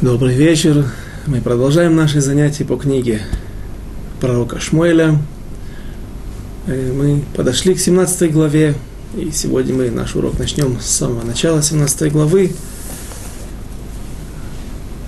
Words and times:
Добрый 0.00 0.36
вечер. 0.36 0.84
Мы 1.26 1.40
продолжаем 1.40 1.96
наши 1.96 2.20
занятия 2.20 2.64
по 2.64 2.76
книге 2.76 3.20
пророка 4.20 4.60
Шмуэля. 4.60 5.18
Э, 6.68 6.92
мы 6.92 7.24
подошли 7.34 7.74
к 7.74 7.80
17 7.80 8.32
главе, 8.32 8.76
и 9.16 9.32
сегодня 9.32 9.74
мы 9.74 9.90
наш 9.90 10.14
урок 10.14 10.38
начнем 10.38 10.80
с 10.80 10.86
самого 10.86 11.24
начала 11.24 11.64
17 11.64 12.12
главы, 12.12 12.52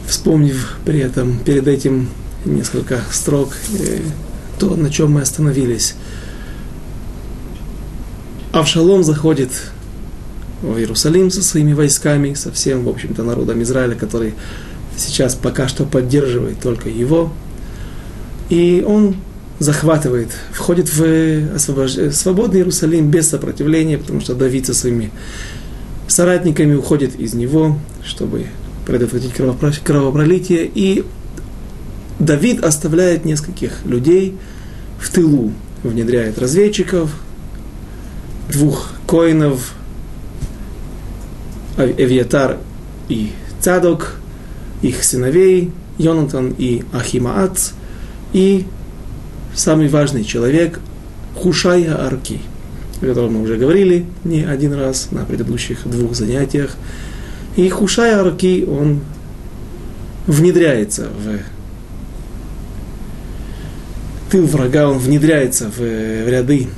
вспомнив 0.08 0.78
при 0.84 0.98
этом, 0.98 1.38
перед 1.38 1.68
этим 1.68 2.08
несколько 2.44 2.98
строк, 3.12 3.50
э, 3.78 4.00
то, 4.58 4.74
на 4.74 4.90
чем 4.90 5.12
мы 5.12 5.20
остановились. 5.20 5.94
Авшалом 8.50 9.04
заходит 9.04 9.50
в 10.62 10.76
Иерусалим 10.76 11.30
со 11.30 11.44
своими 11.44 11.74
войсками, 11.74 12.34
со 12.34 12.50
всем, 12.50 12.82
в 12.82 12.88
общем-то, 12.88 13.22
народом 13.22 13.62
Израиля, 13.62 13.94
который 13.94 14.34
сейчас 15.00 15.34
пока 15.34 15.68
что 15.68 15.84
поддерживает 15.84 16.60
только 16.60 16.88
его. 16.88 17.32
И 18.48 18.84
он 18.86 19.16
захватывает, 19.58 20.28
входит 20.52 20.88
в 20.92 21.54
освобож... 21.54 21.92
свободный 22.12 22.60
Иерусалим 22.60 23.10
без 23.10 23.28
сопротивления, 23.28 23.98
потому 23.98 24.20
что 24.20 24.34
Давид 24.34 24.66
со 24.66 24.74
своими 24.74 25.10
соратниками 26.08 26.74
уходит 26.74 27.18
из 27.18 27.34
него, 27.34 27.78
чтобы 28.04 28.46
предотвратить 28.86 29.32
кровопролитие. 29.84 30.70
И 30.74 31.04
Давид 32.18 32.64
оставляет 32.64 33.24
нескольких 33.24 33.84
людей 33.84 34.36
в 34.98 35.10
тылу, 35.10 35.52
внедряет 35.82 36.38
разведчиков, 36.38 37.10
двух 38.50 38.90
коинов, 39.06 39.74
Эвиатар 41.76 42.58
и 43.08 43.32
Цадок, 43.60 44.19
их 44.82 45.04
сыновей, 45.04 45.70
Йонатан 45.98 46.54
и 46.56 46.82
Ахимаац, 46.92 47.72
и 48.32 48.66
самый 49.54 49.88
важный 49.88 50.24
человек 50.24 50.80
Хушая 51.36 51.96
Арки, 52.06 52.40
о 53.00 53.06
котором 53.06 53.34
мы 53.34 53.42
уже 53.42 53.56
говорили 53.56 54.06
не 54.24 54.44
один 54.44 54.72
раз 54.72 55.08
на 55.10 55.24
предыдущих 55.24 55.86
двух 55.86 56.14
занятиях. 56.14 56.76
И 57.56 57.68
Хушая 57.68 58.20
Арки, 58.20 58.64
он 58.66 59.00
внедряется 60.26 61.08
в 61.08 61.40
тыл 64.30 64.46
врага, 64.46 64.88
он 64.88 64.98
внедряется 64.98 65.70
в, 65.76 65.80
ряды 65.80 66.68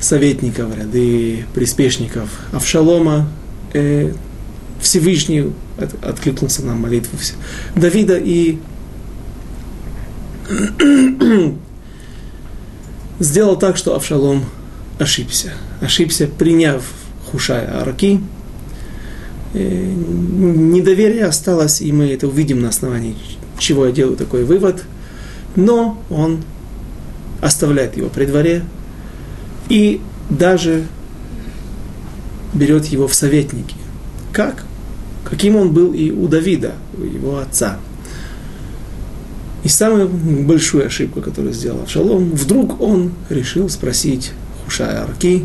советников, 0.00 0.76
ряды 0.76 1.44
приспешников 1.54 2.28
Авшалома. 2.52 3.28
Э, 3.74 4.12
Всевышний 4.82 5.52
откликнулся 6.02 6.62
на 6.62 6.74
молитву 6.74 7.16
Давида 7.76 8.18
и 8.18 8.58
сделал 13.20 13.56
так, 13.56 13.76
что 13.76 13.94
Авшалом 13.94 14.44
ошибся. 14.98 15.52
Ошибся, 15.80 16.26
приняв 16.26 16.84
Хушая 17.30 17.80
Араки. 17.80 18.20
Э, 19.54 19.92
недоверие 19.94 21.26
осталось, 21.26 21.80
и 21.80 21.92
мы 21.92 22.08
это 22.12 22.26
увидим 22.26 22.60
на 22.60 22.68
основании 22.68 23.16
чего 23.58 23.86
я 23.86 23.92
делаю 23.92 24.16
такой 24.16 24.44
вывод. 24.44 24.82
Но 25.54 26.02
он 26.10 26.42
оставляет 27.40 27.96
его 27.96 28.08
при 28.08 28.26
дворе 28.26 28.64
и 29.68 30.00
даже 30.28 30.86
берет 32.52 32.86
его 32.86 33.06
в 33.06 33.14
советники. 33.14 33.76
Как? 34.32 34.64
Каким 35.24 35.56
он 35.56 35.72
был 35.72 35.92
и 35.92 36.10
у 36.10 36.28
Давида, 36.28 36.74
у 36.98 37.02
его 37.02 37.38
отца. 37.38 37.78
И 39.64 39.68
самую 39.68 40.08
большую 40.08 40.86
ошибку, 40.86 41.20
которую 41.20 41.54
сделал 41.54 41.86
Шалом, 41.86 42.30
вдруг 42.32 42.80
он 42.80 43.12
решил 43.30 43.68
спросить 43.68 44.32
Хушая 44.64 45.02
Арки, 45.02 45.44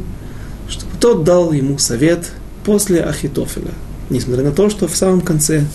чтобы 0.67 0.93
тот 0.99 1.23
дал 1.23 1.51
ему 1.51 1.77
совет 1.77 2.31
после 2.65 3.03
Ахитофеля. 3.03 3.71
Несмотря 4.09 4.43
на 4.43 4.51
то, 4.51 4.69
что 4.69 4.87
в 4.87 4.95
самом 4.95 5.21
конце 5.21 5.65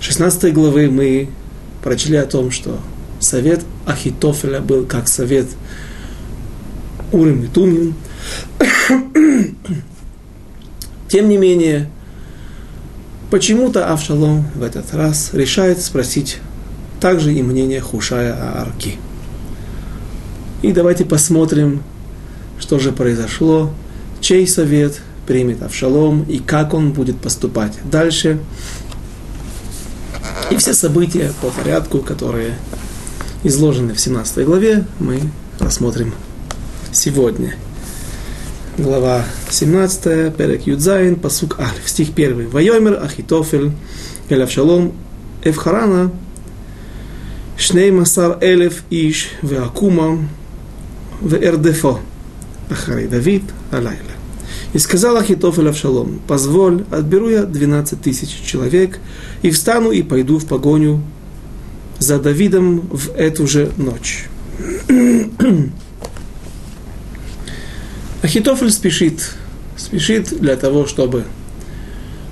16 0.00 0.52
главы 0.54 0.90
мы 0.90 1.28
прочли 1.82 2.16
о 2.16 2.26
том, 2.26 2.50
что 2.50 2.78
совет 3.18 3.60
Ахитофеля 3.86 4.60
был 4.60 4.84
как 4.84 5.08
совет 5.08 5.46
Урим 7.10 7.44
и 7.44 7.46
Тумим. 7.48 7.94
Тем 11.08 11.28
не 11.28 11.36
менее, 11.36 11.90
Почему-то 13.32 13.90
Авшалом 13.90 14.44
в 14.54 14.62
этот 14.62 14.92
раз 14.92 15.30
решает 15.32 15.80
спросить 15.80 16.36
также 17.00 17.32
и 17.32 17.42
мнение 17.42 17.80
Хушая 17.80 18.34
Аарки. 18.34 18.98
И 20.60 20.70
давайте 20.70 21.06
посмотрим, 21.06 21.82
что 22.60 22.78
же 22.78 22.92
произошло, 22.92 23.72
чей 24.20 24.46
совет 24.46 25.00
примет 25.26 25.62
Авшалом 25.62 26.24
и 26.24 26.40
как 26.40 26.74
он 26.74 26.92
будет 26.92 27.22
поступать 27.22 27.72
дальше. 27.90 28.38
И 30.50 30.56
все 30.56 30.74
события 30.74 31.32
по 31.40 31.48
порядку, 31.48 32.00
которые 32.00 32.58
изложены 33.44 33.94
в 33.94 34.00
17 34.00 34.44
главе, 34.44 34.84
мы 34.98 35.22
рассмотрим 35.58 36.12
сегодня 36.92 37.54
глава 38.78 39.24
17, 39.50 40.34
Перек 40.34 40.66
Юдзайн, 40.66 41.16
посук 41.16 41.58
Алиф, 41.60 41.86
стих 41.88 42.10
1. 42.10 42.48
Вайомер 42.48 43.02
Ахитофель, 43.02 43.72
Эль 44.28 44.42
Авшалом, 44.42 44.92
Эвхарана, 45.44 46.10
Шней 47.58 47.90
Масар 47.90 48.38
Элев 48.40 48.82
Иш, 48.90 49.28
Веакума, 49.42 50.18
Веэрдефо, 51.20 52.00
Ахарей 52.70 53.08
Давид, 53.08 53.42
Алайла. 53.70 53.98
И 54.72 54.78
сказал 54.78 55.16
Ахитофель 55.16 55.68
Авшалом, 55.68 56.20
позволь, 56.26 56.84
отберу 56.90 57.28
я 57.28 57.42
12 57.44 58.00
тысяч 58.00 58.40
человек, 58.44 58.98
и 59.42 59.50
встану 59.50 59.90
и 59.90 60.02
пойду 60.02 60.38
в 60.38 60.46
погоню 60.46 61.02
за 61.98 62.18
Давидом 62.18 62.80
в 62.90 63.10
эту 63.16 63.46
же 63.46 63.70
ночь. 63.76 64.28
Ахитофель 68.32 68.70
спешит, 68.70 69.34
спешит 69.76 70.40
для 70.40 70.56
того, 70.56 70.86
чтобы 70.86 71.24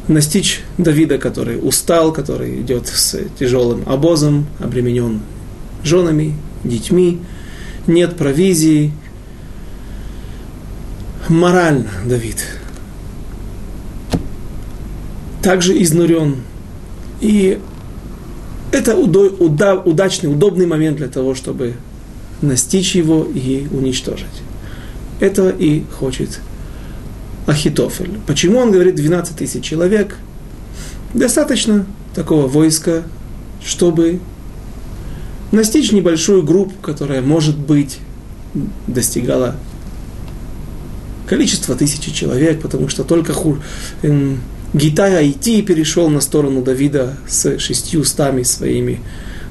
настичь 0.09 0.63
Давида, 0.79 1.19
который 1.19 1.59
устал, 1.61 2.11
который 2.11 2.59
идет 2.63 2.87
с 2.87 3.21
тяжелым 3.39 3.83
обозом, 3.87 4.47
обременен 4.61 5.21
женами, 5.85 6.37
детьми, 6.65 7.19
нет 7.87 8.17
провизии. 8.17 8.93
Морально 11.29 11.91
Давид 12.07 12.47
также 15.43 15.83
изнурен. 15.83 16.37
И 17.21 17.61
это 18.73 18.97
удачный, 18.97 20.33
удобный 20.33 20.65
момент 20.65 20.97
для 20.97 21.09
того, 21.09 21.35
чтобы 21.35 21.75
настичь 22.41 22.95
его 22.95 23.23
и 23.23 23.67
уничтожить. 23.71 24.27
Этого 25.21 25.51
и 25.51 25.85
хочет 25.99 26.41
Ахитофель. 27.47 28.19
Почему 28.27 28.59
он 28.59 28.73
говорит 28.73 28.95
12 28.95 29.37
тысяч 29.37 29.63
человек? 29.65 30.17
Достаточно 31.15 31.87
такого 32.15 32.47
войска, 32.47 33.03
чтобы 33.65 34.21
настичь 35.53 35.93
небольшую 35.93 36.43
группу, 36.43 36.75
которая, 36.81 37.21
может 37.21 37.57
быть, 37.59 37.99
достигала 38.87 39.57
количества 41.27 41.77
тысячи 41.77 42.13
человек, 42.13 42.61
потому 42.61 42.89
что 42.89 43.05
только 43.05 43.33
хур, 43.33 43.61
Гитай 44.73 45.15
Айти 45.17 45.63
перешел 45.63 46.09
на 46.09 46.21
сторону 46.21 46.63
Давида 46.63 47.17
с 47.29 47.59
шестью 47.59 48.05
стами 48.05 48.43
своими 48.43 49.01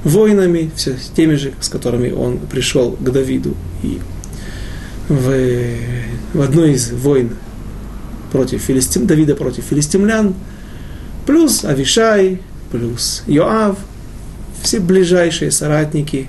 воинами, 0.04 0.70
все, 0.76 0.96
теми 1.14 1.34
же, 1.34 1.52
с 1.60 1.68
которыми 1.68 2.10
он 2.10 2.38
пришел 2.38 2.92
к 2.92 3.10
Давиду. 3.10 3.54
И 3.82 3.98
в, 5.10 5.76
в 6.34 6.40
одной 6.40 6.72
из 6.74 6.92
войн 6.92 7.30
против 8.32 8.62
филистим, 8.62 9.06
Давида 9.06 9.34
против 9.34 9.64
филистимлян, 9.64 10.34
плюс 11.26 11.64
Авишай, 11.64 12.40
плюс 12.70 13.24
Йоав, 13.26 13.76
все 14.62 14.78
ближайшие 14.78 15.50
соратники, 15.50 16.28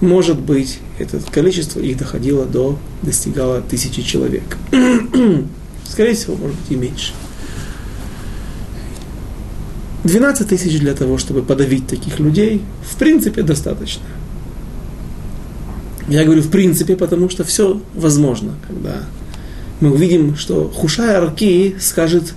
может 0.00 0.40
быть, 0.40 0.80
это 0.98 1.20
количество 1.30 1.78
их 1.78 1.98
доходило 1.98 2.46
до, 2.46 2.78
достигало 3.02 3.60
тысячи 3.62 4.02
человек. 4.02 4.56
Скорее 5.84 6.14
всего, 6.14 6.36
может 6.36 6.56
быть, 6.56 6.70
и 6.70 6.74
меньше. 6.74 7.12
12 10.02 10.48
тысяч 10.48 10.80
для 10.80 10.94
того, 10.94 11.18
чтобы 11.18 11.42
подавить 11.42 11.86
таких 11.86 12.18
людей, 12.18 12.62
в 12.90 12.96
принципе, 12.96 13.42
достаточно. 13.42 14.02
Я 16.10 16.24
говорю 16.24 16.42
в 16.42 16.50
принципе, 16.50 16.96
потому 16.96 17.30
что 17.30 17.44
все 17.44 17.80
возможно, 17.94 18.56
когда 18.66 19.04
мы 19.78 19.92
увидим, 19.92 20.34
что 20.34 20.68
Хушай 20.68 21.14
Арки 21.14 21.76
скажет 21.78 22.34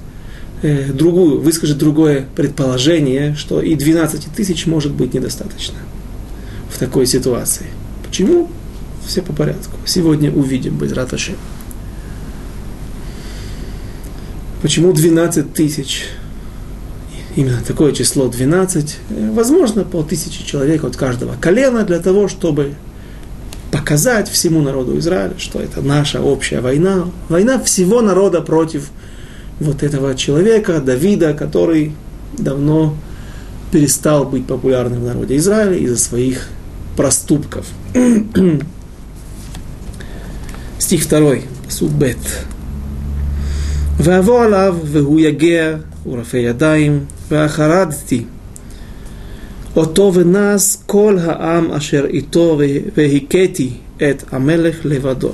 э, 0.61 0.93
другую, 0.93 1.41
выскажет 1.41 1.79
другое 1.79 2.27
предположение, 2.35 3.33
что 3.33 3.63
и 3.63 3.73
12 3.73 4.25
тысяч 4.35 4.67
может 4.67 4.93
быть 4.93 5.15
недостаточно 5.15 5.79
в 6.69 6.77
такой 6.77 7.07
ситуации. 7.07 7.65
Почему? 8.05 8.47
Все 9.07 9.23
по 9.23 9.33
порядку. 9.33 9.75
Сегодня 9.85 10.31
увидим, 10.31 10.77
без 10.77 10.91
раташи. 10.93 11.33
Почему 14.61 14.93
12 14.93 15.51
тысяч? 15.51 16.05
Именно 17.35 17.61
такое 17.67 17.91
число 17.91 18.27
12. 18.27 18.97
Возможно, 19.31 19.83
по 19.83 20.03
тысяче 20.03 20.45
человек 20.45 20.83
от 20.83 20.95
каждого 20.95 21.35
колена 21.41 21.83
для 21.83 21.97
того, 21.97 22.27
чтобы 22.27 22.75
показать 23.72 24.28
всему 24.28 24.62
народу 24.62 24.98
Израиля, 24.98 25.34
что 25.38 25.60
это 25.60 25.82
наша 25.82 26.20
общая 26.20 26.60
война. 26.60 27.06
Война 27.28 27.58
всего 27.62 28.00
народа 28.00 28.40
против 28.40 28.90
вот 29.60 29.82
этого 29.82 30.14
человека, 30.14 30.80
Давида, 30.80 31.34
который 31.34 31.92
давно 32.36 32.96
перестал 33.70 34.24
быть 34.24 34.46
популярным 34.46 35.00
в 35.00 35.04
народе 35.04 35.36
Израиля 35.36 35.76
из-за 35.76 35.98
своих 35.98 36.48
проступков. 36.96 37.66
Стих 40.78 41.08
2, 41.08 41.34
Суббет. 41.68 42.18
ואבוא 44.00 44.44
עליו 44.44 44.76
והוא 44.84 45.20
יגע 45.20 45.76
ורפה 46.06 46.38
ידיים 46.38 47.04
ואחרדתי 47.28 48.24
אותו 49.76 50.12
ונס 50.14 50.82
כל 50.86 51.18
העם 51.18 51.72
אשר 51.72 52.06
איתו 52.06 52.58
והכיתי 52.96 53.70
את 53.96 54.24
המלך 54.32 54.76
לבדו. 54.84 55.32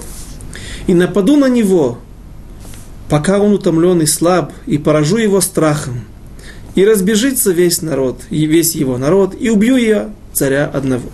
И 0.87 0.93
нападу 0.93 1.37
на 1.37 1.49
него, 1.49 1.99
пока 3.09 3.39
он 3.39 3.55
утомлен 3.55 4.03
и 4.03 4.07
слаб, 4.07 4.53
и 4.67 4.77
поражу 4.77 5.17
его 5.17 5.41
страхом, 5.41 6.05
и 6.75 6.85
разбежится 6.85 7.53
весь 7.53 7.81
народ, 7.81 8.21
и 8.29 8.45
весь 8.45 8.75
его 8.75 8.99
народ, 8.99 9.35
и 9.39 9.49
убью 9.49 9.77
я 9.77 10.11
царя 10.35 10.67
одного. 10.67 11.09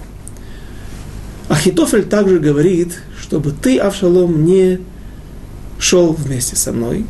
Ахитофель 1.48 2.04
также 2.04 2.40
говорит, 2.40 3.00
чтобы 3.20 3.52
ты, 3.52 3.78
Авшалом, 3.78 4.44
не 4.44 4.80
шел 5.78 6.12
вместе 6.12 6.56
со 6.56 6.72
мной, 6.72 7.04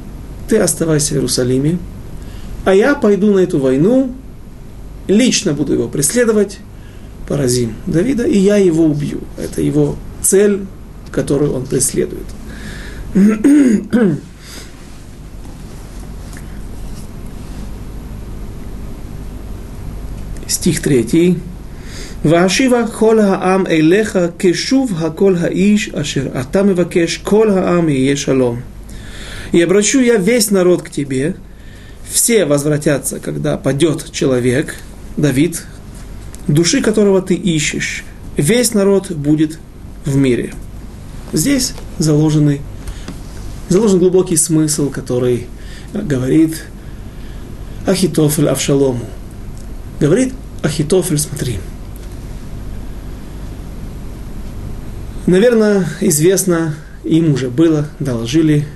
ты 0.49 0.59
оставайся 0.59 1.15
в 1.15 1.17
Иерусалиме, 1.17 1.79
а 2.65 2.75
я 2.75 2.95
пойду 2.95 3.33
на 3.33 3.41
эту 3.41 3.59
войну, 3.59 4.15
лично 5.09 5.53
буду 5.53 5.73
его 5.75 5.89
преследовать, 5.89 6.59
поразим 7.29 7.75
Давида, 7.87 8.25
и 8.25 8.39
я 8.39 8.57
его 8.57 8.85
убью. 8.85 9.21
Это 9.37 9.63
его 9.63 9.97
цель, 10.23 10.61
которую 11.11 11.55
он 11.55 11.67
преследует. 11.67 12.27
Стих 20.47 20.81
третий. 20.81 21.39
ואשיבה 22.25 22.87
כל 22.87 23.19
העם 23.19 23.67
אליך 23.67 24.19
כשוב 24.39 24.93
הכל 24.99 25.35
האיש 25.41 25.89
אשר 25.89 26.27
אתה 26.41 26.63
מבקש 26.63 27.17
כל 27.17 27.51
העם 27.51 27.89
יהיה 27.89 28.17
שלום. 28.17 28.61
И 29.53 29.61
обращу 29.63 30.01
я 30.01 30.17
весь 30.17 30.51
народ 30.51 30.83
к 30.83 30.91
тебе, 30.91 31.35
все 32.09 32.45
возвратятся, 32.45 33.19
когда 33.19 33.57
падет 33.57 34.13
человек, 34.13 34.77
Давид, 35.18 35.64
души 36.48 36.82
которого 36.82 37.22
ты 37.22 37.36
ищешь. 37.36 38.04
Весь 38.38 38.74
народ 38.74 39.12
будет 39.12 39.60
в 40.06 40.16
мире. 40.16 40.54
Здесь 41.34 41.74
заложенный, 41.98 42.62
заложен 43.70 44.00
глубокий 44.00 44.38
смысл, 44.38 44.90
который 44.90 45.48
говорит 45.94 46.66
Ахитофель 47.86 48.50
Авшалому. 48.50 49.06
Говорит 50.00 50.34
Ахитофель, 50.62 51.18
смотри, 51.18 51.60
Наверное, 55.28 55.88
известно, 56.02 56.76
им 57.04 57.34
уже 57.34 57.50
было, 57.50 57.88
доложили 58.00 58.68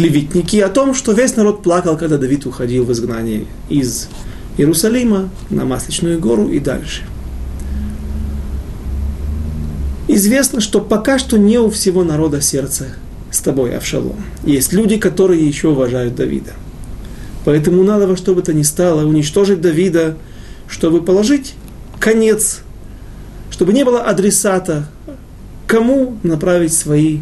клеветники 0.00 0.56
о 0.56 0.70
том, 0.70 0.94
что 0.94 1.12
весь 1.12 1.36
народ 1.36 1.62
плакал, 1.62 1.98
когда 1.98 2.16
Давид 2.16 2.46
уходил 2.46 2.84
в 2.84 2.92
изгнание 2.92 3.44
из 3.68 4.08
Иерусалима 4.56 5.28
на 5.50 5.66
Масличную 5.66 6.18
гору 6.18 6.48
и 6.48 6.58
дальше. 6.58 7.02
Известно, 10.08 10.60
что 10.60 10.80
пока 10.80 11.18
что 11.18 11.36
не 11.38 11.58
у 11.58 11.68
всего 11.68 12.02
народа 12.02 12.40
сердце 12.40 12.94
с 13.30 13.40
тобой, 13.40 13.76
Авшалом. 13.76 14.16
Есть 14.44 14.72
люди, 14.72 14.96
которые 14.96 15.46
еще 15.46 15.68
уважают 15.68 16.14
Давида. 16.14 16.52
Поэтому 17.44 17.84
надо 17.84 18.06
во 18.06 18.16
что 18.16 18.34
бы 18.34 18.42
то 18.42 18.54
ни 18.54 18.62
стало 18.62 19.06
уничтожить 19.06 19.60
Давида, 19.60 20.16
чтобы 20.66 21.02
положить 21.02 21.54
конец 22.00 22.62
чтобы 23.50 23.74
не 23.74 23.84
было 23.84 24.00
адресата, 24.00 24.86
кому 25.66 26.16
направить 26.22 26.72
свои, 26.72 27.18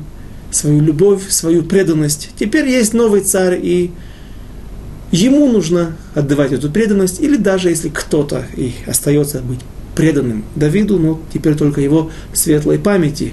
свою 0.51 0.81
любовь, 0.81 1.29
свою 1.29 1.63
преданность. 1.63 2.31
Теперь 2.39 2.69
есть 2.69 2.95
новый 2.95 3.21
царь, 3.21 3.59
и 3.63 3.91
ему 5.11 5.51
нужно 5.51 5.97
отдавать 6.15 6.53
эту 6.53 6.71
преданность, 6.71 7.21
или 7.21 7.37
даже 7.37 7.71
если 7.71 7.89
кто-то 7.89 8.47
и 8.57 8.73
остается 8.87 9.41
быть 9.41 9.61
преданным 9.95 10.45
Давиду, 10.55 10.99
но 10.99 11.21
теперь 11.33 11.57
только 11.57 11.81
его 11.81 12.11
светлой 12.33 12.79
памяти. 12.79 13.33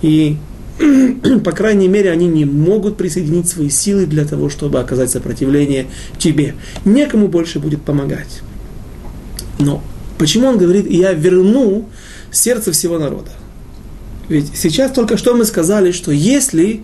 И, 0.00 0.36
по 1.44 1.52
крайней 1.52 1.88
мере, 1.88 2.10
они 2.10 2.26
не 2.26 2.44
могут 2.44 2.96
присоединить 2.96 3.48
свои 3.48 3.68
силы 3.68 4.06
для 4.06 4.24
того, 4.24 4.48
чтобы 4.48 4.80
оказать 4.80 5.10
сопротивление 5.10 5.86
тебе. 6.18 6.54
Некому 6.84 7.28
больше 7.28 7.58
будет 7.58 7.82
помогать. 7.82 8.40
Но 9.58 9.82
почему 10.18 10.48
он 10.48 10.56
говорит, 10.56 10.90
я 10.90 11.12
верну 11.12 11.88
сердце 12.30 12.72
всего 12.72 12.98
народа. 12.98 13.30
Ведь 14.28 14.50
сейчас 14.54 14.92
только 14.92 15.16
что 15.16 15.34
мы 15.34 15.44
сказали, 15.44 15.92
что 15.92 16.12
если 16.12 16.82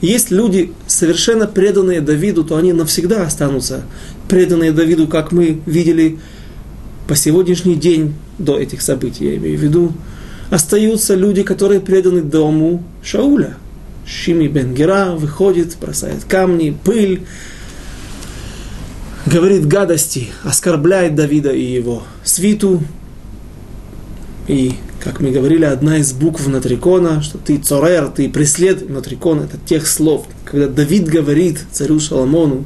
есть 0.00 0.30
люди 0.30 0.72
совершенно 0.86 1.46
преданные 1.46 2.00
Давиду, 2.00 2.44
то 2.44 2.56
они 2.56 2.72
навсегда 2.72 3.24
останутся 3.24 3.82
преданные 4.28 4.72
Давиду, 4.72 5.06
как 5.06 5.32
мы 5.32 5.60
видели 5.66 6.18
по 7.06 7.16
сегодняшний 7.16 7.74
день 7.74 8.14
до 8.38 8.58
этих 8.58 8.82
событий, 8.82 9.24
я 9.24 9.36
имею 9.36 9.58
в 9.58 9.62
виду, 9.62 9.92
остаются 10.50 11.14
люди, 11.14 11.42
которые 11.42 11.80
преданы 11.80 12.22
дому 12.22 12.84
Шауля. 13.02 13.56
Шими 14.06 14.46
бен 14.46 14.74
Гера 14.74 15.12
выходит, 15.12 15.76
бросает 15.78 16.24
камни, 16.24 16.76
пыль, 16.84 17.22
говорит 19.26 19.66
гадости, 19.66 20.28
оскорбляет 20.44 21.14
Давида 21.14 21.50
и 21.50 21.62
его 21.62 22.04
свиту, 22.24 22.82
и, 24.46 24.74
как 25.00 25.20
мы 25.20 25.30
говорили, 25.30 25.64
одна 25.64 25.98
из 25.98 26.12
букв 26.12 26.46
Натрикона, 26.46 27.22
что 27.22 27.38
ты 27.38 27.58
цорер, 27.58 28.08
ты 28.08 28.28
преслед 28.28 28.88
Натрикон, 28.88 29.40
это 29.40 29.56
тех 29.64 29.86
слов. 29.86 30.26
Когда 30.44 30.66
Давид 30.66 31.08
говорит 31.08 31.60
царю 31.72 32.00
Шаламону, 32.00 32.64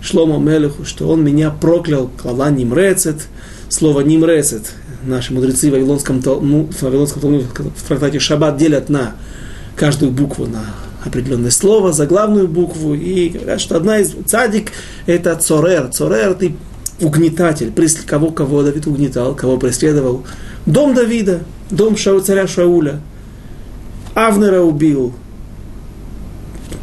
Шломо 0.00 0.38
Мелеху, 0.38 0.84
что 0.84 1.08
он 1.08 1.24
меня 1.24 1.50
проклял, 1.50 2.10
клала 2.20 2.50
Нимрецет, 2.50 3.22
слово 3.68 4.00
Нимрецет, 4.00 4.72
наши 5.04 5.32
мудрецы 5.32 5.68
в 5.68 5.72
Вавилонском, 5.72 6.20
ну, 6.24 6.68
в 6.70 6.82
Вавилонском 6.82 7.20
Талмуде, 7.20 7.46
в 7.76 7.88
трактате 7.88 8.18
Шаббат 8.18 8.56
делят 8.56 8.88
на 8.88 9.14
каждую 9.76 10.12
букву 10.12 10.46
на 10.46 10.64
определенное 11.04 11.50
слово, 11.50 11.92
за 11.92 12.06
главную 12.06 12.48
букву, 12.48 12.94
и 12.94 13.28
говорят, 13.28 13.60
что 13.60 13.76
одна 13.76 13.98
из 13.98 14.12
цадик 14.26 14.72
это 15.06 15.34
цорер. 15.36 15.88
Цорер 15.88 16.34
ты 16.34 16.54
угнетатель, 17.00 17.72
кого, 18.06 18.30
кого 18.30 18.62
Давид 18.62 18.86
угнетал, 18.86 19.34
кого 19.34 19.56
преследовал. 19.56 20.24
Дом 20.66 20.94
Давида, 20.94 21.40
дом 21.72 21.96
Шау, 21.96 22.20
царя 22.20 22.46
Шауля. 22.46 23.00
Авнера 24.14 24.60
убил, 24.60 25.14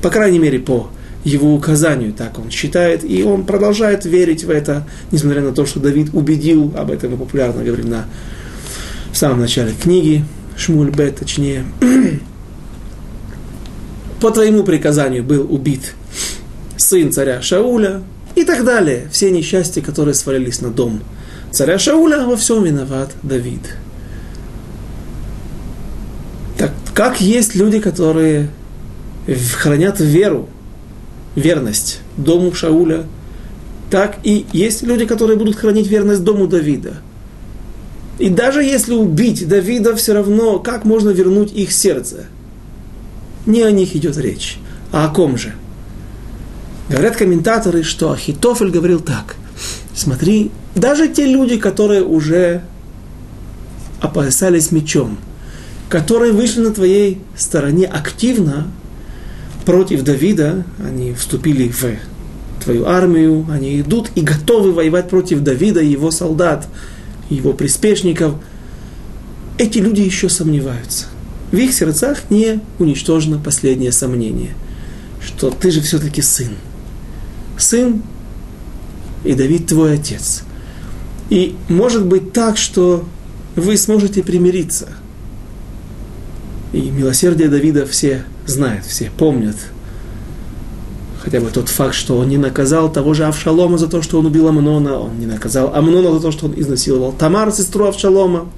по 0.01 0.09
крайней 0.09 0.39
мере, 0.39 0.59
по 0.59 0.89
его 1.23 1.53
указанию, 1.53 2.11
так 2.11 2.39
он 2.39 2.49
считает, 2.49 3.03
и 3.03 3.23
он 3.23 3.45
продолжает 3.45 4.05
верить 4.05 4.43
в 4.43 4.49
это, 4.49 4.87
несмотря 5.11 5.41
на 5.41 5.51
то, 5.51 5.65
что 5.65 5.79
Давид 5.79 6.09
убедил, 6.13 6.73
об 6.75 6.91
этом 6.91 7.11
мы 7.11 7.17
популярно 7.17 7.63
говорим 7.63 7.89
на, 7.89 8.05
в 9.11 9.17
самом 9.17 9.39
начале 9.39 9.73
книги, 9.73 10.25
Шмуль 10.57 10.89
Бет, 10.89 11.17
точнее, 11.17 11.65
по 14.19 14.31
твоему 14.31 14.63
приказанию 14.63 15.23
был 15.23 15.45
убит 15.53 15.93
сын 16.77 17.11
царя 17.11 17.41
Шауля, 17.41 18.01
и 18.39 18.43
так 18.45 18.63
далее. 18.63 19.07
Все 19.11 19.31
несчастья, 19.31 19.81
которые 19.81 20.13
свалились 20.13 20.61
на 20.61 20.69
дом 20.69 21.01
царя 21.51 21.77
Шауля, 21.77 22.25
во 22.25 22.37
всем 22.37 22.63
виноват 22.63 23.11
Давид. 23.23 23.75
Так 26.57 26.71
как 26.99 27.21
есть 27.21 27.55
люди, 27.55 27.79
которые 27.79 28.49
хранят 29.55 30.01
веру, 30.01 30.49
верность 31.33 32.01
дому 32.17 32.53
Шауля, 32.53 33.05
так 33.89 34.17
и 34.23 34.45
есть 34.51 34.81
люди, 34.83 35.05
которые 35.05 35.37
будут 35.37 35.55
хранить 35.55 35.87
верность 35.87 36.25
дому 36.25 36.45
Давида. 36.45 36.95
И 38.17 38.27
даже 38.27 38.65
если 38.65 38.95
убить 38.95 39.47
Давида, 39.47 39.95
все 39.95 40.11
равно, 40.11 40.59
как 40.59 40.83
можно 40.83 41.11
вернуть 41.11 41.53
их 41.53 41.71
сердце? 41.71 42.25
Не 43.45 43.61
о 43.61 43.71
них 43.71 43.95
идет 43.95 44.17
речь, 44.17 44.59
а 44.91 45.05
о 45.05 45.07
ком 45.07 45.37
же? 45.37 45.53
Говорят 46.89 47.15
комментаторы, 47.15 47.83
что 47.83 48.11
Ахитофель 48.11 48.71
говорил 48.71 48.99
так. 48.99 49.37
Смотри, 49.95 50.51
даже 50.75 51.07
те 51.07 51.25
люди, 51.25 51.55
которые 51.55 52.03
уже 52.03 52.61
опоясались 54.01 54.73
мечом, 54.73 55.17
которые 55.89 56.31
вышли 56.31 56.61
на 56.61 56.73
твоей 56.73 57.21
стороне 57.35 57.85
активно 57.85 58.67
против 59.65 60.03
Давида, 60.03 60.63
они 60.83 61.13
вступили 61.13 61.67
в 61.67 62.63
твою 62.63 62.85
армию, 62.85 63.45
они 63.51 63.81
идут 63.81 64.11
и 64.15 64.21
готовы 64.21 64.71
воевать 64.71 65.09
против 65.09 65.41
Давида 65.41 65.81
и 65.81 65.87
его 65.87 66.11
солдат, 66.11 66.67
его 67.29 67.53
приспешников. 67.53 68.35
Эти 69.57 69.79
люди 69.79 70.01
еще 70.01 70.29
сомневаются. 70.29 71.07
В 71.51 71.57
их 71.57 71.73
сердцах 71.73 72.29
не 72.29 72.61
уничтожено 72.77 73.39
последнее 73.39 73.91
сомнение, 73.91 74.51
что 75.21 75.49
ты 75.49 75.71
же 75.71 75.81
все-таки 75.81 76.21
сын– 76.21 76.49
сын, 77.59 78.01
и 79.23 79.33
Давид 79.33 79.67
твой 79.67 79.95
отец. 79.95 80.43
И 81.29 81.55
может 81.67 82.05
быть 82.05 82.33
так, 82.33 82.57
что 82.57 83.05
вы 83.55 83.77
сможете 83.77 84.23
примириться. 84.23 84.89
И 86.71 86.81
милосердие 86.89 87.49
Давида 87.49 87.85
все 87.85 88.23
знают, 88.45 88.85
все 88.85 89.11
помнят. 89.15 89.55
Хотя 91.21 91.39
бы 91.41 91.49
тот 91.49 91.69
факт, 91.69 91.95
что 91.95 92.17
он 92.17 92.29
не 92.29 92.37
наказал 92.37 92.91
того 92.91 93.13
же 93.13 93.25
Авшалома 93.25 93.77
за 93.77 93.87
то, 93.87 94.01
что 94.01 94.19
он 94.19 94.25
убил 94.25 94.47
Амнона, 94.47 94.99
он 94.99 95.19
не 95.19 95.25
наказал 95.25 95.73
Амнона 95.75 96.13
за 96.13 96.21
то, 96.21 96.31
что 96.31 96.45
он 96.45 96.53
изнасиловал 96.55 97.11
Тамар, 97.11 97.51
сестру 97.51 97.85
Авшалома. 97.85 98.49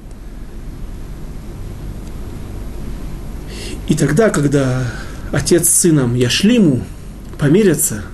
И 3.87 3.95
тогда, 3.95 4.29
когда 4.29 4.83
отец 5.31 5.67
с 5.67 5.79
сыном 5.79 6.15
Яшлиму 6.15 6.81
помирятся– 7.37 8.03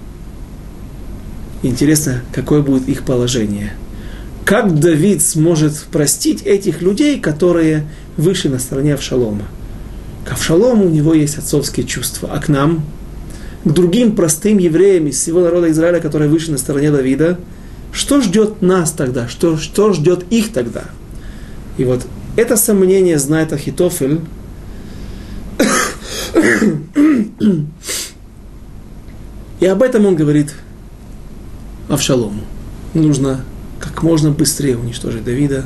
Интересно, 1.64 2.22
какое 2.32 2.62
будет 2.62 2.88
их 2.88 3.04
положение. 3.04 3.74
Как 4.46 4.80
Давид 4.80 5.22
сможет 5.22 5.74
простить 5.92 6.44
этих 6.44 6.82
людей, 6.82 7.20
которые 7.20 7.88
вышли 8.16 8.48
на 8.48 8.60
стороне 8.60 8.94
Авшалома? 8.94 9.44
К 10.28 10.34
Авшалому 10.34 10.88
у 10.88 10.90
него 10.90 11.14
есть 11.14 11.38
отцовские 11.38 11.86
чувства, 11.86 12.30
а 12.34 12.40
к 12.40 12.50
нам, 12.50 12.84
к 13.64 13.72
другим 13.72 14.14
простым 14.14 14.58
евреям 14.58 15.08
из 15.08 15.16
всего 15.16 15.40
народа 15.40 15.72
Израиля, 15.72 16.02
которые 16.02 16.30
вышли 16.30 16.52
на 16.52 16.58
стороне 16.58 16.92
Давида, 16.92 17.40
что 17.94 18.20
ждет 18.22 18.62
нас 18.62 18.92
тогда, 18.92 19.30
что, 19.30 19.58
что 19.58 19.94
ждет 19.94 20.26
их 20.30 20.52
тогда? 20.52 20.84
И 21.78 21.86
вот 21.86 22.06
это 22.36 22.58
сомнение 22.58 23.18
знает 23.20 23.54
Ахитофель, 23.54 24.20
и 29.62 29.66
об 29.66 29.82
этом 29.82 30.06
он 30.08 30.18
говорит 30.18 30.54
Авшалому. 31.88 32.42
Нужно 32.94 33.46
как 33.80 34.04
можно 34.04 34.32
быстрее 34.32 34.78
уничтожить 34.78 35.24
Давида 35.24 35.66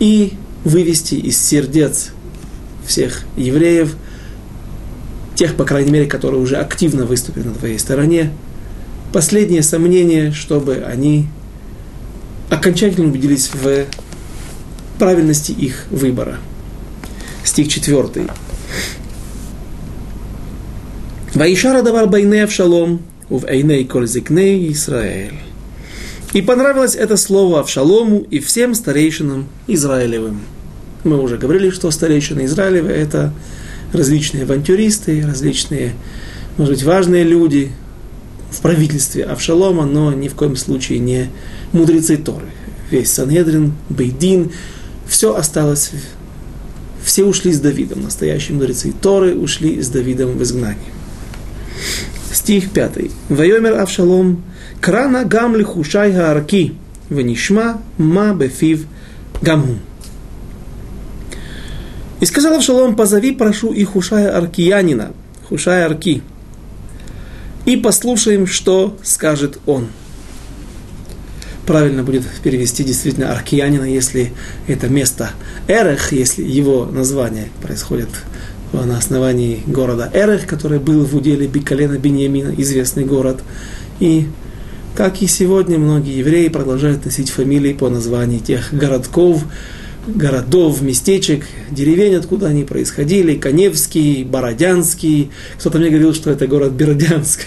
и 0.00 0.32
вывести 0.64 1.14
из 1.14 1.38
сердец 1.38 2.10
всех 2.90 3.22
евреев, 3.36 3.94
тех, 5.36 5.54
по 5.54 5.64
крайней 5.64 5.92
мере, 5.92 6.06
которые 6.06 6.40
уже 6.40 6.56
активно 6.56 7.06
выступили 7.06 7.44
на 7.44 7.54
твоей 7.54 7.78
стороне, 7.78 8.32
последнее 9.12 9.62
сомнение, 9.62 10.32
чтобы 10.32 10.84
они 10.86 11.28
окончательно 12.50 13.06
убедились 13.06 13.50
в 13.54 13.86
правильности 14.98 15.52
их 15.52 15.86
выбора. 15.90 16.38
Стих 17.44 17.68
4. 17.68 18.26
Ваишара 21.34 21.82
давар 21.82 22.08
байне 22.08 22.44
Авшалом, 22.44 23.02
в 23.28 23.46
Эйней 23.46 23.84
Кользикней 23.84 24.72
Израиль. 24.72 25.38
И 26.32 26.42
понравилось 26.42 26.96
это 26.96 27.16
слово 27.16 27.60
Авшалому 27.60 28.26
и 28.30 28.40
всем 28.40 28.74
старейшинам 28.74 29.46
Израилевым. 29.68 30.40
Мы 31.04 31.20
уже 31.20 31.38
говорили, 31.38 31.70
что 31.70 31.90
старейшины 31.90 32.44
Израилева– 32.44 32.88
это 32.88 33.32
различные 33.92 34.44
авантюристы, 34.44 35.24
различные, 35.26 35.94
может 36.56 36.74
быть, 36.74 36.82
важные 36.84 37.24
люди 37.24 37.72
в 38.50 38.60
правительстве 38.60 39.24
Авшалома, 39.24 39.86
но 39.86 40.12
ни 40.12 40.28
в 40.28 40.34
коем 40.34 40.56
случае 40.56 40.98
не 40.98 41.30
мудрецы 41.72 42.16
Торы. 42.16 42.46
Весь 42.90 43.10
Санедрин, 43.10 43.72
Бейдин, 43.88 44.50
все 45.08 45.34
осталось, 45.34 45.92
все 47.02 47.24
ушли 47.24 47.52
с 47.52 47.60
Давидом. 47.60 48.02
Настоящие 48.02 48.56
мудрецы 48.56 48.92
Торы 48.92 49.34
ушли 49.34 49.80
с 49.80 49.88
Давидом 49.88 50.36
в 50.36 50.42
изгнание. 50.42 50.92
Стих 52.32 52.70
5. 52.70 52.92
Вайомер 53.28 53.80
Авшалом, 53.80 54.42
крана 54.80 55.24
гам 55.24 55.56
лихушай 55.56 56.12
хаарки, 56.12 56.74
венишма 57.08 57.80
ма 57.96 58.34
бефив 58.34 58.86
гаму. 59.40 59.78
И 62.20 62.26
сказал 62.26 62.54
Авшалом, 62.54 62.96
позови, 62.96 63.32
прошу 63.32 63.72
и 63.72 63.82
Хушая 63.84 64.36
Аркиянина, 64.36 65.12
Хушая 65.48 65.86
Арки, 65.86 66.22
и 67.64 67.76
послушаем, 67.76 68.46
что 68.46 68.96
скажет 69.02 69.58
он. 69.66 69.88
Правильно 71.66 72.02
будет 72.02 72.24
перевести 72.42 72.84
действительно 72.84 73.32
Аркиянина, 73.32 73.84
если 73.84 74.32
это 74.66 74.88
место 74.88 75.30
Эрех, 75.68 76.12
если 76.12 76.42
его 76.42 76.84
название 76.86 77.48
происходит 77.62 78.08
на 78.72 78.98
основании 78.98 79.62
города 79.66 80.10
Эрех, 80.12 80.46
который 80.46 80.78
был 80.78 81.04
в 81.04 81.14
уделе 81.14 81.46
Бикалена 81.46 81.98
Беньямина, 81.98 82.54
известный 82.58 83.04
город. 83.04 83.40
И, 83.98 84.26
как 84.94 85.22
и 85.22 85.26
сегодня, 85.26 85.78
многие 85.78 86.18
евреи 86.18 86.48
продолжают 86.48 87.04
носить 87.04 87.30
фамилии 87.30 87.72
по 87.72 87.88
названию 87.88 88.40
тех 88.40 88.72
городков, 88.72 89.44
городов, 90.06 90.80
местечек, 90.82 91.46
деревень, 91.70 92.14
откуда 92.14 92.48
они 92.48 92.64
происходили, 92.64 93.36
Коневский, 93.36 94.24
Бородянский. 94.24 95.30
Кто-то 95.58 95.78
мне 95.78 95.88
говорил, 95.88 96.14
что 96.14 96.30
это 96.30 96.46
город 96.46 96.72
Бердянск. 96.72 97.40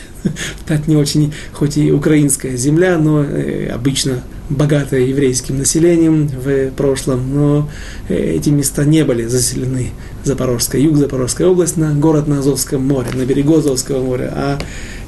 Это 0.67 0.81
не 0.87 0.95
очень, 0.95 1.33
хоть 1.51 1.77
и 1.77 1.91
украинская 1.91 2.55
земля, 2.55 2.97
но 2.97 3.23
э, 3.23 3.67
обычно 3.67 4.23
богатая 4.49 5.01
еврейским 5.01 5.57
населением 5.57 6.27
в 6.27 6.71
прошлом, 6.71 7.33
но 7.33 7.69
э, 8.07 8.35
эти 8.35 8.49
места 8.49 8.85
не 8.85 9.03
были 9.03 9.25
заселены. 9.25 9.91
Запорожская, 10.23 10.79
юг 10.79 10.95
Запорожская 10.95 11.47
область, 11.47 11.75
на 11.75 11.93
город 11.93 12.27
на 12.27 12.39
Азовском 12.39 12.87
море, 12.87 13.09
на 13.13 13.25
берегу 13.25 13.57
Азовского 13.57 14.03
моря. 14.03 14.31
А 14.33 14.59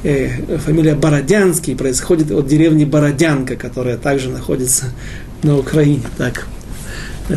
э, 0.04 0.58
фамилия 0.58 0.96
Бородянский 0.96 1.76
происходит 1.76 2.32
от 2.32 2.48
деревни 2.48 2.86
Бородянка, 2.86 3.56
которая 3.56 3.98
также 3.98 4.30
находится 4.30 4.86
на 5.44 5.58
Украине. 5.58 6.04
Так 6.18 6.48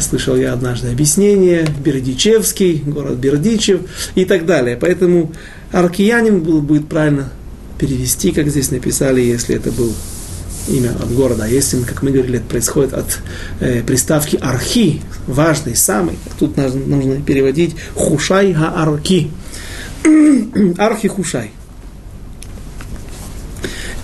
слышал 0.00 0.36
я 0.36 0.52
однажды 0.52 0.88
объяснение, 0.88 1.66
Бердичевский, 1.84 2.82
город 2.86 3.16
Бердичев 3.18 3.80
и 4.14 4.24
так 4.24 4.46
далее. 4.46 4.76
Поэтому 4.76 5.32
аркиянин 5.72 6.42
был, 6.42 6.60
будет 6.60 6.88
правильно 6.88 7.30
перевести, 7.78 8.32
как 8.32 8.48
здесь 8.48 8.70
написали, 8.70 9.20
если 9.20 9.56
это 9.56 9.70
был 9.72 9.92
имя 10.68 10.90
от 10.90 11.12
города. 11.14 11.44
А 11.44 11.48
если, 11.48 11.82
как 11.82 12.02
мы 12.02 12.10
говорили, 12.10 12.38
это 12.38 12.46
происходит 12.46 12.92
от 12.92 13.20
э, 13.60 13.82
приставки 13.82 14.36
архи, 14.40 15.00
важный, 15.26 15.74
самый, 15.74 16.18
тут 16.38 16.56
нужно, 16.56 16.80
нужно 16.80 17.22
переводить 17.22 17.76
хушай 17.94 18.52
га-арки. 18.52 19.30
Архи 20.78 21.08
хушай. 21.08 21.50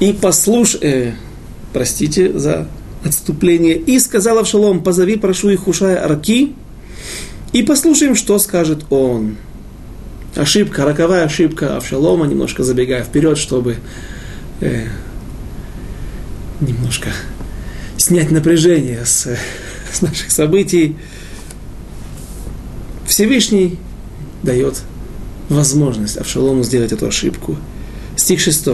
И 0.00 0.12
послуш, 0.12 0.76
э, 0.80 1.12
простите 1.72 2.36
за 2.38 2.68
отступление. 3.04 3.76
И 3.76 3.98
сказал 3.98 4.38
Авшалом, 4.38 4.82
позови, 4.82 5.16
прошу 5.16 5.50
их 5.50 5.60
Хушая 5.60 6.04
Арки, 6.04 6.54
и 7.52 7.62
послушаем, 7.62 8.16
что 8.16 8.38
скажет 8.38 8.84
он. 8.90 9.36
Ошибка, 10.34 10.84
роковая 10.84 11.24
ошибка 11.24 11.76
Авшалома, 11.76 12.26
немножко 12.26 12.64
забегая 12.64 13.04
вперед, 13.04 13.38
чтобы 13.38 13.76
э, 14.60 14.86
немножко 16.60 17.10
снять 17.96 18.32
напряжение 18.32 19.04
с, 19.06 19.28
с 19.92 20.02
наших 20.02 20.32
событий. 20.32 20.96
Всевышний 23.06 23.78
дает 24.42 24.82
возможность 25.48 26.16
Авшалому 26.16 26.64
сделать 26.64 26.90
эту 26.90 27.06
ошибку. 27.06 27.56
Стих 28.16 28.40
6. 28.40 28.68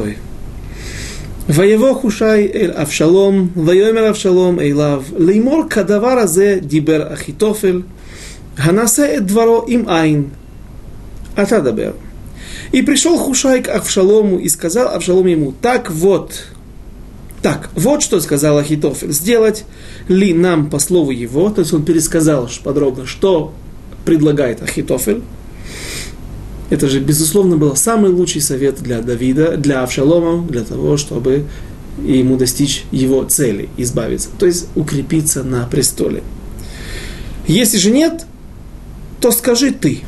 ויבוא 1.49 1.93
חושי 1.93 2.51
אל 2.53 2.71
אבשלום, 2.73 3.49
ויאמר 3.65 4.09
אבשלום 4.09 4.59
אליו, 4.59 5.03
לאמור 5.17 5.63
כדבר 5.69 6.07
הזה 6.07 6.57
דיבר 6.61 7.13
אחיתופל, 7.13 7.81
הנעשה 8.57 9.17
את 9.17 9.25
דברו 9.25 9.65
עם 9.67 9.89
עין. 9.89 10.23
אתה 11.41 11.59
דבר. 11.59 11.91
И 12.71 12.81
пришел 12.81 13.17
Хушай 13.17 13.61
к 13.61 13.69
Авшалому 13.69 14.39
и 14.39 14.49
сказал 14.49 14.89
Авшалом 14.95 15.27
ему, 15.27 15.53
так 15.61 15.91
вот, 15.91 16.45
так, 17.41 17.69
вот 17.75 18.01
что 18.01 18.19
сказал 18.19 18.57
Ахитофель, 18.57 19.11
сделать 19.11 19.65
ли 20.07 20.33
нам 20.33 20.69
по 20.69 20.79
слову 20.79 21.11
его, 21.11 21.49
то 21.49 21.61
есть 21.61 21.73
он 21.73 21.85
пересказал 21.85 22.49
подробно, 22.63 23.05
что 23.05 23.53
предлагает 24.03 24.61
Ахитофель, 24.63 25.21
это 26.70 26.88
же, 26.88 27.00
безусловно, 27.00 27.56
был 27.56 27.74
самый 27.76 28.10
лучший 28.12 28.40
совет 28.40 28.80
для 28.80 29.02
Давида, 29.02 29.56
для 29.56 29.82
Авшалома, 29.82 30.46
для 30.46 30.62
того, 30.62 30.96
чтобы 30.96 31.44
ему 32.02 32.36
достичь 32.36 32.84
его 32.92 33.24
цели, 33.24 33.68
избавиться, 33.76 34.28
то 34.38 34.46
есть 34.46 34.68
укрепиться 34.76 35.42
на 35.42 35.66
престоле. 35.66 36.22
Если 37.46 37.78
же 37.78 37.90
нет, 37.90 38.24
то 39.20 39.32
скажи 39.32 39.72
ты. 39.72 40.02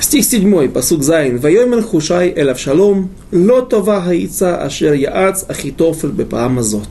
Стих 0.00 0.24
7, 0.24 0.68
посуд 0.70 1.04
Зайн. 1.04 1.38
Вайомер 1.38 1.82
хушай 1.82 2.32
эль 2.34 2.50
Авшалом, 2.50 3.10
ло 3.32 3.60
това 3.60 4.00
хаица 4.00 4.56
ашер 4.62 4.94
яац 4.94 5.44
ахитофель 5.46 6.10
бепаамазот. 6.10 6.88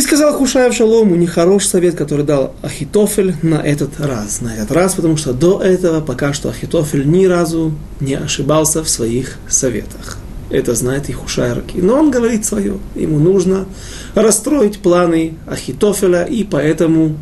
И 0.00 0.02
сказал 0.02 0.32
Хушаев 0.32 0.72
Шалому, 0.72 1.14
нехороший 1.14 1.68
совет, 1.68 1.94
который 1.94 2.24
дал 2.24 2.54
Ахитофель 2.62 3.34
на 3.42 3.56
этот 3.56 4.00
раз. 4.00 4.40
На 4.40 4.54
этот 4.56 4.72
раз, 4.72 4.94
потому 4.94 5.18
что 5.18 5.34
до 5.34 5.60
этого 5.60 6.00
пока 6.00 6.32
что 6.32 6.48
Ахитофель 6.48 7.06
ни 7.06 7.26
разу 7.26 7.74
не 8.00 8.14
ошибался 8.14 8.82
в 8.82 8.88
своих 8.88 9.36
советах. 9.46 10.16
Это 10.48 10.74
знает 10.74 11.10
и 11.10 11.12
Хушай 11.12 11.52
Раки. 11.52 11.76
Но 11.76 11.98
он 11.98 12.10
говорит 12.10 12.46
свое. 12.46 12.78
Ему 12.94 13.18
нужно 13.18 13.66
расстроить 14.14 14.78
планы 14.78 15.34
Ахитофеля, 15.46 16.24
и 16.24 16.44
поэтому 16.44 17.18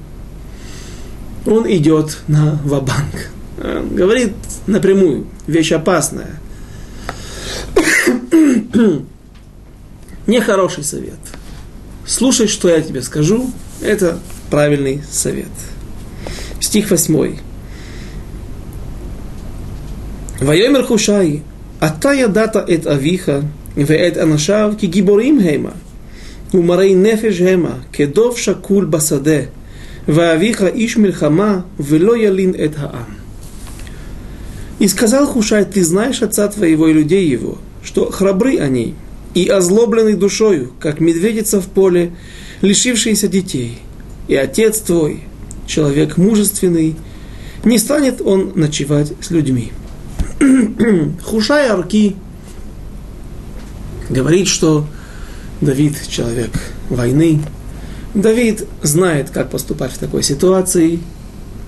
он 1.46 1.68
идет 1.68 2.18
на 2.28 2.60
вабанк. 2.62 3.32
Он 3.60 3.88
говорит 3.88 4.34
напрямую, 4.68 5.26
вещь 5.48 5.72
опасная. 5.72 6.38
Нехороший 10.28 10.84
совет– 10.84 11.18
слушай, 12.07 12.47
что 12.47 12.69
я 12.69 12.81
тебе 12.81 13.01
скажу, 13.01 13.49
это 13.81 14.19
правильный 14.49 15.01
совет. 15.11 15.51
Стих 16.59 16.91
8. 16.91 17.35
ויאמר 20.41 20.87
חושי, 20.87 21.39
אתה 21.83 22.13
ידעת 22.13 22.55
את 22.55 22.87
אביך 22.87 23.31
ואת 23.77 24.17
אנשיו 24.17 24.73
כגיבורים 24.77 25.39
המה, 25.39 25.71
ומראי 26.53 26.95
נפש 26.95 27.41
המה, 27.41 27.75
כדוב 27.93 28.37
שקול 28.37 28.85
בשדה, 28.85 29.39
ואביך 30.07 30.63
איש 30.63 30.97
мельхама, 30.97 31.61
ולא 31.79 32.17
ילין 32.17 32.53
את 32.65 32.75
העם. 32.77 33.23
И 34.79 34.87
сказал 34.87 35.27
Хушай, 35.27 35.63
ты 35.65 35.83
знаешь 35.83 36.21
отца 36.21 36.47
твоего 36.49 36.87
и 36.87 36.93
людей 36.93 37.25
его, 37.25 37.57
что 37.83 38.11
храбры 38.11 38.57
они, 38.57 38.95
и 39.34 39.48
озлобленный 39.48 40.14
душою, 40.14 40.72
как 40.80 41.00
медведица 41.00 41.60
в 41.60 41.66
поле, 41.66 42.12
лишившийся 42.60 43.28
детей. 43.28 43.78
И 44.26 44.34
отец 44.34 44.80
твой, 44.80 45.24
человек 45.66 46.16
мужественный, 46.16 46.96
не 47.64 47.78
станет 47.78 48.20
он 48.20 48.52
ночевать 48.54 49.12
с 49.20 49.30
людьми. 49.30 49.72
Хушай 51.24 51.68
Арки 51.68 52.16
говорит, 54.08 54.48
что 54.48 54.86
Давид 55.60 55.94
человек 56.08 56.50
войны. 56.88 57.40
Давид 58.14 58.64
знает, 58.82 59.30
как 59.30 59.50
поступать 59.50 59.92
в 59.92 59.98
такой 59.98 60.22
ситуации. 60.22 61.00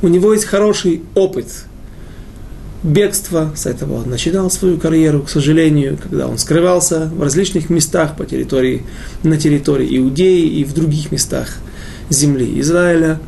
У 0.02 0.08
него 0.08 0.32
есть 0.32 0.44
хороший 0.44 1.02
опыт 1.14 1.46
бегства, 2.82 3.52
с 3.54 3.66
этого. 3.66 4.02
Он 4.02 4.10
начинал 4.10 4.50
свою 4.50 4.78
карьеру, 4.78 5.22
к 5.22 5.30
сожалению, 5.30 5.98
когда 6.02 6.26
он 6.26 6.38
скрывался 6.38 7.06
в 7.06 7.22
различных 7.22 7.70
местах 7.70 8.16
по 8.16 8.24
территории, 8.24 8.84
на 9.22 9.36
территории 9.36 9.98
Иудеи 9.98 10.46
и 10.46 10.64
в 10.64 10.72
других 10.72 11.12
местах 11.12 11.56
земли 12.08 12.58
Израиля, 12.60 13.20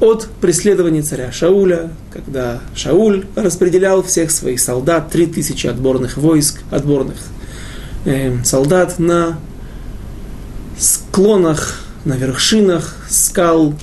от 0.00 0.28
преследования 0.40 1.02
царя 1.02 1.32
Шауля, 1.32 1.90
когда 2.12 2.60
Шауль 2.74 3.26
распределял 3.34 4.02
всех 4.02 4.30
своих 4.30 4.60
солдат, 4.60 5.10
3000 5.10 5.66
отборных 5.66 6.16
войск, 6.16 6.60
отборных 6.70 7.16
э, 8.04 8.36
солдат 8.44 8.98
на 9.00 9.40
склонах, 10.78 11.80
на 12.04 12.14
вершинах 12.14 12.94
скал 13.10 13.74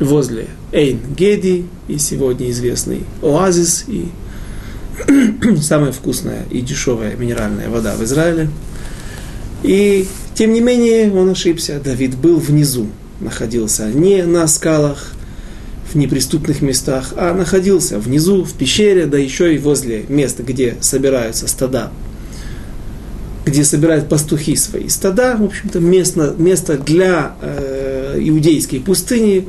возле 0.00 0.48
Эйн-Геди 0.72 1.66
и 1.86 1.98
сегодня 1.98 2.50
известный 2.50 3.04
оазис 3.22 3.84
и 3.86 4.08
самая 5.60 5.92
вкусная 5.92 6.44
и 6.50 6.60
дешевая 6.60 7.16
минеральная 7.16 7.68
вода 7.68 7.94
в 7.94 8.04
Израиле. 8.04 8.48
И 9.62 10.06
тем 10.34 10.52
не 10.52 10.60
менее 10.60 11.12
он 11.12 11.30
ошибся. 11.30 11.80
Давид 11.82 12.16
был 12.16 12.38
внизу, 12.38 12.88
находился 13.20 13.90
не 13.90 14.22
на 14.24 14.46
скалах, 14.48 15.12
в 15.92 15.96
неприступных 15.96 16.62
местах, 16.62 17.12
а 17.16 17.34
находился 17.34 17.98
внизу, 17.98 18.44
в 18.44 18.54
пещере, 18.54 19.06
да 19.06 19.18
еще 19.18 19.54
и 19.54 19.58
возле 19.58 20.04
места, 20.08 20.42
где 20.42 20.76
собираются 20.80 21.46
стада, 21.46 21.90
где 23.44 23.62
собирают 23.64 24.08
пастухи 24.08 24.56
свои 24.56 24.88
стада. 24.88 25.36
В 25.36 25.44
общем-то, 25.44 25.80
место, 25.80 26.34
место 26.38 26.78
для 26.78 27.36
э, 27.42 28.18
иудейской 28.20 28.80
пустыни 28.80 29.48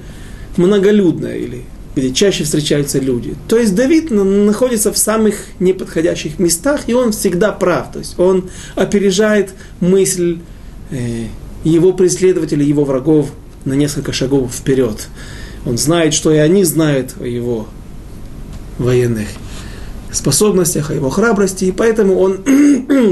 многолюдное 0.58 1.38
или 1.38 1.64
где 1.96 2.12
чаще 2.12 2.44
встречаются 2.44 3.00
люди. 3.00 3.36
То 3.48 3.58
есть 3.58 3.76
Давид 3.76 4.10
находится 4.12 4.92
в 4.92 4.98
самых 4.98 5.36
неподходящих 5.60 6.40
местах, 6.40 6.82
и 6.88 6.94
он 6.94 7.12
всегда 7.12 7.52
прав. 7.52 7.92
То 7.92 8.00
есть 8.00 8.18
он 8.20 8.50
опережает 8.76 9.54
мысль 9.80 10.40
э, 10.90 11.26
его 11.64 11.94
преследователей, 11.94 12.66
его 12.66 12.84
врагов 12.84 13.32
на 13.66 13.74
несколько 13.74 14.12
шагов 14.12 14.54
вперед. 14.54 15.08
Он 15.66 15.78
знает, 15.78 16.14
что 16.14 16.34
и 16.34 16.38
они 16.38 16.64
знают 16.64 17.14
о 17.20 17.26
его 17.26 17.68
военных 18.78 19.28
способностях, 20.14 20.92
о 20.92 20.94
его 20.94 21.10
храбрости, 21.10 21.66
и 21.66 21.72
поэтому 21.72 22.20
он 22.20 22.44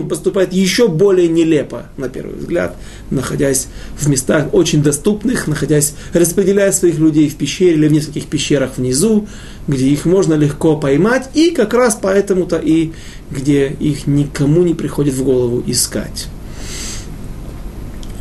поступает 0.09 0.53
еще 0.53 0.87
более 0.87 1.27
нелепо, 1.27 1.87
на 1.97 2.09
первый 2.09 2.35
взгляд, 2.35 2.75
находясь 3.09 3.67
в 3.97 4.07
местах 4.07 4.53
очень 4.53 4.83
доступных, 4.83 5.47
находясь, 5.47 5.95
распределяя 6.13 6.71
своих 6.71 6.99
людей 6.99 7.27
в 7.29 7.35
пещере 7.35 7.73
или 7.73 7.87
в 7.87 7.91
нескольких 7.91 8.27
пещерах 8.27 8.77
внизу, 8.77 9.27
где 9.67 9.87
их 9.87 10.05
можно 10.05 10.35
легко 10.35 10.77
поймать, 10.77 11.29
и 11.33 11.51
как 11.51 11.73
раз 11.73 11.97
поэтому-то 12.01 12.57
и 12.57 12.91
где 13.29 13.67
их 13.67 14.07
никому 14.07 14.63
не 14.63 14.73
приходит 14.73 15.15
в 15.15 15.23
голову 15.23 15.63
искать. 15.65 16.27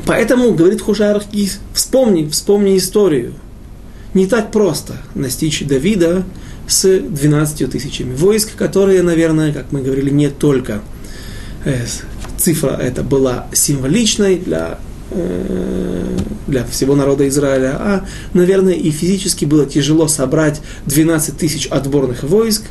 Поэтому, 0.06 0.54
говорит 0.54 0.80
Хушар 0.80 1.22
вспомни, 1.72 2.28
вспомни 2.28 2.76
историю. 2.76 3.34
Не 4.14 4.26
так 4.26 4.50
просто 4.50 4.96
настичь 5.14 5.62
Давида, 5.62 6.24
с 6.70 7.00
12 7.00 7.68
тысячами 7.68 8.14
войск, 8.14 8.54
которые, 8.54 9.02
наверное, 9.02 9.52
как 9.52 9.72
мы 9.72 9.82
говорили, 9.82 10.10
не 10.10 10.28
только 10.28 10.80
э, 11.64 11.84
цифра 12.38 12.70
это 12.70 13.02
была 13.02 13.48
символичной 13.52 14.36
для, 14.36 14.78
э, 15.10 16.16
для 16.46 16.64
всего 16.64 16.94
народа 16.94 17.26
Израиля, 17.28 17.76
а, 17.76 18.06
наверное, 18.34 18.74
и 18.74 18.90
физически 18.92 19.44
было 19.44 19.66
тяжело 19.66 20.06
собрать 20.06 20.60
12 20.86 21.36
тысяч 21.36 21.66
отборных 21.66 22.22
войск, 22.22 22.62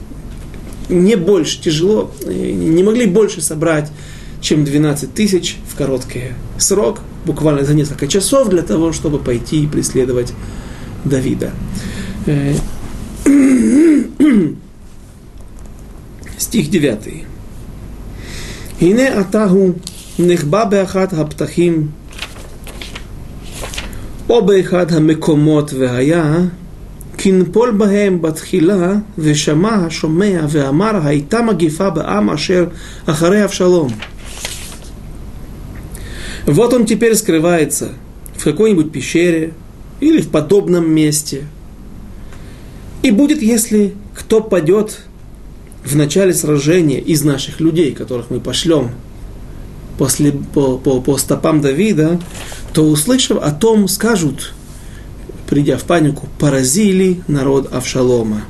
не 0.88 1.16
больше 1.16 1.62
тяжело, 1.62 2.12
э, 2.26 2.52
не 2.52 2.84
могли 2.84 3.06
больше 3.06 3.42
собрать, 3.42 3.92
чем 4.40 4.64
12 4.64 5.14
тысяч 5.14 5.58
в 5.70 5.76
короткий 5.76 6.32
срок, 6.58 7.02
буквально 7.26 7.66
за 7.66 7.74
несколько 7.74 8.08
часов 8.08 8.48
для 8.48 8.62
того, 8.62 8.94
чтобы 8.94 9.20
пойти 9.20 9.64
и 9.64 9.68
преследовать 9.68 10.32
Давида. 11.04 11.52
стих 16.39 16.67
9. 16.71 16.89
הנה 18.81 19.21
אתה 19.21 19.45
הוא 19.45 19.73
נחבא 20.19 20.65
באחת 20.65 21.13
הפתחים 21.13 21.89
או 24.29 24.47
באחד 24.47 24.93
המקומות 24.93 25.73
והיה 25.73 26.37
כי 27.19 27.33
נפול 27.33 27.71
בהם 27.71 28.23
בתחילה 28.23 28.93
ושמע 29.19 29.75
השומע 29.75 30.41
ואמר 30.49 31.07
הייתה 31.07 31.43
מגיפה 31.43 31.91
בעם 31.91 32.31
אשר 32.31 32.65
אחרי 33.07 33.45
אבשלום. 33.45 33.89
Вот 36.47 36.75
он 36.75 36.85
теперь 36.85 37.15
скрывается 37.15 37.93
в 38.37 38.45
какой-нибудь 38.45 38.93
пещере 38.93 39.55
или 40.01 40.21
в 40.21 40.29
подобном 40.29 40.91
месте – 40.91 41.55
и 43.02 43.12
будет, 43.12 43.42
если 43.42 43.94
кто 44.14 44.42
падет 44.42 45.00
в 45.84 45.96
начале 45.96 46.34
сражения 46.34 47.00
из 47.00 47.24
наших 47.24 47.60
людей, 47.60 47.94
которых 47.94 48.30
мы 48.30 48.40
пошлем 48.40 48.92
после, 49.98 50.32
по, 50.32 50.78
по, 50.78 51.02
по 51.02 51.18
стопам 51.18 51.62
Давида, 51.62 52.20
то, 52.74 52.84
услышав 52.84 53.38
о 53.42 53.52
том, 53.52 53.88
скажут, 53.88 54.54
придя 55.48 55.78
в 55.78 55.84
панику, 55.84 56.28
поразили 56.38 57.22
народ 57.28 57.74
Авшалома. 57.74 58.44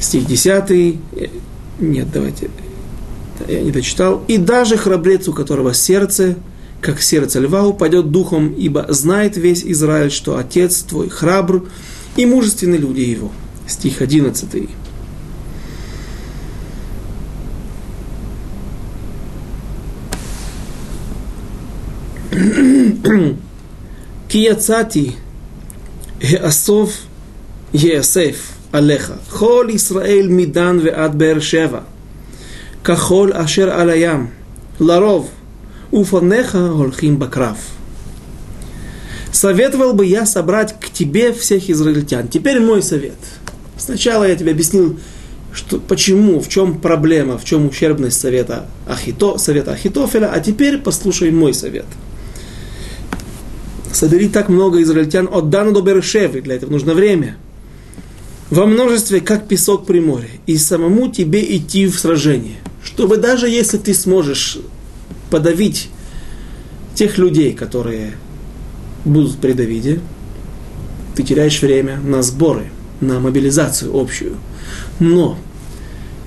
Стих 0.00 0.26
10. 0.26 0.70
Э, 0.70 0.96
нет, 1.78 2.06
давайте. 2.12 2.50
Я 3.48 3.62
не 3.62 3.70
дочитал. 3.70 4.24
И 4.28 4.38
даже 4.38 4.76
храбрец, 4.76 5.28
у 5.28 5.32
которого 5.32 5.72
сердце, 5.74 6.36
как 6.80 7.00
сердце 7.00 7.40
льва, 7.40 7.64
упадет 7.64 8.10
духом, 8.10 8.52
ибо 8.52 8.86
знает 8.88 9.36
весь 9.36 9.64
Израиль, 9.64 10.10
что 10.10 10.36
отец 10.36 10.82
твой 10.82 11.08
храбр, 11.08 11.68
и 12.16 12.26
мужественны 12.26 12.76
люди 12.76 13.00
его. 13.00 13.30
Стих 13.66 14.02
11. 14.02 14.68
Кияцати 24.28 25.12
Геасов 26.20 26.92
Еасеф 27.72 28.36
Алеха 28.70 29.18
Хол 29.28 29.66
Исраэль 29.68 30.28
Мидан 30.28 30.78
Веад 30.78 31.14
Бершева 31.14 31.84
Кахол 32.82 33.32
Ашер 33.34 33.68
Алаям 33.68 34.30
Ларов 34.78 35.26
Уфанеха 35.90 36.70
Холхим 36.70 37.18
бакраф. 37.18 37.58
Советовал 39.32 39.94
бы 39.94 40.04
я 40.04 40.26
собрать 40.26 40.78
к 40.78 40.90
тебе 40.90 41.32
всех 41.32 41.70
израильтян. 41.70 42.28
Теперь 42.28 42.60
мой 42.60 42.82
совет. 42.82 43.16
Сначала 43.78 44.24
я 44.24 44.36
тебе 44.36 44.52
объяснил, 44.52 45.00
что, 45.52 45.78
почему, 45.78 46.38
в 46.38 46.48
чем 46.48 46.78
проблема, 46.78 47.38
в 47.38 47.44
чем 47.44 47.66
ущербность 47.66 48.20
совета, 48.20 48.66
Ахито, 48.86 49.38
совета 49.38 49.72
Ахитофеля, 49.72 50.30
а 50.32 50.40
теперь 50.40 50.78
послушай 50.78 51.30
мой 51.30 51.54
совет. 51.54 51.86
Собери 53.92 54.28
так 54.28 54.48
много 54.48 54.82
израильтян 54.82 55.28
от 55.30 55.50
Дана 55.50 55.72
до 55.72 55.80
Бершевы, 55.80 56.42
для 56.42 56.56
этого 56.56 56.70
нужно 56.70 56.94
время. 56.94 57.36
Во 58.50 58.66
множестве, 58.66 59.20
как 59.20 59.48
песок 59.48 59.86
при 59.86 60.00
море, 60.00 60.28
и 60.46 60.58
самому 60.58 61.08
тебе 61.08 61.56
идти 61.56 61.86
в 61.86 61.98
сражение. 61.98 62.58
Чтобы 62.84 63.16
даже 63.16 63.48
если 63.48 63.78
ты 63.78 63.94
сможешь 63.94 64.58
подавить 65.30 65.88
тех 66.94 67.16
людей, 67.16 67.52
которые 67.52 68.14
будут 69.04 69.38
при 69.38 69.52
Давиде, 69.52 70.00
ты 71.14 71.22
теряешь 71.22 71.60
время 71.60 71.98
на 71.98 72.22
сборы, 72.22 72.70
на 73.00 73.20
мобилизацию 73.20 73.94
общую. 73.94 74.36
Но 74.98 75.38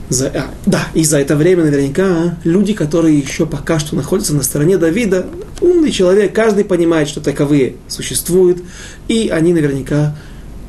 за, 0.10 0.28
а, 0.28 0.54
да, 0.66 0.88
и 0.94 1.04
за 1.04 1.20
это 1.20 1.36
время 1.36 1.64
наверняка 1.64 2.38
люди, 2.44 2.74
которые 2.74 3.18
еще 3.18 3.46
пока 3.46 3.80
что 3.80 3.96
находятся 3.96 4.36
на 4.36 4.44
стороне 4.44 4.78
Давида, 4.78 5.26
умный 5.62 5.92
человек, 5.92 6.34
каждый 6.34 6.64
понимает, 6.64 7.08
что 7.08 7.22
таковые 7.22 7.76
существуют, 7.88 8.62
и 9.08 9.30
они 9.30 9.54
наверняка 9.54 10.16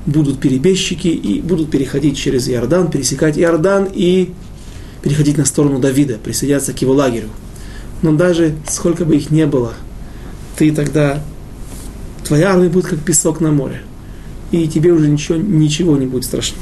будут 0.06 0.40
перебежчики 0.40 1.08
и 1.08 1.40
будут 1.40 1.70
переходить 1.70 2.16
через 2.16 2.48
Иордан, 2.48 2.90
пересекать 2.90 3.38
Иордан 3.38 3.88
и 3.92 4.30
переходить 5.02 5.36
на 5.36 5.44
сторону 5.44 5.80
Давида, 5.80 6.18
присоединяться 6.22 6.72
к 6.72 6.80
его 6.80 6.94
лагерю. 6.94 7.28
Но 8.02 8.12
даже 8.12 8.54
сколько 8.68 9.04
бы 9.04 9.16
их 9.16 9.30
не 9.30 9.46
было, 9.46 9.74
ты 10.56 10.72
тогда, 10.72 11.22
твоя 12.26 12.52
армия 12.52 12.68
будет 12.68 12.86
как 12.86 12.98
песок 13.00 13.40
на 13.40 13.52
море. 13.52 13.82
И 14.50 14.68
тебе 14.68 14.92
уже 14.92 15.08
ничего, 15.08 15.36
ничего 15.36 15.96
не 15.96 16.06
будет 16.06 16.24
страшно. 16.24 16.58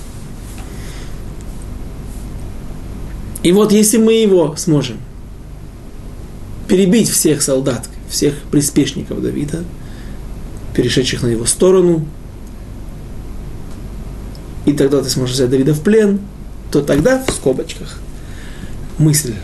И 3.43 3.53
вот 3.53 3.73
если 3.73 3.99
мы 3.99 4.15
его 4.15 4.57
сможем 4.57 4.97
перебить 6.67 7.11
всех 7.11 7.43
солдат, 7.43 7.89
всех 8.09 8.35
приспешников 8.51 9.21
Давида, 9.21 9.65
перешедших 10.75 11.23
на 11.23 11.29
его 11.29 11.45
сторону, 11.45 12.07
и 14.65 14.73
тогда 14.73 15.03
ты 15.03 15.11
сможешь 15.11 15.35
взять 15.35 15.51
Давида 15.51 15.75
в 15.75 15.83
плен, 15.83 16.21
то 16.71 16.81
тогда 16.81 17.23
в 17.23 17.31
скобочках 17.31 17.99
мысль 18.99 19.35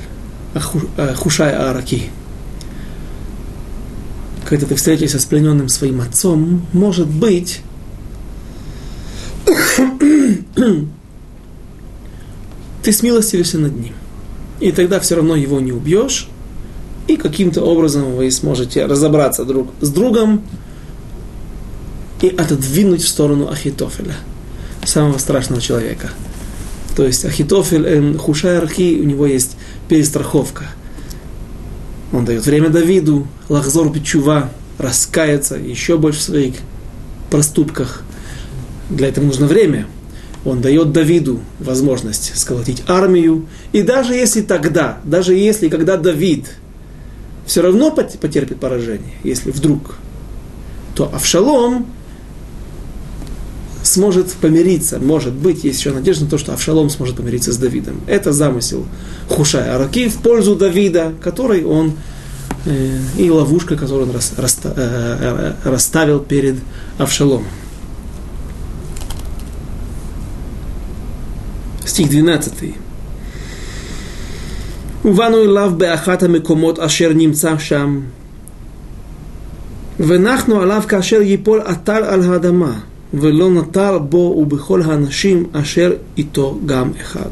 Хушай 1.17 1.55
Араки. 1.55 2.05
Когда 4.51 4.67
ты 4.67 4.75
встретишься 4.75 5.21
с 5.21 5.25
плененным 5.25 5.69
своим 5.69 6.01
отцом, 6.01 6.67
может 6.73 7.07
быть, 7.07 7.61
ты 12.83 12.93
смилостивишься 12.93 13.59
над 13.59 13.79
ним. 13.79 13.95
И 14.59 14.73
тогда 14.73 14.99
все 14.99 15.15
равно 15.15 15.37
его 15.37 15.61
не 15.61 15.71
убьешь, 15.71 16.27
и 17.07 17.17
каким-то 17.17 17.63
образом 17.63 18.17
вы 18.17 18.29
сможете 18.33 18.87
разобраться 18.87 19.45
друг 19.45 19.71
с 19.81 19.89
другом 19.89 20.43
и 22.21 22.27
отодвинуть 22.31 23.03
в 23.03 23.09
сторону 23.09 23.49
Ахитофеля, 23.49 24.17
самого 24.85 25.19
страшного 25.19 25.63
человека. 25.63 26.11
То 26.97 27.07
есть 27.07 27.25
Ахитофель, 27.25 27.87
э, 27.87 28.15
Хушай 28.19 28.59
Архи, 28.59 28.99
у 29.01 29.05
него 29.05 29.27
есть 29.27 29.57
перестраховка. 29.89 30.65
Он 32.13 32.25
дает 32.25 32.45
время 32.45 32.69
Давиду, 32.69 33.27
Лахзор 33.49 33.93
Пичува, 33.93 34.51
раскаяться 34.79 35.57
еще 35.57 35.97
больше 35.97 36.21
в 36.21 36.23
своих 36.23 36.55
проступках. 37.31 38.03
Для 38.89 39.09
этого 39.09 39.25
нужно 39.25 39.47
время. 39.47 39.87
Он 40.45 40.61
дает 40.61 40.93
Давиду 40.93 41.41
возможность 41.59 42.37
сколотить 42.37 42.83
армию. 42.89 43.47
И 43.73 43.83
даже 43.83 44.15
если 44.15 44.41
тогда, 44.41 44.99
даже 45.05 45.35
если 45.35 45.69
когда 45.69 45.97
Давид 45.97 46.47
все 47.47 47.63
равно 47.63 47.91
потерпит 47.91 48.59
поражение, 48.59 49.15
если 49.23 49.51
вдруг, 49.51 49.97
то 50.95 51.15
Авшалом 51.15 51.87
сможет 53.83 54.33
помириться, 54.33 54.99
может 54.99 55.33
быть, 55.33 55.65
есть 55.65 55.81
еще 55.81 55.93
надежда 55.93 56.25
на 56.25 56.31
то, 56.31 56.39
что 56.39 56.53
Авшалом 56.53 56.91
сможет 56.91 57.17
помириться 57.17 57.53
с 57.53 57.57
Давидом. 57.57 58.01
Это 58.07 58.33
замысел 58.33 58.87
Хушая 59.29 59.75
Араки 59.75 60.09
в 60.09 60.19
пользу 60.19 60.55
Давида, 60.55 61.15
который 61.23 61.65
он 61.65 61.95
э, 62.67 62.99
и 63.17 63.31
ловушка, 63.31 63.77
которую 63.77 64.09
он 64.09 64.15
рас, 64.15 64.33
раста, 64.37 64.75
э, 64.77 65.55
э 65.65 65.71
расставил 65.71 66.21
перед 66.21 66.57
Авшалом. 66.99 67.45
Стих 71.85 72.09
12. 72.09 72.75
Увану 75.03 75.43
и 75.43 75.47
лав 75.47 75.77
беахата 75.79 76.29
мекомот 76.29 76.79
ашер 76.79 77.15
нимца 77.15 77.59
шам. 77.59 78.13
Венахну 79.99 80.61
алав 80.61 80.87
кашер 80.87 81.23
епол 81.23 81.61
атар 81.61 82.05
аль 82.05 82.23
хадама. 82.23 82.83
ולא 83.14 83.50
נותר 83.50 83.98
בו 83.98 84.36
ובכל 84.38 84.82
האנשים 84.82 85.46
אשר 85.54 85.94
איתו 86.18 86.60
גם 86.66 86.92
אחד. 87.02 87.30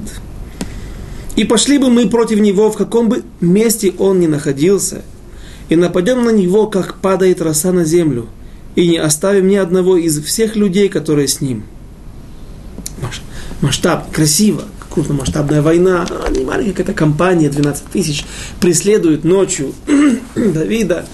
И 1.35 1.45
пошли 1.45 1.79
бы 1.79 1.89
мы 1.89 2.07
против 2.09 2.39
него, 2.39 2.71
в 2.71 2.77
каком 2.77 3.09
бы 3.09 3.23
месте 3.41 3.91
он 3.97 4.19
ни 4.19 4.27
находился, 4.27 5.01
и 5.67 5.75
нападем 5.75 6.23
на 6.23 6.29
него, 6.29 6.67
как 6.67 6.99
падает 6.99 7.41
роса 7.41 7.71
на 7.71 7.85
землю, 7.85 8.27
и 8.75 8.87
не 8.87 8.97
оставим 8.97 9.47
ни 9.47 9.55
одного 9.55 9.97
из 9.97 10.23
всех 10.23 10.55
людей, 10.55 10.89
которые 10.89 11.27
с 11.27 11.41
ним. 11.41 11.63
Масштаб, 13.61 14.11
красиво, 14.11 14.65
крупномасштабная 14.91 15.63
война, 15.63 16.05
а 16.23 16.29
не 16.29 16.43
маленькая 16.43 16.73
какая-то 16.73 16.93
компания, 16.93 17.49
12 17.49 17.85
тысяч, 17.85 18.25
преследует 18.59 19.23
ночью 19.23 19.73
Давида. 20.35 21.07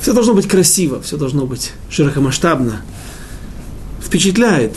Все 0.00 0.12
должно 0.12 0.34
быть 0.34 0.46
красиво, 0.46 1.02
все 1.02 1.16
должно 1.16 1.46
быть 1.46 1.72
широкомасштабно 1.90 2.82
впечатляет, 4.01 4.75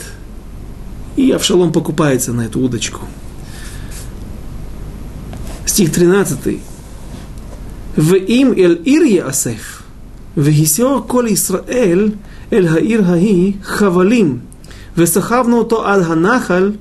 и 1.15 1.31
Авшалом 1.31 1.71
покупается 1.71 2.33
на 2.33 2.41
эту 2.41 2.59
удочку. 2.59 3.01
Стих 5.65 5.91
13. 5.93 6.59
В 7.95 8.13
им 8.15 8.51
эль 8.53 8.81
ир 8.85 9.27
асеф, 9.27 9.83
в 10.35 11.01
кол 11.01 11.25
Исраэль 11.27 12.15
эль 12.49 12.67
хаир 12.67 13.03
хаи 13.03 13.57
хавалим, 13.63 14.41
в 14.95 15.63
то 15.65 15.87
ад 15.87 16.05
ханахаль, 16.05 16.77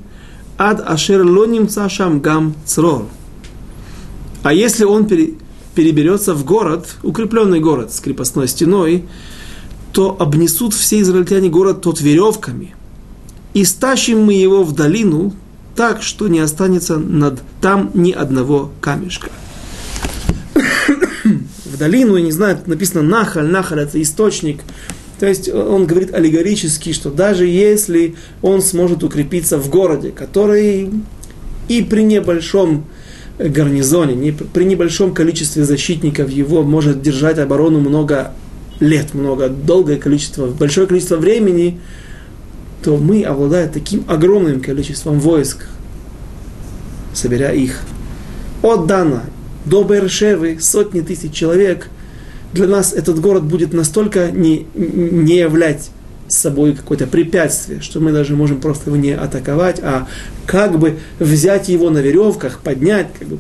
ад 0.58 0.82
ашер 0.86 1.24
лоним 1.24 1.68
цашам 1.68 2.20
гам 2.20 2.54
црор. 2.64 3.06
А 4.42 4.52
если 4.52 4.84
он 4.84 5.06
переберется 5.06 6.34
в 6.34 6.44
город, 6.44 6.96
укрепленный 7.02 7.60
город 7.60 7.92
с 7.92 8.00
крепостной 8.00 8.48
стеной, 8.48 9.04
то 9.92 10.16
обнесут 10.18 10.74
все 10.74 11.00
израильтяне 11.00 11.48
город 11.48 11.82
тот 11.82 12.00
веревками, 12.00 12.74
и 13.54 13.64
стащим 13.64 14.24
мы 14.24 14.34
его 14.34 14.62
в 14.62 14.74
долину 14.74 15.34
так, 15.74 16.02
что 16.02 16.28
не 16.28 16.40
останется 16.40 16.98
над 16.98 17.40
там 17.60 17.90
ни 17.94 18.12
одного 18.12 18.70
камешка. 18.80 19.30
в 21.24 21.78
долину, 21.78 22.16
я 22.16 22.22
не 22.22 22.32
знаю, 22.32 22.58
написано 22.66 23.02
Нахаль, 23.02 23.46
Нахаль 23.46 23.80
это 23.80 24.00
источник, 24.00 24.60
то 25.18 25.26
есть 25.26 25.48
он 25.48 25.86
говорит 25.86 26.14
аллегорически, 26.14 26.92
что 26.92 27.10
даже 27.10 27.46
если 27.46 28.14
он 28.40 28.62
сможет 28.62 29.02
укрепиться 29.04 29.58
в 29.58 29.68
городе, 29.68 30.10
который 30.10 30.90
и 31.68 31.82
при 31.82 32.02
небольшом 32.02 32.86
гарнизоне, 33.38 34.14
не, 34.14 34.32
при 34.32 34.64
небольшом 34.64 35.14
количестве 35.14 35.64
защитников 35.64 36.30
его 36.30 36.62
может 36.62 37.02
держать 37.02 37.38
оборону 37.38 37.80
много 37.80 38.32
лет, 38.80 39.14
много, 39.14 39.48
долгое 39.48 39.96
количество, 39.96 40.46
большое 40.46 40.86
количество 40.86 41.16
времени, 41.16 41.78
то 42.82 42.96
мы, 42.96 43.22
обладая 43.22 43.68
таким 43.68 44.04
огромным 44.08 44.60
количеством 44.60 45.20
войск, 45.20 45.66
собирая 47.12 47.54
их 47.54 47.80
от 48.62 48.86
Дана 48.86 49.24
до 49.66 49.84
Бершевы, 49.84 50.58
сотни 50.60 51.00
тысяч 51.00 51.32
человек, 51.32 51.88
для 52.52 52.66
нас 52.66 52.92
этот 52.92 53.20
город 53.20 53.44
будет 53.44 53.72
настолько 53.72 54.30
не, 54.30 54.66
не 54.74 55.38
являть 55.38 55.90
собой 56.26 56.74
какое-то 56.74 57.06
препятствие, 57.06 57.80
что 57.80 58.00
мы 58.00 58.12
даже 58.12 58.34
можем 58.34 58.60
просто 58.60 58.90
его 58.90 58.96
не 58.96 59.12
атаковать, 59.12 59.80
а 59.80 60.08
как 60.46 60.78
бы 60.78 60.98
взять 61.18 61.68
его 61.68 61.90
на 61.90 61.98
веревках, 61.98 62.60
поднять, 62.60 63.08
как 63.18 63.28
бы, 63.28 63.38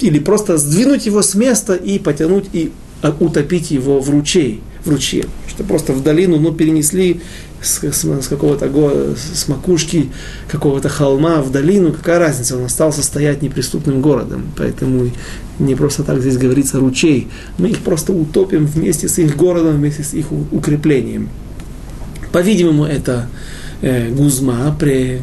или 0.00 0.18
просто 0.18 0.58
сдвинуть 0.58 1.06
его 1.06 1.22
с 1.22 1.34
места 1.34 1.74
и 1.74 1.98
потянуть 1.98 2.46
и 2.52 2.72
утопить 3.20 3.70
его 3.70 4.00
в 4.00 4.10
ручей, 4.10 4.60
в 4.84 4.90
ручье. 4.90 5.24
Что 5.46 5.64
просто 5.64 5.92
в 5.92 6.02
долину, 6.02 6.38
ну, 6.38 6.52
перенесли 6.52 7.20
с, 7.60 7.82
с, 7.82 8.04
с 8.04 8.28
какого-то 8.28 8.68
го, 8.68 9.14
с 9.16 9.48
макушки 9.48 10.10
какого-то 10.48 10.88
холма 10.88 11.42
в 11.42 11.50
долину, 11.50 11.92
какая 11.92 12.18
разница, 12.18 12.56
он 12.56 12.64
остался 12.64 13.02
стоять 13.02 13.42
неприступным 13.42 14.00
городом. 14.00 14.50
Поэтому 14.56 15.10
не 15.58 15.74
просто 15.74 16.04
так 16.04 16.20
здесь 16.20 16.36
говорится 16.36 16.78
ручей. 16.78 17.28
Мы 17.58 17.70
их 17.70 17.80
просто 17.80 18.12
утопим 18.12 18.66
вместе 18.66 19.08
с 19.08 19.18
их 19.18 19.36
городом, 19.36 19.76
вместе 19.76 20.02
с 20.02 20.14
их 20.14 20.26
укреплением. 20.30 21.28
По-видимому, 22.32 22.84
это 22.84 23.28
э, 23.80 24.10
гузма 24.10 24.76
при 24.78 25.20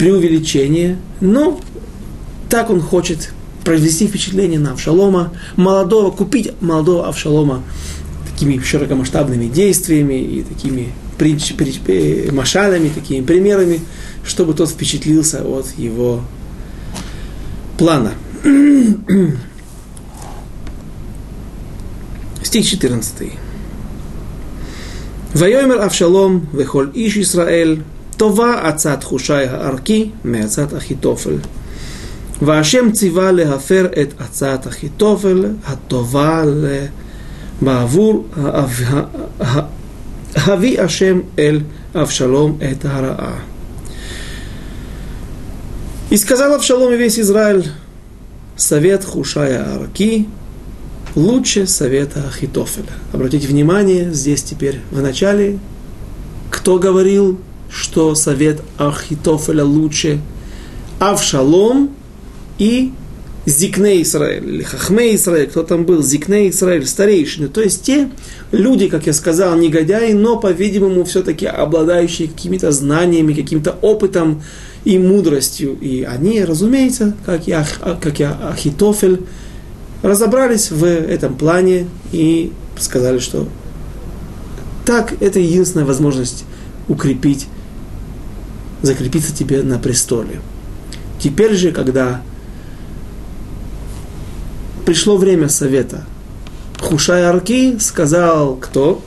увеличении, 0.00 0.96
но 1.20 1.60
так 2.48 2.70
он 2.70 2.80
хочет 2.80 3.30
произвести 3.66 4.06
впечатление 4.06 4.60
на 4.60 4.72
Авшалома, 4.72 5.32
молодого, 5.56 6.12
купить 6.12 6.52
молодого 6.60 7.08
Авшалома 7.08 7.64
такими 8.30 8.62
широкомасштабными 8.62 9.48
действиями 9.48 10.22
и 10.22 10.42
такими 10.44 10.92
притч, 11.18 11.52
притч, 11.54 11.80
э, 11.88 12.30
машалами, 12.30 12.88
такими 12.88 13.24
примерами, 13.24 13.80
чтобы 14.24 14.54
тот 14.54 14.70
впечатлился 14.70 15.42
от 15.42 15.66
его 15.76 16.20
плана. 17.76 18.12
Стих 22.44 22.68
14. 22.68 23.32
Вайомер 25.34 25.80
Авшалом, 25.80 26.48
Вехоль 26.52 26.92
Иш 26.94 27.16
Исраэль, 27.16 27.82
Това 28.16 28.60
Ацат 28.60 29.02
Хушай 29.02 29.46
Арки, 29.46 30.12
Меацат 30.22 30.72
Ахитофель. 30.72 31.40
והשם 32.41 32.91
ציווה 32.91 33.31
להפר 33.31 33.87
את 34.01 34.13
עצת 34.19 34.67
אחיתופל 34.67 35.45
הטובה 35.65 36.43
בעבור 37.61 38.27
הביא 40.35 40.81
השם 40.81 41.19
אל 41.39 41.61
Авшалом 41.93 42.57
это 42.61 42.89
Араа. 42.97 43.41
И 46.09 46.17
сказал 46.17 46.53
Авшалом 46.53 46.93
и 46.93 46.97
весь 46.97 47.19
Израиль, 47.19 47.69
совет 48.55 49.03
Хушая 49.03 49.75
Арки 49.75 50.27
лучше 51.15 51.67
совета 51.67 52.27
Ахитофеля. 52.27 52.93
Обратите 53.11 53.47
внимание, 53.47 54.13
здесь 54.13 54.43
теперь 54.43 54.79
в 54.91 55.01
начале, 55.01 55.59
кто 56.49 56.79
говорил, 56.79 57.39
что 57.69 58.15
совет 58.15 58.61
Ахитофеля 58.77 59.65
лучше? 59.65 60.21
Авшалом 60.99 61.91
и 62.58 62.92
Зикне 63.46 64.02
Израиль, 64.02 64.48
или 64.48 64.62
Хахме 64.62 65.14
Израиль, 65.14 65.46
кто 65.46 65.62
там 65.62 65.84
был, 65.84 66.02
Зикне 66.02 66.50
Израиль, 66.50 66.84
старейшины, 66.84 67.46
то 67.48 67.60
есть 67.60 67.82
те 67.82 68.10
люди, 68.50 68.88
как 68.88 69.06
я 69.06 69.12
сказал, 69.12 69.56
негодяи, 69.56 70.12
но, 70.12 70.38
по-видимому, 70.38 71.04
все-таки 71.04 71.46
обладающие 71.46 72.26
какими-то 72.26 72.72
знаниями, 72.72 73.34
каким-то 73.34 73.76
опытом 73.82 74.42
и 74.84 74.98
мудростью. 74.98 75.78
И 75.80 76.02
они, 76.02 76.44
разумеется, 76.44 77.14
как 77.24 77.46
я, 77.46 77.64
как 78.00 78.18
я 78.18 78.32
Ахитофель, 78.32 79.20
разобрались 80.02 80.70
в 80.70 80.84
этом 80.84 81.36
плане 81.36 81.86
и 82.12 82.52
сказали, 82.78 83.20
что 83.20 83.48
так, 84.84 85.14
это 85.20 85.38
единственная 85.38 85.86
возможность 85.86 86.44
укрепить, 86.88 87.46
закрепиться 88.82 89.34
тебе 89.34 89.62
на 89.62 89.78
престоле. 89.78 90.40
Теперь 91.18 91.54
же, 91.54 91.72
когда 91.72 92.22
пришло 94.86 95.18
время 95.18 95.50
совета. 95.50 96.04
Хушай 96.78 97.24
Арки 97.24 97.76
сказал 97.78 98.56
кто? 98.56 99.02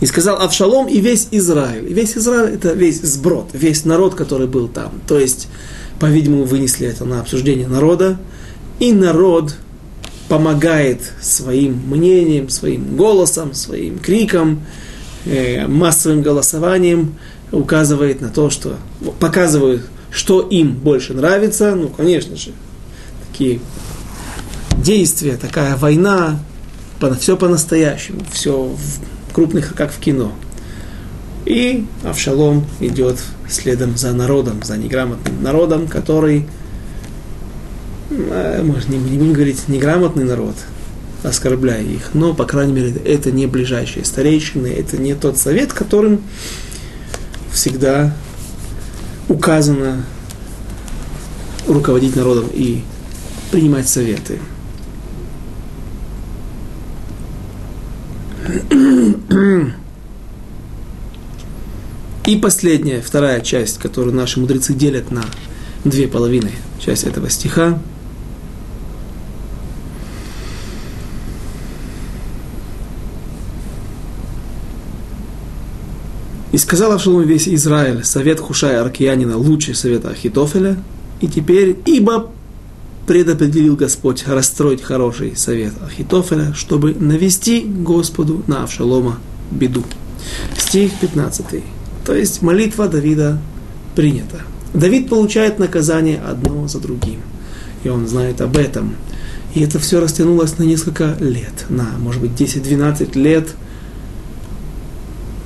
и 0.00 0.06
сказал 0.06 0.40
Авшалом 0.40 0.86
и 0.86 1.00
весь 1.00 1.28
Израиль. 1.30 1.90
И 1.90 1.94
весь 1.94 2.16
Израиль 2.16 2.54
это 2.54 2.72
весь 2.72 3.00
сброд, 3.00 3.50
весь 3.52 3.84
народ, 3.84 4.14
который 4.14 4.46
был 4.46 4.68
там. 4.68 4.92
То 5.08 5.18
есть, 5.18 5.48
по-видимому, 5.98 6.44
вынесли 6.44 6.86
это 6.86 7.04
на 7.04 7.20
обсуждение 7.20 7.66
народа. 7.66 8.18
И 8.78 8.92
народ 8.92 9.56
помогает 10.28 11.00
своим 11.20 11.80
мнением, 11.88 12.48
своим 12.50 12.96
голосом, 12.96 13.52
своим 13.54 13.98
криком, 13.98 14.60
э, 15.24 15.66
массовым 15.66 16.22
голосованием, 16.22 17.16
указывает 17.52 18.20
на 18.20 18.28
то, 18.28 18.48
что 18.48 18.76
показывают, 19.18 19.82
что 20.10 20.40
им 20.40 20.72
больше 20.72 21.14
нравится. 21.14 21.74
Ну, 21.74 21.88
конечно 21.88 22.36
же, 22.36 22.52
такие 23.40 23.60
действия, 24.76 25.38
такая 25.38 25.74
война, 25.76 26.38
все 27.18 27.38
по-настоящему, 27.38 28.20
все 28.30 28.64
в 28.64 29.32
крупных, 29.32 29.74
как 29.74 29.90
в 29.90 29.98
кино. 29.98 30.32
И 31.46 31.86
Авшалом 32.04 32.66
идет 32.80 33.16
следом 33.48 33.96
за 33.96 34.12
народом, 34.12 34.62
за 34.62 34.76
неграмотным 34.76 35.42
народом, 35.42 35.88
который, 35.88 36.46
э, 38.10 38.62
может, 38.62 38.90
не, 38.90 38.98
не 38.98 39.16
будем 39.16 39.32
говорить 39.32 39.68
неграмотный 39.68 40.24
народ, 40.24 40.54
оскорбляя 41.22 41.82
их, 41.82 42.10
но, 42.12 42.34
по 42.34 42.44
крайней 42.44 42.74
мере, 42.74 42.90
это 43.06 43.32
не 43.32 43.46
ближайшие 43.46 44.04
старейшины, 44.04 44.66
это 44.66 44.98
не 44.98 45.14
тот 45.14 45.38
совет, 45.38 45.72
которым 45.72 46.20
всегда 47.50 48.14
указано 49.30 50.04
руководить 51.66 52.16
народом 52.16 52.44
и 52.52 52.82
принимать 53.50 53.88
советы. 53.88 54.38
И 62.26 62.36
последняя, 62.36 63.00
вторая 63.00 63.40
часть, 63.40 63.78
которую 63.78 64.14
наши 64.14 64.38
мудрецы 64.38 64.72
делят 64.72 65.10
на 65.10 65.24
две 65.84 66.06
половины, 66.06 66.50
часть 66.78 67.04
этого 67.04 67.28
стиха. 67.28 67.80
И 76.52 76.58
сказал 76.58 76.92
Авшалом 76.92 77.22
весь 77.22 77.48
Израиль, 77.48 78.04
совет 78.04 78.40
Хушая 78.40 78.80
Аркиянина 78.82 79.36
лучше 79.36 79.74
совета 79.74 80.10
Ахитофеля, 80.10 80.76
и 81.20 81.28
теперь, 81.28 81.76
ибо 81.86 82.30
предопределил 83.10 83.74
Господь 83.74 84.24
расстроить 84.28 84.82
хороший 84.82 85.34
совет 85.34 85.72
Ахитофеля, 85.84 86.54
чтобы 86.54 86.94
навести 86.94 87.60
Господу 87.60 88.44
на 88.46 88.62
Авшалома 88.62 89.18
беду. 89.50 89.82
Стих 90.56 90.92
15. 91.00 91.46
То 92.06 92.14
есть 92.14 92.40
молитва 92.40 92.86
Давида 92.86 93.40
принята. 93.96 94.42
Давид 94.74 95.08
получает 95.08 95.58
наказание 95.58 96.20
одно 96.20 96.68
за 96.68 96.78
другим. 96.78 97.18
И 97.82 97.88
он 97.88 98.06
знает 98.06 98.40
об 98.42 98.56
этом. 98.56 98.94
И 99.56 99.60
это 99.60 99.80
все 99.80 99.98
растянулось 100.00 100.56
на 100.58 100.62
несколько 100.62 101.16
лет, 101.18 101.66
на, 101.68 101.88
может 101.98 102.22
быть, 102.22 102.40
10-12 102.40 103.18
лет. 103.18 103.48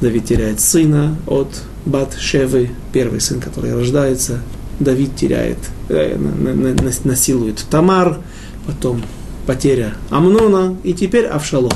Давид 0.03 0.27
теряет 0.27 0.61
сына 0.61 1.16
от 1.27 1.62
Бат 1.87 2.14
Шевы, 2.20 2.72
первый 2.92 3.22
сын, 3.22 3.40
который 3.40 3.72
рождается, 3.72 4.40
Давид 4.80 5.16
теряет, 5.16 5.58
э, 5.88 6.16
насилует 7.04 7.64
Тамар, 7.70 8.18
потом 8.66 9.02
потеря 9.46 9.94
Амнона, 10.10 10.76
и 10.82 10.94
теперь 10.94 11.26
Авшалом. 11.26 11.72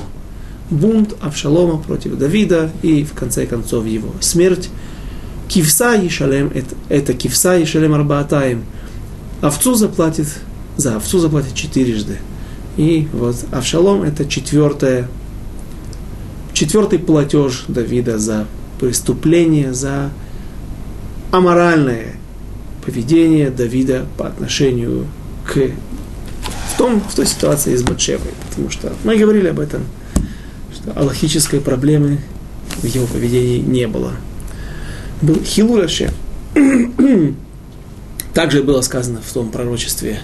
Бунт 0.70 1.14
Авшалома 1.20 1.78
против 1.78 2.18
Давида, 2.18 2.70
и 2.82 3.04
в 3.04 3.14
конце 3.14 3.46
концов 3.46 3.86
его 3.86 4.12
смерть. 4.20 4.68
Кивса 5.48 5.94
Ешалем, 5.94 6.50
это, 6.54 6.74
это 6.90 7.14
Кивса 7.14 7.56
Ешалем 7.56 7.94
Арбаатаем. 7.94 8.64
Овцу 9.40 9.74
заплатит, 9.74 10.26
за 10.76 10.96
овцу 10.96 11.20
заплатит 11.20 11.54
четырежды. 11.54 12.18
И 12.76 13.08
вот 13.12 13.36
Авшалом 13.50 14.02
это 14.02 14.26
четвертое, 14.26 15.08
четвертый 16.52 16.98
платеж 16.98 17.64
Давида 17.68 18.18
за 18.18 18.46
преступление, 18.78 19.72
за 19.72 20.10
аморальное 21.30 22.17
поведение 22.88 23.50
Давида 23.50 24.06
по 24.16 24.26
отношению 24.26 25.06
к 25.44 25.56
в, 26.72 26.78
том, 26.78 27.02
в 27.02 27.14
той 27.14 27.26
ситуации 27.26 27.76
с 27.76 27.82
Батшевой. 27.82 28.30
Потому 28.48 28.70
что 28.70 28.94
мы 29.04 29.18
говорили 29.18 29.48
об 29.48 29.60
этом, 29.60 29.82
что 30.74 30.98
аллахической 30.98 31.60
проблемы 31.60 32.20
в 32.78 32.84
его 32.86 33.06
поведении 33.06 33.58
не 33.58 33.86
было. 33.86 34.12
Был 35.20 35.38
Хилураше. 35.44 36.14
Также 38.32 38.62
было 38.62 38.80
сказано 38.80 39.20
в 39.20 39.30
том 39.34 39.50
пророчестве, 39.50 40.20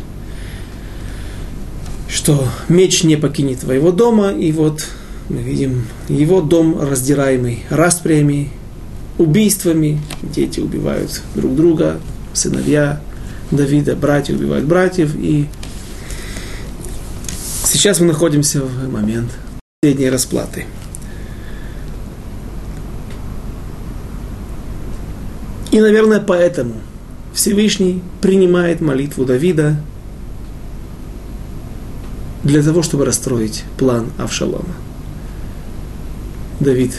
что 2.08 2.48
меч 2.70 3.02
не 3.04 3.16
покинет 3.16 3.60
твоего 3.60 3.92
дома, 3.92 4.30
и 4.30 4.52
вот 4.52 4.86
мы 5.28 5.42
видим 5.42 5.84
его 6.08 6.40
дом 6.40 6.80
раздираемый 6.80 7.64
распрями, 7.68 8.48
убийствами, 9.18 10.00
дети 10.22 10.60
убивают 10.60 11.20
друг 11.34 11.54
друга, 11.54 12.00
сыновья 12.34 13.00
Давида, 13.50 13.96
братья 13.96 14.34
убивают 14.34 14.66
братьев, 14.66 15.14
и 15.16 15.48
Сейчас 17.74 17.98
мы 17.98 18.06
находимся 18.06 18.60
в 18.62 18.88
момент 18.88 19.32
последней 19.82 20.08
расплаты. 20.08 20.64
И, 25.72 25.80
наверное, 25.80 26.20
поэтому 26.20 26.74
Всевышний 27.32 28.00
принимает 28.20 28.80
молитву 28.80 29.24
Давида 29.24 29.76
для 32.44 32.62
того, 32.62 32.82
чтобы 32.82 33.06
расстроить 33.06 33.64
план 33.76 34.12
Авшалома. 34.18 34.74
Давид 36.60 36.92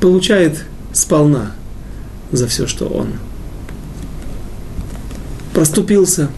получает 0.00 0.64
сполна 0.92 1.52
за 2.32 2.48
все, 2.48 2.66
что 2.66 2.86
он 2.88 3.12
проступился. 5.54 6.28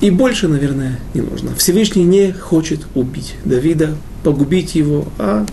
И 0.00 0.10
больше, 0.10 0.48
наверное, 0.48 1.00
не 1.14 1.20
нужно. 1.20 1.54
Всевышний 1.56 2.04
не 2.04 2.32
хочет 2.32 2.86
убить 2.94 3.34
Давида, 3.44 3.96
погубить 4.22 4.74
его, 4.74 5.06
а 5.18 5.44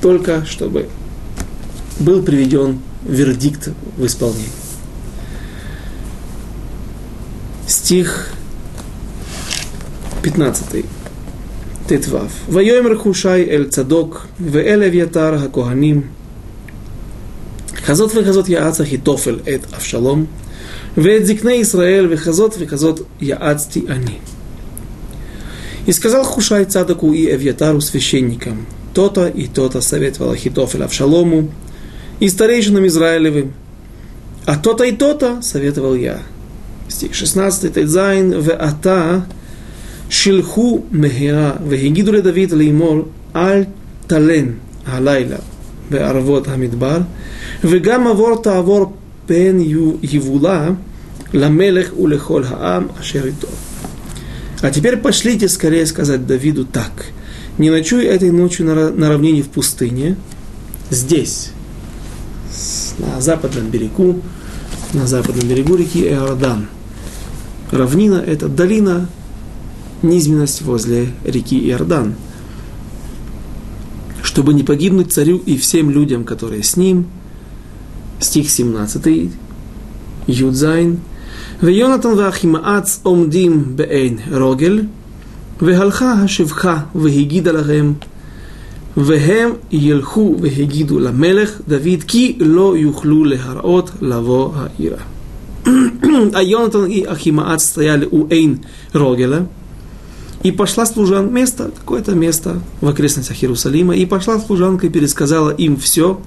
только 0.00 0.44
чтобы 0.46 0.88
был 1.98 2.22
приведен 2.22 2.80
вердикт 3.04 3.70
в 3.96 4.06
исполнение. 4.06 4.48
Стих 7.66 8.28
15. 10.22 10.84
Тетвав. 11.88 12.30
Вайомер 12.48 12.96
Хушай 12.96 13.42
эль 13.42 13.70
Цадок, 13.70 14.26
веэлев 14.38 14.92
ятар 14.92 15.38
хакоханим, 15.38 16.10
хазот 17.84 18.12
вехазот 18.12 18.48
яаца 18.48 18.84
хитофель 18.84 19.40
эт 19.46 19.62
Авшалом, 19.72 20.28
ואת 20.97 21.25
זקני 21.25 21.53
ישראל 21.53 22.07
וכזאת 22.09 22.55
וכזאת 22.59 22.99
יעצתי 23.21 23.85
אני. 23.89 24.17
И 25.87 25.91
сказал 25.93 26.23
Хушай 26.23 26.65
Цадаку 26.65 27.11
и 27.11 27.25
Эвьятару 27.31 27.81
священникам, 27.81 28.67
то-то 28.93 29.27
и 29.27 29.47
то-то 29.47 29.81
советовал 29.81 30.31
Ахитофель 30.31 30.83
Авшалому 30.83 31.49
и 32.19 32.29
старейшинам 32.29 32.85
Израилевым, 32.85 33.53
а 34.45 34.57
то-то 34.57 34.83
и 34.83 34.91
то-то 34.91 35.41
советовал 35.41 35.95
я. 35.95 36.19
Стих 36.87 37.15
16, 37.15 37.73
Тайзайн, 37.73 38.33
в 38.41 38.49
ата 38.49 39.19
שילחו 40.11 40.81
מהרה 40.91 41.51
והגידו 41.69 42.11
לדוד 42.11 42.51
לאמור 42.51 43.05
אל 43.35 43.63
תלן 44.07 44.45
הלילה 44.85 45.37
בערבות 45.89 46.47
המדבר 46.47 46.97
וגם 47.63 48.07
עבור 48.07 48.41
תעבור 48.43 48.93
пен 49.26 49.58
евула 49.58 50.76
ламелех 51.32 51.92
улехоль 51.96 52.44
хаам 52.44 52.90
ашерито. 52.98 53.48
А 54.62 54.70
теперь 54.70 54.96
пошлите 54.96 55.48
скорее 55.48 55.86
сказать 55.86 56.26
Давиду 56.26 56.64
так. 56.64 57.06
Не 57.58 57.70
ночуй 57.70 58.04
этой 58.04 58.30
ночью 58.30 58.66
на, 58.66 58.90
на 58.90 59.10
равнине 59.10 59.42
в 59.42 59.48
пустыне, 59.48 60.16
здесь, 60.90 61.50
на 62.98 63.20
западном 63.20 63.70
берегу, 63.70 64.20
на 64.92 65.06
западном 65.06 65.48
берегу 65.48 65.76
реки 65.76 66.02
Иордан. 66.04 66.68
Равнина– 67.70 68.22
это 68.26 68.48
долина, 68.48 69.08
низменность 70.02 70.62
возле 70.62 71.08
реки 71.24 71.58
Иордан. 71.68 72.14
Чтобы 74.22 74.54
не 74.54 74.62
погибнуть 74.62 75.12
царю 75.12 75.38
и 75.38 75.56
всем 75.56 75.90
людям, 75.90 76.24
которые 76.24 76.62
с 76.62 76.76
ним– 76.76 77.06
Стих 78.19 78.49
17. 78.49 79.29
Юдзайн. 80.27 80.95
ויונתן 81.63 82.09
ואחימאץ 82.17 82.99
עומדים 83.03 83.63
בעין 83.75 84.17
רוגל, 84.31 84.81
והלכה 85.61 86.11
השבחה 86.11 86.77
והגידה 86.95 87.51
להם, 87.51 87.93
והם 88.97 89.51
ילכו 89.71 90.35
והגידו 90.41 90.99
למלך 90.99 91.61
דוד 91.67 92.03
כי 92.07 92.37
לא 92.39 92.77
יוכלו 92.77 93.25
להראות 93.25 93.91
לבוא 94.01 94.51
העירה. 94.55 94.97
А 96.33 96.41
Йонатан 96.41 96.85
и 96.85 97.03
Ахимаат 97.03 97.61
стояли 97.61 98.07
у 98.09 98.27
Эйн 98.29 98.61
Рогеля, 98.93 99.47
и 100.43 100.51
пошла 100.51 100.87
служанка, 100.87 101.31
место, 101.31 101.71
какое-то 101.77 102.15
место 102.15 102.59
в 102.81 102.87
окрестностях 102.87 103.43
Иерусалима, 103.43 103.95
и 103.95 104.07
пошла 104.07 104.39
служанка 104.39 104.87
и 104.87 104.89
пересказала 104.89 105.51
им 105.51 105.77
все, 105.77 106.19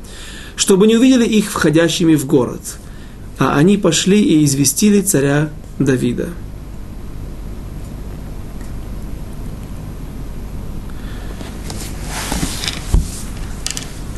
чтобы 0.59 0.87
не 0.87 0.97
увидели 0.97 1.25
их 1.25 1.51
входящими 1.51 2.15
в 2.15 2.25
город. 2.25 2.59
А 3.37 3.55
они 3.55 3.77
пошли 3.77 4.21
и 4.21 4.43
известили 4.43 4.99
царя 4.99 5.49
Давида. 5.79 6.27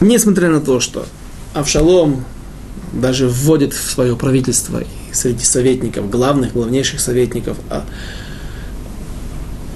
Несмотря 0.02 0.50
на 0.50 0.62
то, 0.62 0.80
что 0.80 1.06
Авшалом 1.54 2.26
даже 2.92 3.28
вводит 3.28 3.74
в 3.74 3.92
свое 3.92 4.16
правительство 4.16 4.84
среди 5.12 5.46
советников, 5.46 6.10
главных, 6.10 6.54
главнейших 6.54 7.00
советников, 7.00 7.58
а 7.70 7.86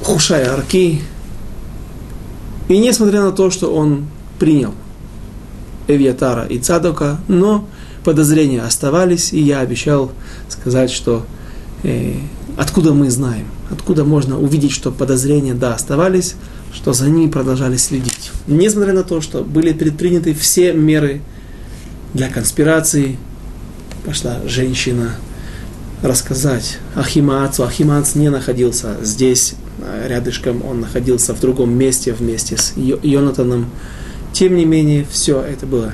Хушая 0.02 0.52
Арки. 0.52 1.04
И 2.70 2.78
несмотря 2.80 3.22
на 3.22 3.32
то, 3.32 3.52
что 3.52 3.72
он 3.72 4.08
принял 4.40 4.74
Эвьятара 5.88 6.46
и 6.46 6.60
Цадока, 6.60 7.20
но 7.28 7.68
подозрения 8.04 8.62
оставались, 8.62 9.34
и 9.34 9.42
я 9.42 9.60
обещал 9.60 10.12
сказать, 10.50 10.92
что 10.92 11.26
э, 11.84 12.14
откуда 12.58 12.94
мы 12.94 13.10
знаем, 13.10 13.48
откуда 13.72 14.04
можно 14.04 14.40
увидеть, 14.40 14.72
что 14.72 14.92
подозрения, 14.92 15.54
да, 15.54 15.74
оставались, 15.74 16.36
что 16.74 16.94
за 16.94 17.10
ними 17.10 17.30
продолжали 17.30 17.78
следить. 17.78 18.32
Несмотря 18.48 18.94
на 18.94 19.04
то, 19.04 19.22
что 19.22 19.44
были 19.44 19.74
предприняты 19.74 20.34
все 20.34 20.74
меры 20.74 21.22
для 22.14 22.30
конспирации, 22.30 23.18
пошла 24.06 24.40
женщина 24.46 25.16
рассказать 26.04 26.78
Ахимаацу. 26.96 27.64
Ахимаац 27.64 28.16
не 28.16 28.30
находился 28.30 28.98
здесь, 29.02 29.56
Э, 29.80 30.08
рядышком, 30.08 30.64
он 30.66 30.82
находился 30.82 31.34
в 31.34 31.40
другом 31.40 31.78
месте 31.78 32.14
вместе 32.14 32.58
с 32.58 32.74
Йонатаном. 32.76 33.70
Тем 34.36 34.58
не 34.58 34.66
менее, 34.66 35.06
все 35.10 35.40
это 35.40 35.66
было 35.66 35.94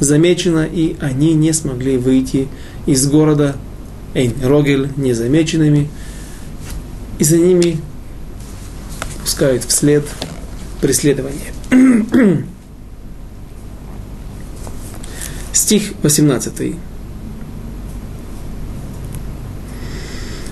замечено, 0.00 0.66
и 0.66 0.96
они 1.00 1.34
не 1.34 1.52
смогли 1.52 1.96
выйти 1.96 2.48
из 2.84 3.06
города 3.06 3.54
Эйн 4.12 4.34
Рогель 4.42 4.90
незамеченными, 4.96 5.88
и 7.20 7.24
за 7.24 7.38
ними 7.38 7.78
пускают 9.20 9.62
вслед 9.62 10.04
преследование. 10.80 11.52
Стих 15.52 15.92
18. 16.02 16.74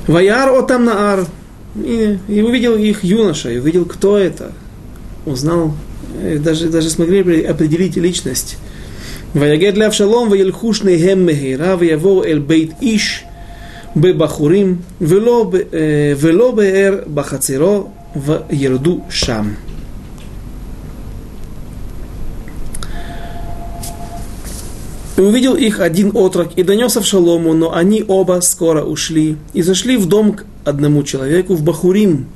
Ваяр 0.07 0.51
отам 0.57 0.85
наар 0.85 1.27
и, 1.75 2.17
и 2.29 2.43
увидел 2.43 2.77
их 2.77 3.03
юноша, 3.03 3.51
и 3.51 3.59
увидел, 3.59 3.87
кто 3.87 4.17
это. 4.19 4.53
Узнал, 5.27 5.75
Э, 6.23 6.39
даже, 6.39 6.69
даже 6.69 6.91
смогли 6.91 7.43
определить 7.43 7.97
личность. 7.97 8.57
Ваягед 9.33 9.75
для 9.75 9.89
Авшалом, 9.89 10.29
ваяльхушный 10.29 10.97
гем 10.97 11.21
мегира, 11.27 11.77
ваяво 11.77 12.25
эль 12.25 12.41
бейт 12.41 12.73
иш, 12.81 13.25
бебахурим, 13.95 14.85
вело 15.01 15.45
беэр 15.45 16.95
э, 16.95 17.05
бахациро, 17.07 17.87
в 18.15 18.45
ерду 18.51 19.05
шам. 19.11 19.57
И 25.17 25.21
увидел 25.21 25.55
их 25.55 25.81
один 25.81 26.11
отрок 26.15 26.53
и 26.57 26.63
донес 26.63 26.97
Авшалому, 26.97 27.55
но 27.55 27.73
они 27.73 28.05
оба 28.07 28.41
скоро 28.41 28.83
ушли 28.83 29.37
и 29.53 29.63
зашли 29.63 29.97
в 29.97 30.07
дом 30.07 30.35
к 30.35 30.45
одному 30.65 31.03
человеку 31.05 31.55
в 31.55 31.63
Бахурим, 31.63 32.27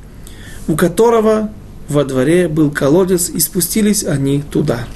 у 0.69 0.77
которого 0.77 1.51
во 1.89 2.05
дворе 2.05 2.49
был 2.49 2.71
колодец, 2.71 3.31
и 3.31 3.41
спустились 3.41 4.05
они 4.05 4.43
туда. 4.43 4.87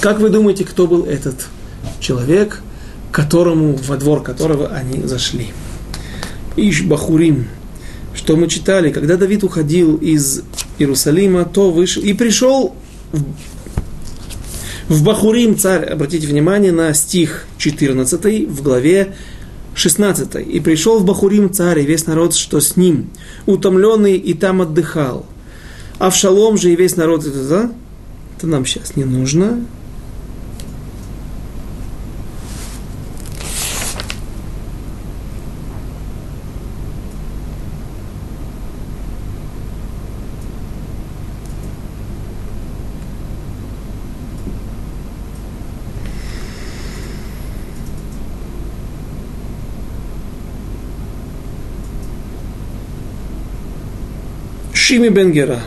Как 0.00 0.20
вы 0.20 0.28
думаете, 0.28 0.64
кто 0.64 0.86
был 0.86 1.04
этот 1.04 1.46
человек, 2.00 2.60
которому, 3.10 3.76
во 3.76 3.96
двор 3.96 4.22
которого 4.22 4.68
они 4.68 5.06
зашли? 5.06 5.48
Иш 6.56 6.82
Бахурим. 6.82 7.48
Что 8.14 8.36
мы 8.36 8.48
читали, 8.48 8.92
когда 8.92 9.16
Давид 9.16 9.42
уходил 9.44 9.96
из 9.96 10.42
Иерусалима, 10.78 11.44
то 11.44 11.70
вышел 11.70 12.02
и 12.02 12.12
пришел 12.12 12.76
в 14.88 15.02
Бахурим 15.02 15.56
царь, 15.56 15.84
обратите 15.84 16.26
внимание 16.26 16.70
на 16.70 16.92
стих 16.92 17.46
14 17.58 18.48
в 18.48 18.62
главе 18.62 19.14
16. 19.74 20.46
«И 20.46 20.60
пришел 20.60 20.98
в 20.98 21.04
Бахурим 21.04 21.52
царь 21.52 21.80
и 21.80 21.86
весь 21.86 22.06
народ, 22.06 22.34
что 22.34 22.60
с 22.60 22.76
ним, 22.76 23.10
утомленный 23.46 24.16
и 24.16 24.34
там 24.34 24.60
отдыхал 24.60 25.26
а 25.98 26.10
в 26.10 26.16
шалом 26.16 26.56
же 26.56 26.72
и 26.72 26.76
весь 26.76 26.96
народ, 26.96 27.24
это, 27.24 27.48
да? 27.48 27.72
это 28.36 28.46
нам 28.46 28.66
сейчас 28.66 28.96
не 28.96 29.04
нужно. 29.04 29.64
Шими 54.94 55.08
Бенгера. 55.08 55.62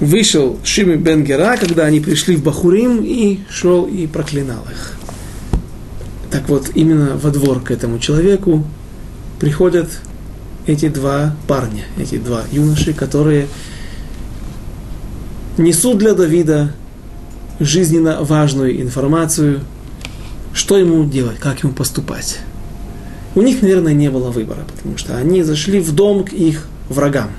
Вышел 0.00 0.58
Шими 0.62 0.94
Бенгера, 0.94 1.56
когда 1.56 1.84
они 1.84 1.98
пришли 2.00 2.36
в 2.36 2.42
Бахурим, 2.42 3.02
и 3.02 3.40
шел 3.50 3.86
и 3.86 4.06
проклинал 4.06 4.64
их. 4.70 4.96
Так 6.30 6.48
вот, 6.48 6.70
именно 6.74 7.16
во 7.16 7.30
двор 7.30 7.60
к 7.60 7.70
этому 7.70 7.98
человеку 7.98 8.64
приходят 9.40 9.88
эти 10.66 10.88
два 10.88 11.34
парня, 11.46 11.84
эти 11.98 12.18
два 12.18 12.42
юноши, 12.52 12.92
которые 12.92 13.48
несут 15.56 15.98
для 15.98 16.14
Давида 16.14 16.74
жизненно 17.58 18.22
важную 18.22 18.80
информацию, 18.80 19.62
что 20.52 20.78
ему 20.78 21.04
делать, 21.04 21.38
как 21.38 21.62
ему 21.62 21.72
поступать. 21.72 22.38
У 23.34 23.42
них, 23.42 23.62
наверное, 23.62 23.94
не 23.94 24.10
было 24.10 24.30
выбора, 24.30 24.64
потому 24.76 24.96
что 24.96 25.16
они 25.16 25.42
зашли 25.42 25.80
в 25.80 25.92
дом 25.92 26.24
к 26.24 26.32
их 26.32 26.68
врагам. 26.88 27.30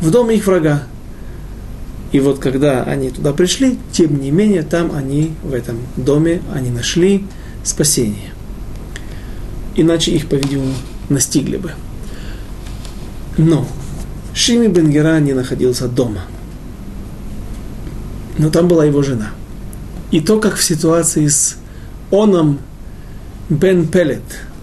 В 0.00 0.10
дом 0.10 0.30
их 0.30 0.46
врага. 0.46 0.82
И 2.12 2.20
вот 2.20 2.38
когда 2.38 2.84
они 2.84 3.10
туда 3.10 3.32
пришли, 3.32 3.78
тем 3.92 4.20
не 4.20 4.30
менее, 4.30 4.62
там 4.62 4.92
они, 4.94 5.32
в 5.42 5.52
этом 5.52 5.78
доме, 5.96 6.40
они 6.54 6.70
нашли 6.70 7.24
спасение. 7.64 8.32
Иначе 9.74 10.12
их, 10.12 10.28
по-видимому, 10.28 10.74
настигли 11.08 11.56
бы. 11.56 11.72
Но 13.36 13.66
Шими 14.34 14.68
Бенгера 14.68 15.18
не 15.20 15.32
находился 15.32 15.88
дома. 15.88 16.22
Но 18.38 18.50
там 18.50 18.68
была 18.68 18.84
его 18.84 19.02
жена. 19.02 19.30
И 20.10 20.20
то, 20.20 20.38
как 20.38 20.56
в 20.56 20.62
ситуации 20.62 21.26
с 21.26 21.56
Оном 22.10 22.60
Бен 23.48 23.88
Пелет, 23.88 24.22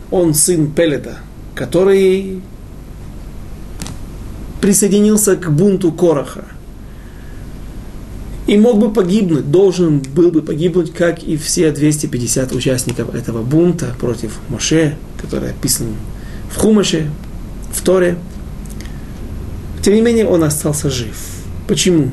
он 0.09 0.33
сын 0.33 0.71
Пелета, 0.71 1.17
который 1.53 2.41
присоединился 4.61 5.35
к 5.35 5.51
бунту 5.51 5.91
Короха 5.91 6.45
и 8.45 8.57
мог 8.57 8.79
бы 8.79 8.91
погибнуть, 8.91 9.51
должен 9.51 9.99
был 9.99 10.31
бы 10.31 10.41
погибнуть, 10.41 10.93
как 10.93 11.23
и 11.23 11.37
все 11.37 11.71
250 11.71 12.51
участников 12.51 13.15
этого 13.15 13.41
бунта 13.41 13.95
против 13.99 14.37
Моше, 14.49 14.97
который 15.21 15.51
описан 15.51 15.87
в 16.51 16.57
Хумаше, 16.57 17.09
в 17.71 17.81
Торе. 17.81 18.17
Тем 19.81 19.95
не 19.95 20.01
менее, 20.01 20.27
он 20.27 20.43
остался 20.43 20.89
жив. 20.89 21.15
Почему? 21.67 22.11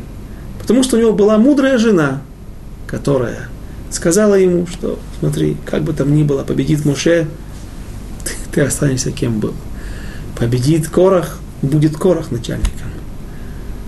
Потому 0.60 0.82
что 0.82 0.96
у 0.96 1.00
него 1.00 1.12
была 1.12 1.36
мудрая 1.38 1.78
жена, 1.78 2.22
которая 2.86 3.48
сказала 3.90 4.34
ему, 4.34 4.66
что 4.66 4.98
смотри, 5.18 5.56
как 5.64 5.82
бы 5.82 5.92
там 5.92 6.14
ни 6.14 6.22
было, 6.22 6.44
победит 6.44 6.84
Моше, 6.84 7.26
ты, 8.24 8.32
ты 8.52 8.60
останешься 8.60 9.10
кем 9.10 9.40
был. 9.40 9.54
Победит 10.38 10.88
Корах, 10.88 11.40
будет 11.60 11.96
Корах 11.96 12.30
начальником. 12.30 12.89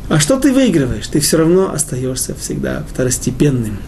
А 0.09 0.21
что 0.21 0.39
ты 0.39 0.53
выигрываешь? 0.53 1.07
Ты 1.07 1.21
все 1.21 1.39
равно 1.39 1.73
остаешься 1.73 2.35
всегда 2.35 2.85
второстепенным. 2.91 3.79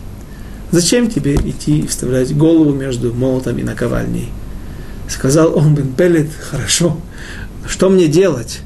Зачем 0.71 1.11
тебе 1.11 1.35
идти 1.35 1.81
и 1.81 1.87
вставлять 1.87 2.37
голову 2.37 2.73
между 2.73 3.13
молотом 3.13 3.59
и 3.59 3.63
наковальней? 3.63 4.31
Сказал 5.09 5.57
он 5.57 5.75
бен 5.75 5.93
Пелет, 5.93 6.31
хорошо, 6.51 6.99
что 7.67 7.89
мне 7.91 8.09
делать? 8.09 8.61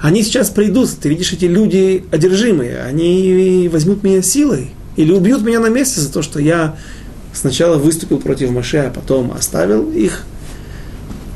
Они 0.00 0.22
сейчас 0.22 0.50
придут, 0.50 0.90
ты 1.00 1.08
видишь, 1.08 1.32
эти 1.32 1.46
люди 1.46 2.04
одержимые, 2.10 2.82
они 2.82 3.68
возьмут 3.72 4.02
меня 4.02 4.20
силой 4.20 4.70
или 4.96 5.12
убьют 5.12 5.42
меня 5.42 5.60
на 5.60 5.68
месте 5.68 6.00
за 6.00 6.12
то, 6.12 6.22
что 6.22 6.40
я 6.40 6.76
сначала 7.32 7.76
выступил 7.76 8.18
против 8.18 8.50
Маше, 8.50 8.78
а 8.78 8.90
потом 8.90 9.32
оставил 9.32 9.90
их 9.90 10.24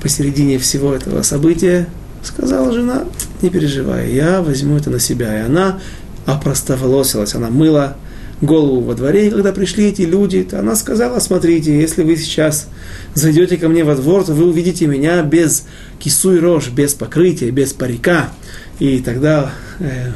посередине 0.02 0.58
всего 0.58 0.94
этого 0.94 1.22
события. 1.22 1.86
Сказала 2.22 2.72
жена, 2.72 3.04
не 3.42 3.50
переживай, 3.50 4.12
я 4.12 4.42
возьму 4.42 4.76
это 4.76 4.90
на 4.90 4.98
себя. 4.98 5.38
И 5.38 5.42
она 5.42 5.80
опростоволосилась, 6.26 7.34
она 7.34 7.50
мыла 7.50 7.96
голову 8.40 8.80
во 8.80 8.94
дворе, 8.94 9.26
и 9.26 9.30
когда 9.30 9.52
пришли 9.52 9.88
эти 9.88 10.02
люди, 10.02 10.42
то 10.42 10.60
она 10.60 10.74
сказала, 10.74 11.18
смотрите, 11.18 11.78
если 11.78 12.02
вы 12.02 12.16
сейчас 12.16 12.68
зайдете 13.14 13.58
ко 13.58 13.68
мне 13.68 13.84
во 13.84 13.94
двор, 13.94 14.24
то 14.24 14.32
вы 14.32 14.48
увидите 14.48 14.86
меня 14.86 15.22
без 15.22 15.66
кису 15.98 16.34
и 16.36 16.38
рожь, 16.38 16.70
без 16.70 16.94
покрытия, 16.94 17.50
без 17.50 17.74
парика, 17.74 18.30
и 18.78 19.00
тогда 19.00 19.52
э, 19.78 20.12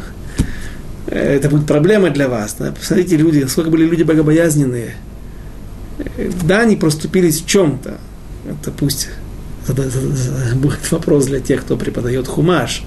это 1.07 1.51
будет 1.51 1.67
проблема 1.67 2.09
для 2.11 2.29
вас. 2.29 2.57
Посмотрите, 2.79 3.17
люди, 3.17 3.45
сколько 3.47 3.71
были 3.71 3.85
люди 3.85 4.05
богобоязненные. 4.05 4.95
Э, 6.17 6.31
да, 6.45 6.61
они 6.61 6.77
проступились 6.77 7.43
в 7.43 7.47
чем-то. 7.47 7.99
Это 8.49 8.71
пусть 8.71 9.09
это 9.69 9.89
будет 10.57 10.91
вопрос 10.91 11.27
для 11.27 11.41
тех, 11.41 11.63
кто 11.63 11.77
преподает 11.77 12.27
хумаш. 12.27 12.85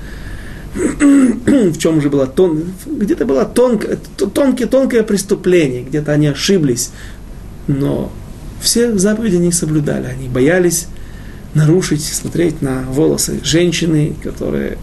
в 1.45 1.77
чем 1.77 2.01
же 2.01 2.09
было 2.09 2.27
тон, 2.27 2.63
где-то 2.85 3.25
было 3.25 3.45
тонкое, 3.45 3.97
тонкое, 4.17 4.67
тонкое 4.67 5.03
преступление, 5.03 5.83
где-то 5.83 6.11
они 6.11 6.27
ошиблись, 6.27 6.91
но 7.67 8.11
все 8.61 8.97
заповеди 8.97 9.37
они 9.37 9.51
соблюдали, 9.51 10.05
они 10.05 10.27
боялись 10.27 10.87
нарушить, 11.53 12.03
смотреть 12.03 12.61
на 12.61 12.83
волосы 12.83 13.39
женщины, 13.43 14.15
которые 14.23 14.77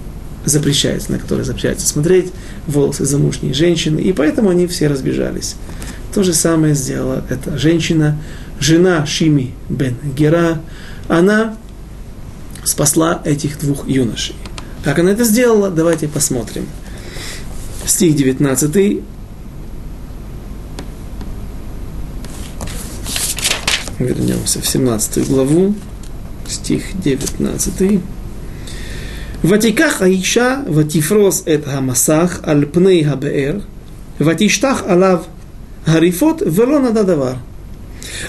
запрещается, 0.45 1.13
на 1.13 1.19
которые 1.19 1.45
запрещается 1.45 1.87
смотреть, 1.87 2.33
волосы 2.67 3.05
замужней 3.05 3.55
женщины, 3.55 4.01
и 4.01 4.13
поэтому 4.13 4.51
они 4.51 4.67
все 4.67 4.89
разбежались. 4.89 5.57
То 6.13 6.23
же 6.23 6.33
самое 6.33 6.75
сделала 6.75 7.25
эта 7.29 7.57
женщина, 7.57 8.19
жена 8.61 9.07
Шими 9.07 9.55
бен 9.69 9.97
Гера, 10.17 10.61
она 11.09 11.57
спасла 12.65 13.21
этих 13.25 13.59
двух 13.61 13.89
юношей. 13.89 14.35
Как 14.85 14.99
она 14.99 15.13
это 15.13 15.25
сделала, 15.25 15.71
давайте 15.71 16.09
посмотрим. 16.09 16.67
Стих 17.87 18.15
19. 18.17 19.01
Вернемся 23.99 24.61
в 24.61 24.67
17 24.67 25.27
главу, 25.29 25.75
стих 26.47 27.01
19. 27.01 28.01
Ватиках 29.43 30.03
Аиша, 30.03 30.65
ватифрос 30.67 31.45
эт 31.47 31.65
хамасах, 31.65 32.41
альпней 32.43 33.05
хабеэр, 33.05 33.63
ватиштах 34.19 34.85
алав 34.87 35.27
гарифот, 35.87 36.43
вело 36.45 36.79
нададавар. 36.79 37.39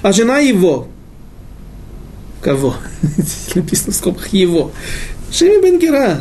А 0.01 0.11
жена 0.13 0.37
его, 0.37 0.87
кого? 2.41 2.75
Написано 3.55 3.91
в 3.91 3.95
скобках 3.95 4.27
его, 4.33 4.71
Шими 5.31 5.61
Бенгера, 5.61 6.19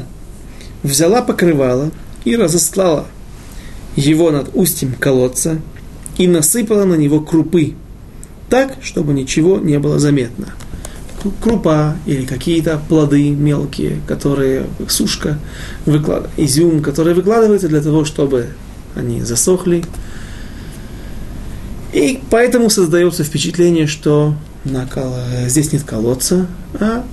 взяла 0.85 1.23
покрывало 1.23 1.91
и 2.25 2.37
разослала 2.37 3.07
его 3.97 4.31
над 4.31 4.51
устьем 4.55 4.95
колодца 4.95 5.61
и 6.17 6.29
насыпала 6.29 6.85
на 6.85 6.95
него 6.95 7.21
крупы, 7.21 7.75
так, 8.49 8.77
чтобы 8.83 9.13
ничего 9.13 9.59
не 9.59 9.81
было 9.81 9.99
заметно 9.99 10.55
крупа 11.41 11.97
или 12.07 12.25
какие-то 12.25 12.81
плоды 12.89 13.31
мелкие, 13.31 14.01
которые 14.07 14.67
сушка, 14.89 15.39
выклад... 15.87 16.29
изюм, 16.37 16.83
которые 16.83 17.15
выкладываются 17.15 17.69
для 17.69 17.81
того, 17.81 18.05
чтобы 18.05 18.49
они 18.95 19.23
засохли. 19.23 19.85
И 21.93 22.21
поэтому 22.31 22.71
создается 22.71 23.25
впечатление, 23.25 23.87
что 23.87 24.35
на 24.65 24.87
кол... 24.87 25.15
здесь 25.47 25.73
нет 25.73 25.85
колодца, 25.85 26.47
а 26.75 27.05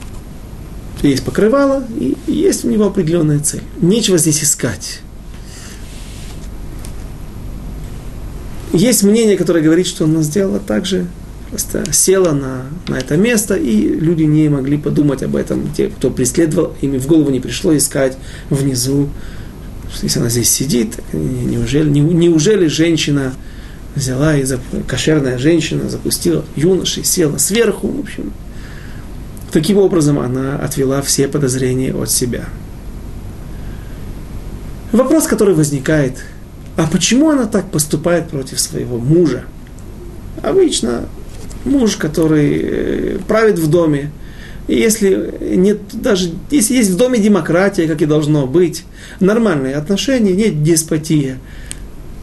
есть 1.01 1.23
покрывало, 1.23 1.83
и 1.97 2.15
есть 2.27 2.63
у 2.65 2.69
него 2.69 2.85
определенная 2.85 3.39
цель. 3.39 3.63
Нечего 3.81 4.17
здесь 4.17 4.43
искать. 4.43 5.01
Есть 8.73 9.03
мнение, 9.03 9.35
которое 9.35 9.61
говорит, 9.61 9.87
что 9.87 10.05
она 10.05 10.21
сделала 10.21 10.59
так 10.59 10.85
же, 10.85 11.07
просто 11.49 11.91
села 11.91 12.31
на, 12.31 12.61
на 12.87 12.97
это 12.97 13.17
место, 13.17 13.55
и 13.55 13.87
люди 13.87 14.23
не 14.23 14.47
могли 14.47 14.77
подумать 14.77 15.23
об 15.23 15.35
этом. 15.35 15.73
Те, 15.75 15.87
кто 15.87 16.09
преследовал, 16.09 16.73
ими 16.81 16.97
в 16.97 17.07
голову 17.07 17.29
не 17.31 17.41
пришло 17.41 17.75
искать 17.75 18.17
внизу, 18.49 19.09
если 20.01 20.19
она 20.19 20.29
здесь 20.29 20.49
сидит, 20.49 20.99
неужели, 21.11 21.89
не, 21.89 21.99
неужели 21.99 22.67
женщина 22.67 23.33
взяла 23.95 24.37
и 24.37 24.45
кошерная 24.87 25.37
женщина 25.37 25.89
запустила 25.89 26.45
юношей, 26.55 27.03
села 27.03 27.37
сверху, 27.37 27.87
в 27.87 27.99
общем. 27.99 28.31
Таким 29.51 29.77
образом 29.77 30.17
она 30.19 30.55
отвела 30.55 31.01
все 31.01 31.27
подозрения 31.27 31.93
от 31.93 32.09
себя. 32.09 32.45
Вопрос, 34.91 35.27
который 35.27 35.55
возникает, 35.55 36.23
а 36.77 36.87
почему 36.87 37.29
она 37.29 37.45
так 37.45 37.69
поступает 37.69 38.29
против 38.29 38.59
своего 38.59 38.97
мужа? 38.97 39.43
Обычно 40.41 41.05
муж, 41.65 41.97
который 41.97 42.61
э, 42.61 43.17
правит 43.27 43.59
в 43.59 43.69
доме, 43.69 44.11
и 44.67 44.75
если 44.75 45.33
нет 45.41 45.79
даже 45.93 46.31
если 46.49 46.75
есть 46.75 46.91
в 46.91 46.97
доме 46.97 47.19
демократия, 47.19 47.87
как 47.87 48.01
и 48.01 48.05
должно 48.05 48.47
быть, 48.47 48.83
нормальные 49.19 49.75
отношения, 49.75 50.31
нет 50.31 50.63
деспотия, 50.63 51.39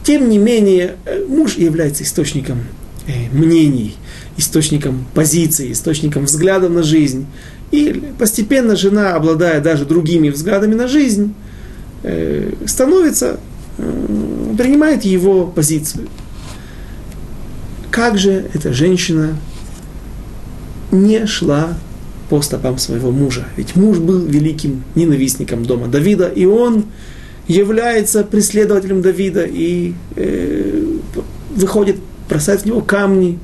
тем 0.03 0.29
не 0.29 0.37
менее 0.37 0.95
э, 1.05 1.25
муж 1.27 1.57
является 1.57 2.03
источником 2.03 2.63
э, 3.07 3.29
мнений, 3.31 3.95
источником 4.39 5.05
позиций, 5.13 5.71
источником 5.71 6.25
взглядов 6.25 6.71
на 6.71 6.83
жизнь. 6.83 7.25
И 7.71 8.01
постепенно 8.17 8.75
жена, 8.75 9.13
обладая 9.15 9.61
даже 9.61 9.85
другими 9.85 10.29
взглядами 10.29 10.73
на 10.73 10.87
жизнь, 10.87 11.33
э, 12.03 12.51
становится, 12.65 13.39
э, 13.77 14.55
принимает 14.57 15.03
его 15.03 15.45
позицию. 15.45 16.07
Как 17.91 18.17
же 18.17 18.49
эта 18.53 18.73
женщина 18.73 19.35
не 20.91 21.27
шла 21.27 21.77
по 22.29 22.41
стопам 22.41 22.77
своего 22.77 23.11
мужа? 23.11 23.45
Ведь 23.57 23.75
муж 23.75 23.99
был 23.99 24.19
великим 24.19 24.83
ненавистником 24.95 25.65
дома 25.65 25.87
Давида, 25.87 26.27
и 26.29 26.45
он 26.45 26.85
является 27.47 28.23
преследователем 28.23 29.01
Давида 29.01 29.45
и 29.45 29.93
э, 30.15 30.83
выходит, 31.55 31.97
бросает 32.29 32.61
в 32.61 32.65
него 32.65 32.81
камни, 32.81 33.37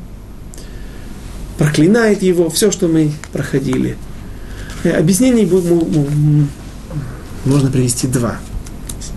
проклинает 1.58 2.22
его, 2.22 2.50
все, 2.50 2.72
что 2.72 2.88
мы 2.88 3.12
проходили. 3.32 3.98
Э, 4.84 4.92
объяснений 4.92 5.50
можно 7.46 7.72
привести 7.72 8.08
два. 8.08 8.38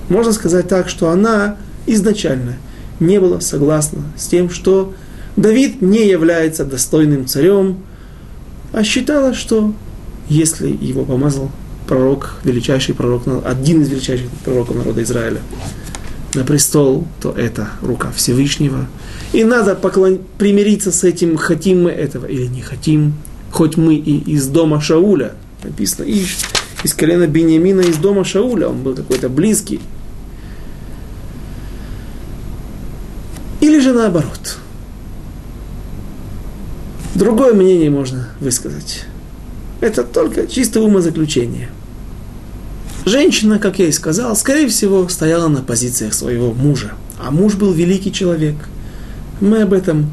Можно 0.08 0.32
сказать 0.32 0.68
так, 0.68 0.88
что 0.88 1.10
она 1.10 1.56
изначально 1.86 2.56
не 3.00 3.20
была 3.20 3.40
согласна 3.40 4.02
с 4.16 4.26
тем, 4.26 4.50
что 4.50 4.94
Давид 5.36 5.82
не 5.82 6.08
является 6.08 6.64
достойным 6.64 7.26
царем, 7.26 7.78
а 8.72 8.82
считала, 8.82 9.34
что 9.34 9.72
если 10.28 10.68
его 10.68 11.04
помазал 11.04 11.50
пророк, 11.86 12.36
величайший 12.44 12.94
пророк, 12.94 13.22
один 13.44 13.82
из 13.82 13.88
величайших 13.88 14.28
пророков 14.44 14.76
народа 14.76 15.02
Израиля, 15.02 15.40
на 16.34 16.44
престол, 16.44 17.06
то 17.20 17.32
это 17.32 17.68
рука 17.82 18.10
Всевышнего. 18.14 18.86
И 19.32 19.44
надо 19.44 19.74
поклон... 19.74 20.20
примириться 20.38 20.90
с 20.90 21.04
этим, 21.04 21.36
хотим 21.36 21.84
мы 21.84 21.90
этого 21.90 22.26
или 22.26 22.46
не 22.46 22.62
хотим. 22.62 23.14
Хоть 23.50 23.76
мы 23.76 23.94
и 23.94 24.18
из 24.32 24.46
дома 24.46 24.80
Шауля, 24.80 25.34
написано, 25.62 26.04
и 26.04 26.24
из 26.82 26.94
колена 26.94 27.26
Бениамина 27.26 27.80
из 27.82 27.96
дома 27.96 28.24
Шауля, 28.24 28.68
он 28.68 28.82
был 28.82 28.94
какой-то 28.94 29.28
близкий. 29.28 29.80
Или 33.60 33.80
же 33.80 33.92
наоборот. 33.92 34.58
Другое 37.14 37.52
мнение 37.52 37.90
можно 37.90 38.28
высказать. 38.38 39.04
Это 39.80 40.04
только 40.04 40.46
чисто 40.46 40.80
умозаключение. 40.80 41.70
Женщина, 43.04 43.58
как 43.58 43.78
я 43.78 43.86
и 43.86 43.92
сказал, 43.92 44.36
скорее 44.36 44.68
всего, 44.68 45.08
стояла 45.08 45.48
на 45.48 45.62
позициях 45.62 46.14
своего 46.14 46.52
мужа. 46.52 46.92
А 47.18 47.30
муж 47.30 47.54
был 47.54 47.72
великий 47.72 48.12
человек. 48.12 48.56
Мы 49.40 49.62
об 49.62 49.72
этом 49.72 50.10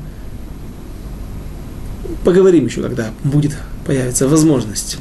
поговорим 2.23 2.65
еще, 2.65 2.82
когда 2.82 3.11
будет 3.23 3.57
появится 3.86 4.28
возможность. 4.28 4.97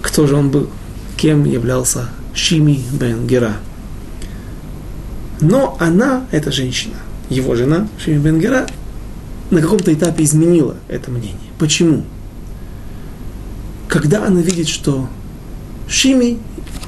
Кто 0.00 0.26
же 0.26 0.36
он 0.36 0.50
был? 0.50 0.68
Кем 1.16 1.44
являлся 1.44 2.08
Шими 2.34 2.82
бен 2.92 3.26
Гера? 3.26 3.56
Но 5.40 5.76
она, 5.80 6.26
эта 6.32 6.50
женщина, 6.50 6.96
его 7.28 7.54
жена, 7.54 7.88
Шими 7.98 8.18
бен 8.18 8.40
Гера, 8.40 8.66
на 9.50 9.60
каком-то 9.60 9.92
этапе 9.92 10.24
изменила 10.24 10.76
это 10.88 11.10
мнение. 11.10 11.36
Почему? 11.58 12.04
Когда 13.88 14.26
она 14.26 14.40
видит, 14.40 14.68
что 14.68 15.08
Шими, 15.88 16.38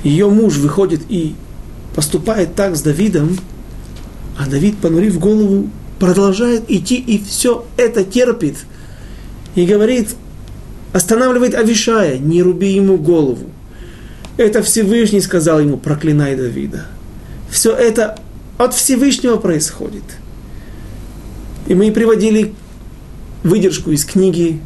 ее 0.03 0.29
муж, 0.29 0.57
выходит 0.57 1.03
и 1.09 1.35
поступает 1.95 2.55
так 2.55 2.75
с 2.77 2.83
Давидом, 2.83 3.39
а 4.37 4.47
Давид, 4.47 4.79
понурив 4.79 5.19
голову, 5.19 5.69
продолжает 5.99 6.71
идти 6.71 6.97
и 6.97 7.23
все 7.23 7.65
это 7.77 8.05
терпит. 8.05 8.57
И 9.55 9.67
говорит, 9.67 10.17
останавливает 10.93 11.55
Авишая, 11.55 12.19
не 12.19 12.43
руби 12.43 12.73
ему 12.73 12.97
голову. 12.97 13.51
Это 14.37 14.63
Всевышний 14.63 15.21
сказал 15.21 15.61
ему, 15.61 15.77
проклинай 15.77 16.35
Давида. 16.35 16.87
Все 17.51 17.73
это 17.73 18.19
от 18.59 18.75
Всевышнего 18.75 19.37
происходит. 19.37 20.03
И 21.67 21.75
мы 21.75 21.93
приводили 21.93 22.53
выдержку 23.45 23.91
из 23.91 24.05
книги 24.05 24.61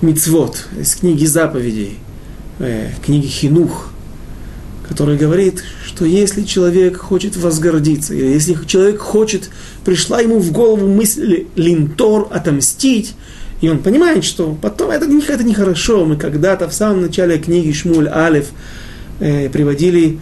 Мицвод, 0.00 0.66
из 0.78 0.96
книги 0.96 1.24
заповедей, 1.24 1.98
э, 2.58 2.90
книги 3.04 3.26
Хинух, 3.26 3.90
который 4.88 5.16
говорит, 5.16 5.62
что 5.84 6.04
если 6.04 6.42
человек 6.42 6.96
хочет 6.96 7.36
возгордиться, 7.36 8.14
или 8.14 8.26
если 8.26 8.56
человек 8.66 9.00
хочет, 9.00 9.50
пришла 9.84 10.20
ему 10.20 10.38
в 10.38 10.50
голову 10.50 10.88
мысль 10.88 11.46
линтор, 11.54 12.28
отомстить, 12.30 13.14
и 13.60 13.68
он 13.68 13.80
понимает, 13.80 14.24
что 14.24 14.56
потом 14.60 14.90
это, 14.90 15.06
это 15.06 15.44
нехорошо. 15.44 16.04
Мы 16.04 16.16
когда-то 16.16 16.68
в 16.68 16.74
самом 16.74 17.02
начале 17.02 17.38
книги 17.38 17.72
Шмуль 17.72 18.08
Алев 18.08 18.46
э, 19.20 19.48
приводили 19.50 20.20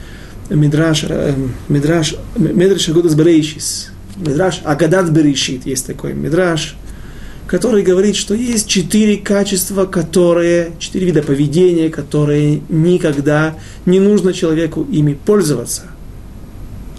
Мидраш, 0.50 1.04
э, 1.08 1.34
Мидраш, 1.68 2.16
Мидраш 2.36 2.88
Агодас 2.88 3.14
Берейшис, 3.14 3.90
Мидраш 4.16 4.62
Агадат 4.64 5.10
Берешит, 5.10 5.66
есть 5.66 5.86
такой 5.86 6.14
Мидраш, 6.14 6.76
который 7.46 7.82
говорит, 7.82 8.16
что 8.16 8.34
есть 8.34 8.66
четыре 8.66 9.16
качества, 9.16 9.86
которые, 9.86 10.72
четыре 10.78 11.06
вида 11.06 11.22
поведения, 11.22 11.90
которые 11.90 12.60
никогда 12.68 13.54
не 13.84 14.00
нужно 14.00 14.32
человеку 14.32 14.86
ими 14.90 15.14
пользоваться. 15.14 15.84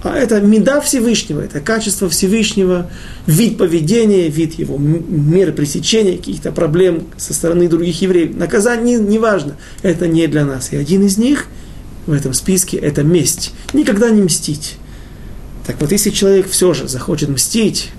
А 0.04 0.16
это 0.16 0.40
меда 0.40 0.80
Всевышнего, 0.80 1.42
это 1.42 1.60
качество 1.60 2.08
Всевышнего, 2.08 2.90
вид 3.26 3.58
поведения, 3.58 4.30
вид 4.30 4.58
его 4.58 4.78
меры 4.78 5.52
пресечения 5.52 6.18
каких-то 6.18 6.52
проблем 6.52 7.08
со 7.18 7.34
стороны 7.34 7.68
других 7.68 8.02
евреев. 8.02 8.36
Наказание 8.36 9.00
не, 9.00 9.20
важно, 9.20 9.58
это 9.82 10.08
не 10.08 10.28
для 10.28 10.46
нас. 10.46 10.72
И 10.72 10.78
один 10.78 11.04
из 11.04 11.18
них 11.18 11.48
в 12.06 12.14
этом 12.14 12.34
списке– 12.34 12.78
это 12.78 13.04
месть. 13.04 13.54
Никогда 13.74 14.10
не 14.10 14.22
мстить. 14.22 14.78
Так 15.66 15.82
вот, 15.82 15.92
если 15.92 16.12
человек 16.12 16.50
все 16.50 16.74
же 16.74 16.88
захочет 16.88 17.28
мстить, 17.28 17.90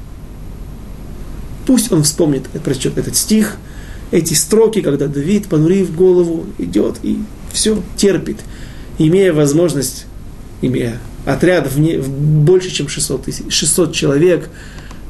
Пусть 1.68 1.92
он 1.92 2.02
вспомнит, 2.02 2.44
прочтет 2.64 2.96
этот 2.96 3.14
стих, 3.14 3.58
эти 4.10 4.32
строки, 4.32 4.80
когда 4.80 5.06
Давид, 5.06 5.48
понурив 5.48 5.94
голову, 5.94 6.46
идет 6.56 6.96
и 7.02 7.18
все 7.52 7.82
терпит, 7.94 8.38
имея 8.96 9.34
возможность, 9.34 10.06
имея 10.62 10.98
отряд 11.26 11.70
в, 11.70 11.78
не, 11.78 11.98
в 11.98 12.08
больше, 12.08 12.70
чем 12.70 12.88
600, 12.88 13.22
тысяч, 13.22 13.44
600 13.50 13.92
человек, 13.92 14.48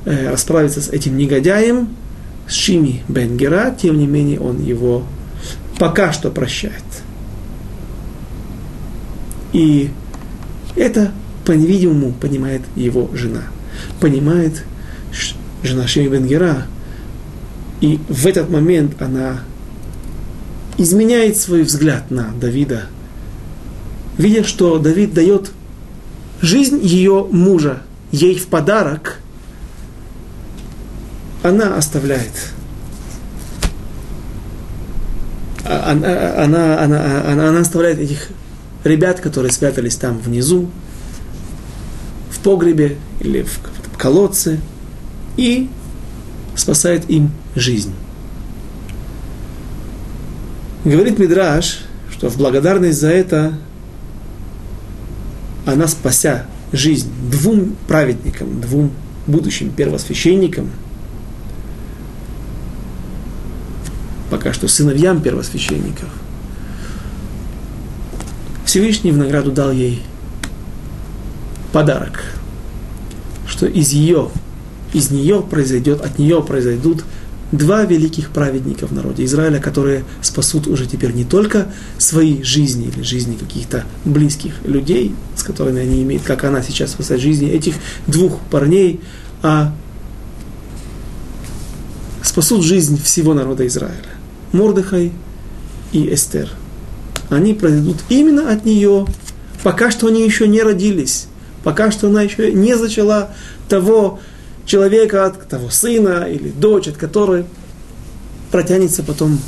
э, 0.04 0.32
расправиться 0.32 0.80
с 0.80 0.88
этим 0.88 1.16
негодяем, 1.16 1.90
с 2.48 2.54
Шими 2.54 3.04
Бенгера, 3.06 3.72
тем 3.80 3.96
не 3.96 4.08
менее 4.08 4.40
он 4.40 4.60
его 4.60 5.04
пока 5.78 6.12
что 6.12 6.28
прощает. 6.32 6.82
И 9.52 9.90
это, 10.74 11.12
по-видимому, 11.46 12.12
понимает 12.14 12.62
его 12.74 13.08
жена. 13.14 13.44
Понимает, 14.00 14.64
жена 15.62 15.86
Шеми 15.86 16.08
Бенгера, 16.08 16.66
и 17.80 18.00
в 18.08 18.26
этот 18.26 18.50
момент 18.50 19.00
она 19.00 19.40
изменяет 20.76 21.36
свой 21.36 21.62
взгляд 21.62 22.10
на 22.10 22.32
Давида, 22.40 22.86
видя, 24.16 24.44
что 24.44 24.78
Давид 24.78 25.14
дает 25.14 25.50
жизнь 26.40 26.80
ее 26.82 27.26
мужа 27.30 27.82
ей 28.12 28.36
в 28.38 28.46
подарок, 28.46 29.20
она 31.42 31.76
оставляет. 31.76 32.32
Она, 35.64 36.42
она, 36.42 36.82
она, 36.82 37.22
она, 37.26 37.48
она 37.48 37.60
оставляет 37.60 37.98
этих 37.98 38.28
ребят, 38.84 39.20
которые 39.20 39.52
спрятались 39.52 39.96
там 39.96 40.18
внизу, 40.18 40.70
в 42.30 42.38
погребе 42.40 42.96
или 43.20 43.42
в 43.42 43.98
колодце, 43.98 44.60
и 45.38 45.70
спасает 46.54 47.08
им 47.08 47.30
жизнь. 47.54 47.94
Говорит 50.84 51.18
Мидраш, 51.18 51.78
что 52.10 52.28
в 52.28 52.36
благодарность 52.36 53.00
за 53.00 53.10
это 53.10 53.54
она, 55.64 55.86
спася 55.86 56.46
жизнь 56.72 57.10
двум 57.30 57.76
праведникам, 57.86 58.60
двум 58.60 58.90
будущим 59.26 59.70
первосвященникам, 59.70 60.70
пока 64.30 64.52
что 64.52 64.66
сыновьям 64.66 65.20
первосвященников, 65.20 66.08
Всевышний 68.64 69.12
в 69.12 69.16
награду 69.16 69.52
дал 69.52 69.70
ей 69.70 70.02
подарок, 71.72 72.24
что 73.46 73.66
из 73.66 73.92
ее 73.92 74.30
из 74.92 75.10
нее 75.10 75.42
произойдет, 75.42 76.00
от 76.00 76.18
нее 76.18 76.42
произойдут 76.42 77.04
два 77.52 77.84
великих 77.84 78.30
праведника 78.30 78.86
в 78.86 78.92
народе 78.92 79.24
Израиля, 79.24 79.58
которые 79.58 80.04
спасут 80.20 80.66
уже 80.66 80.86
теперь 80.86 81.12
не 81.12 81.24
только 81.24 81.68
свои 81.96 82.42
жизни 82.42 82.88
или 82.88 83.02
жизни 83.02 83.36
каких-то 83.36 83.84
близких 84.04 84.54
людей, 84.64 85.14
с 85.36 85.42
которыми 85.42 85.80
они 85.80 86.02
имеют, 86.02 86.24
как 86.24 86.44
она 86.44 86.62
сейчас 86.62 86.90
спасает 86.90 87.22
жизни 87.22 87.48
этих 87.48 87.74
двух 88.06 88.38
парней, 88.50 89.00
а 89.42 89.74
спасут 92.22 92.64
жизнь 92.64 93.00
всего 93.02 93.32
народа 93.32 93.66
Израиля. 93.66 93.94
Мордыхай 94.52 95.12
и 95.92 96.14
Эстер. 96.14 96.50
Они 97.30 97.54
произойдут 97.54 97.96
именно 98.08 98.50
от 98.50 98.64
нее, 98.64 99.06
пока 99.62 99.90
что 99.90 100.06
они 100.06 100.24
еще 100.24 100.48
не 100.48 100.62
родились, 100.62 101.26
пока 101.64 101.90
что 101.90 102.08
она 102.08 102.22
еще 102.22 102.52
не 102.52 102.76
зачала 102.76 103.30
того 103.68 104.20
человека, 104.68 105.26
от 105.26 105.48
того 105.48 105.70
сына 105.70 106.26
или 106.30 106.50
дочь, 106.50 106.86
от 106.86 106.96
которой 106.96 107.44
протянется 108.52 109.02
потом 109.02 109.40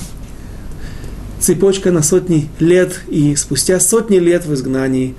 цепочка 1.39 1.93
на 1.93 2.03
сотни 2.03 2.49
лет, 2.59 3.01
и 3.09 3.37
спустя 3.37 3.79
сотни 3.79 4.17
лет 4.17 4.45
в 4.47 4.55
изгнании 4.55 5.15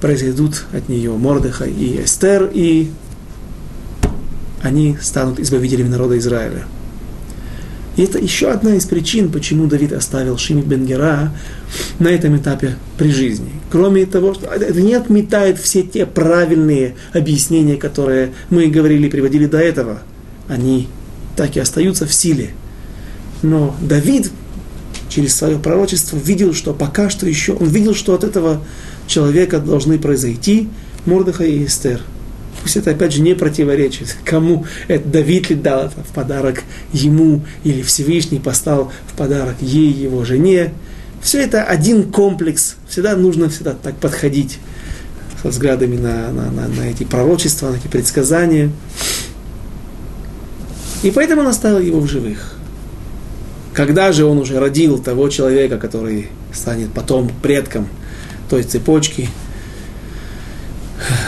произойдут 0.00 0.64
от 0.72 0.88
нее 0.88 1.12
Мордыха 1.12 1.64
и 1.64 2.02
Эстер, 2.04 2.50
и 2.52 2.90
они 4.62 4.98
станут 5.00 5.40
избавителями 5.40 5.88
народа 5.88 6.18
Израиля. 6.18 6.64
И 7.96 8.02
это 8.02 8.18
еще 8.18 8.50
одна 8.50 8.74
из 8.74 8.86
причин, 8.86 9.30
почему 9.30 9.66
Давид 9.66 9.92
оставил 9.92 10.36
Шими 10.36 10.62
Бенгера 10.62 11.32
на 11.98 12.08
этом 12.08 12.36
этапе 12.36 12.76
при 12.98 13.10
жизни. 13.10 13.50
Кроме 13.70 14.04
того, 14.06 14.34
что 14.34 14.46
это 14.46 14.80
не 14.80 14.94
отметает 14.94 15.58
все 15.58 15.82
те 15.82 16.04
правильные 16.04 16.96
объяснения, 17.12 17.76
которые 17.76 18.32
мы 18.50 18.66
говорили 18.66 19.08
приводили 19.08 19.46
до 19.46 19.58
этого. 19.58 20.02
Они 20.48 20.88
так 21.36 21.56
и 21.56 21.60
остаются 21.60 22.06
в 22.06 22.12
силе. 22.12 22.50
Но 23.42 23.76
Давид 23.80 24.30
через 25.08 25.36
свое 25.36 25.58
пророчество 25.58 26.16
видел, 26.16 26.52
что 26.52 26.74
пока 26.74 27.10
что 27.10 27.26
еще, 27.26 27.52
он 27.52 27.68
видел, 27.68 27.94
что 27.94 28.14
от 28.14 28.24
этого 28.24 28.60
человека 29.06 29.60
должны 29.60 29.98
произойти 29.98 30.68
Мордыха 31.06 31.44
и 31.44 31.64
Эстер– 31.64 32.00
Пусть 32.64 32.78
это 32.78 32.92
опять 32.92 33.12
же 33.12 33.20
не 33.20 33.34
противоречит. 33.34 34.16
Кому 34.24 34.64
это 34.88 35.06
Давид 35.06 35.50
ли 35.50 35.54
дал 35.54 35.84
это 35.84 36.02
в 36.02 36.14
подарок 36.14 36.62
ему, 36.94 37.42
или 37.62 37.82
Всевышний 37.82 38.38
поставил 38.38 38.90
в 39.06 39.12
подарок 39.18 39.56
ей, 39.60 39.92
его 39.92 40.24
жене. 40.24 40.72
Все 41.20 41.42
это 41.42 41.62
один 41.62 42.10
комплекс. 42.10 42.76
Всегда 42.88 43.16
нужно 43.16 43.50
всегда 43.50 43.74
так 43.74 43.96
подходить 43.96 44.60
со 45.42 45.48
взглядами 45.48 45.98
на, 45.98 46.30
на, 46.30 46.50
на, 46.50 46.68
на 46.68 46.88
эти 46.88 47.04
пророчества, 47.04 47.68
на 47.68 47.76
эти 47.76 47.86
предсказания. 47.86 48.70
И 51.02 51.10
поэтому 51.10 51.42
он 51.42 51.48
оставил 51.48 51.80
его 51.80 52.00
в 52.00 52.08
живых. 52.08 52.56
Когда 53.74 54.10
же 54.12 54.24
он 54.24 54.38
уже 54.38 54.58
родил 54.58 54.98
того 54.98 55.28
человека, 55.28 55.76
который 55.76 56.28
станет 56.50 56.94
потом 56.94 57.30
предком 57.42 57.88
той 58.48 58.62
цепочки, 58.62 59.28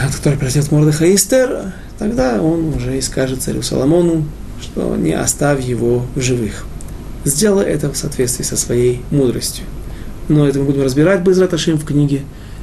от 0.05 0.15
которой 0.15 0.37
произойдет 0.37 0.71
Мордыха 0.71 1.13
Истер, 1.13 1.73
тогда 1.99 2.41
он 2.41 2.73
уже 2.73 2.97
и 2.97 3.01
скажет 3.01 3.41
царю 3.41 3.61
Соломону, 3.61 4.25
что 4.61 4.95
не 4.95 5.13
оставь 5.13 5.63
его 5.63 6.05
в 6.15 6.21
живых. 6.21 6.65
Сделай 7.25 7.65
это 7.65 7.91
в 7.91 7.97
соответствии 7.97 8.43
со 8.43 8.55
своей 8.55 9.01
мудростью. 9.11 9.65
Но 10.29 10.47
это 10.47 10.59
мы 10.59 10.65
будем 10.65 10.83
разбирать 10.83 11.21
Безраташим 11.21 11.77
в 11.77 11.85
книге 11.85 12.21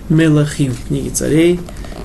Мелахим, 0.08 0.72
в 0.72 0.88
книге 0.88 1.10
царей, 1.10 1.60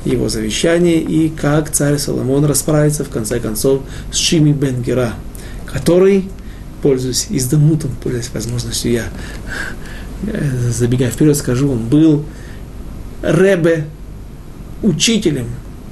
его 0.05 0.29
завещание 0.29 1.01
и 1.01 1.29
как 1.29 1.69
царь 1.69 1.97
Соломон 1.97 2.45
расправится 2.45 3.03
в 3.03 3.09
конце 3.09 3.39
концов 3.39 3.81
с 4.11 4.15
Шими 4.15 4.53
Бенгера, 4.53 5.13
который, 5.65 6.29
пользуясь 6.81 7.27
издамутом, 7.29 7.91
пользуясь 8.01 8.29
возможностью, 8.33 8.91
я 8.91 9.03
э, 10.27 10.71
забегая 10.71 11.11
вперед 11.11 11.35
скажу, 11.35 11.71
он 11.71 11.89
был 11.89 12.23
Ребе 13.21 13.85
учителем, 14.81 15.47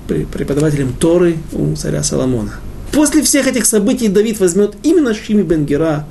преподавателем 0.07 0.93
Торы 0.93 1.37
у 1.51 1.75
царя 1.75 2.03
Соломона. 2.03 2.53
После 2.91 3.21
всех 3.21 3.47
этих 3.47 3.65
событий 3.65 4.07
Давид 4.07 4.39
возьмет 4.39 4.75
именно 4.83 5.13
Шими 5.13 5.43
Бенгера 5.43 6.07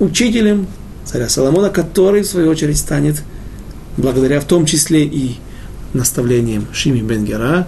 учителем 0.00 0.66
царя 1.04 1.28
Соломона, 1.28 1.70
который, 1.70 2.22
в 2.22 2.26
свою 2.26 2.50
очередь, 2.50 2.78
станет, 2.78 3.22
благодаря 3.96 4.40
в 4.40 4.44
том 4.44 4.66
числе 4.66 5.04
и 5.04 5.36
наставлением 5.92 6.66
Шими 6.72 7.00
Бенгера, 7.00 7.66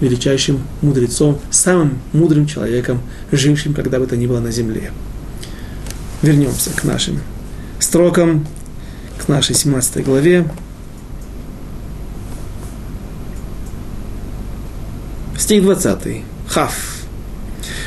величайшим 0.00 0.62
мудрецом, 0.82 1.38
самым 1.50 1.98
мудрым 2.12 2.46
человеком, 2.46 3.00
жившим 3.30 3.74
когда 3.74 3.98
бы 3.98 4.06
то 4.06 4.16
ни 4.16 4.26
было 4.26 4.40
на 4.40 4.50
земле. 4.50 4.90
Вернемся 6.22 6.70
к 6.70 6.84
нашим 6.84 7.20
строкам, 7.78 8.46
к 9.18 9.28
нашей 9.28 9.54
17 9.54 10.04
главе. 10.04 10.46
Стих 15.50 15.64
20. 15.64 16.22
Хав. 16.46 16.72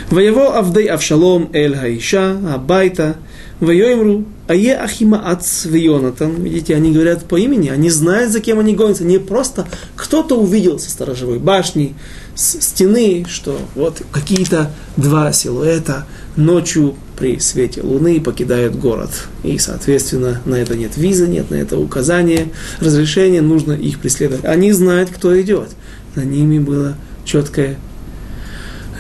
Воево 0.10 0.58
Авдей 0.58 0.88
Авшалом 0.88 1.50
Эль 1.54 1.74
Хаиша, 1.74 2.38
Абайта, 2.54 3.16
Воемру, 3.62 4.26
Ае 4.50 4.76
Ахимаац 4.76 5.64
Вионатан. 5.64 6.44
Видите, 6.44 6.76
они 6.76 6.92
говорят 6.92 7.24
по 7.24 7.38
имени, 7.38 7.70
они 7.70 7.90
знают, 7.90 8.34
за 8.34 8.42
кем 8.42 8.60
они 8.60 8.76
гонятся. 8.76 9.06
Не 9.06 9.18
просто 9.18 9.66
кто-то 9.96 10.38
увидел 10.38 10.78
со 10.78 10.90
сторожевой 10.90 11.40
башни, 11.40 11.96
с 12.36 12.60
стены, 12.60 13.26
что 13.30 13.58
вот 13.76 14.02
какие-то 14.12 14.70
два 14.98 15.32
силуэта 15.32 16.06
ночью 16.36 16.96
при 17.18 17.40
свете 17.40 17.82
луны 17.82 18.20
покидают 18.20 18.76
город. 18.76 19.30
И, 19.46 19.58
соответственно, 19.58 20.42
на 20.44 20.56
это 20.56 20.76
нет 20.76 20.98
визы, 20.98 21.30
нет 21.30 21.50
на 21.50 21.56
это 21.56 21.80
указания, 21.80 22.50
разрешения, 22.82 23.42
нужно 23.42 23.72
их 23.72 24.00
преследовать. 24.00 24.44
Они 24.44 24.74
знают, 24.74 25.12
кто 25.12 25.40
идет. 25.40 25.70
За 26.14 26.26
ними 26.26 26.60
было 26.60 26.98
четкая 27.25 27.77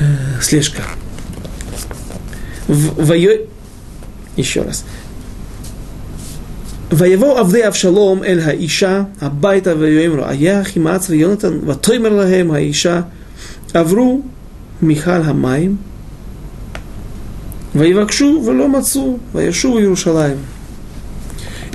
э, 0.01 0.05
слежка. 0.41 0.83
В, 2.67 3.05
вое... 3.05 3.47
Еще 4.37 4.63
раз. 4.63 4.85
ויבוא 6.93 7.39
עבדי 7.39 7.67
אבשלום 7.67 8.25
אל 8.25 8.41
האישה 8.41 9.03
הביתה 9.21 9.73
ויאמרו 9.79 10.25
היה 10.25 10.63
אחימץ 10.63 11.11
ויונתן 11.11 11.59
ותאמר 11.67 12.09
להם 12.09 12.51
האישה 12.51 13.01
עברו 13.75 14.21
מיכל 14.83 15.11
המים 15.11 15.77
ויבקשו 17.75 18.43
ולא 18.47 18.69
מצאו 18.69 19.19
וישובו 19.35 19.81
ירושלים. 19.81 20.37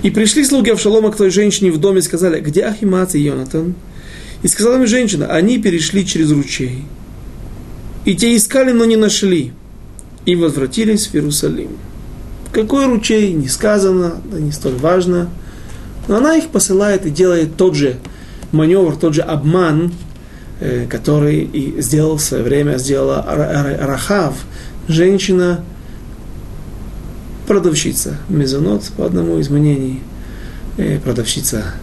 И 0.04 0.10
пришли 0.10 0.44
слуги 0.44 0.70
Авшалома 0.70 1.12
к 1.12 1.16
той 1.16 1.30
женщине 1.30 1.72
в 1.72 1.80
доме 1.80 2.00
и 2.00 2.02
сказали, 2.02 2.42
где 2.42 2.66
Ахимац 2.66 3.16
и 3.16 3.20
Йонатан? 3.20 3.74
И 4.43 4.49
сказала 4.49 4.77
им 4.77 4.87
женщина, 4.87 5.27
они 5.27 5.59
перешли 5.59 6.07
через 6.07 6.31
ручей. 6.31 6.85
И 8.05 8.15
те 8.15 8.37
искали, 8.37 8.73
но 8.73 8.85
не 8.85 8.97
нашли. 8.97 9.53
И 10.25 10.37
возвратились 10.37 11.09
в 11.09 11.15
Иерусалим. 11.15 11.71
Какой 12.53 12.87
ручей, 12.87 13.33
не 13.33 13.49
сказано, 13.49 14.21
да 14.31 14.39
не 14.39 14.53
столь 14.53 14.77
важно. 14.77 15.29
Но 16.07 16.17
она 16.17 16.37
их 16.37 16.49
посылает 16.49 17.05
и 17.05 17.11
делает 17.11 17.57
тот 17.57 17.75
же 17.75 17.97
маневр, 18.53 18.97
тот 18.97 19.15
же 19.15 19.23
обман, 19.23 19.93
э, 20.61 20.87
который 20.89 21.41
и 21.41 21.81
сделал 21.83 22.17
в 22.17 22.23
свое 22.23 22.43
время, 22.43 22.79
сделала 22.79 23.25
Рахав, 23.81 24.35
женщина, 24.87 25.65
продавщица, 27.47 28.17
мезонот, 28.29 28.85
по 28.97 29.05
одному 29.05 29.39
из 29.39 29.51
мнений, 29.51 30.01
э, 30.79 30.99
продавщица 30.99 31.75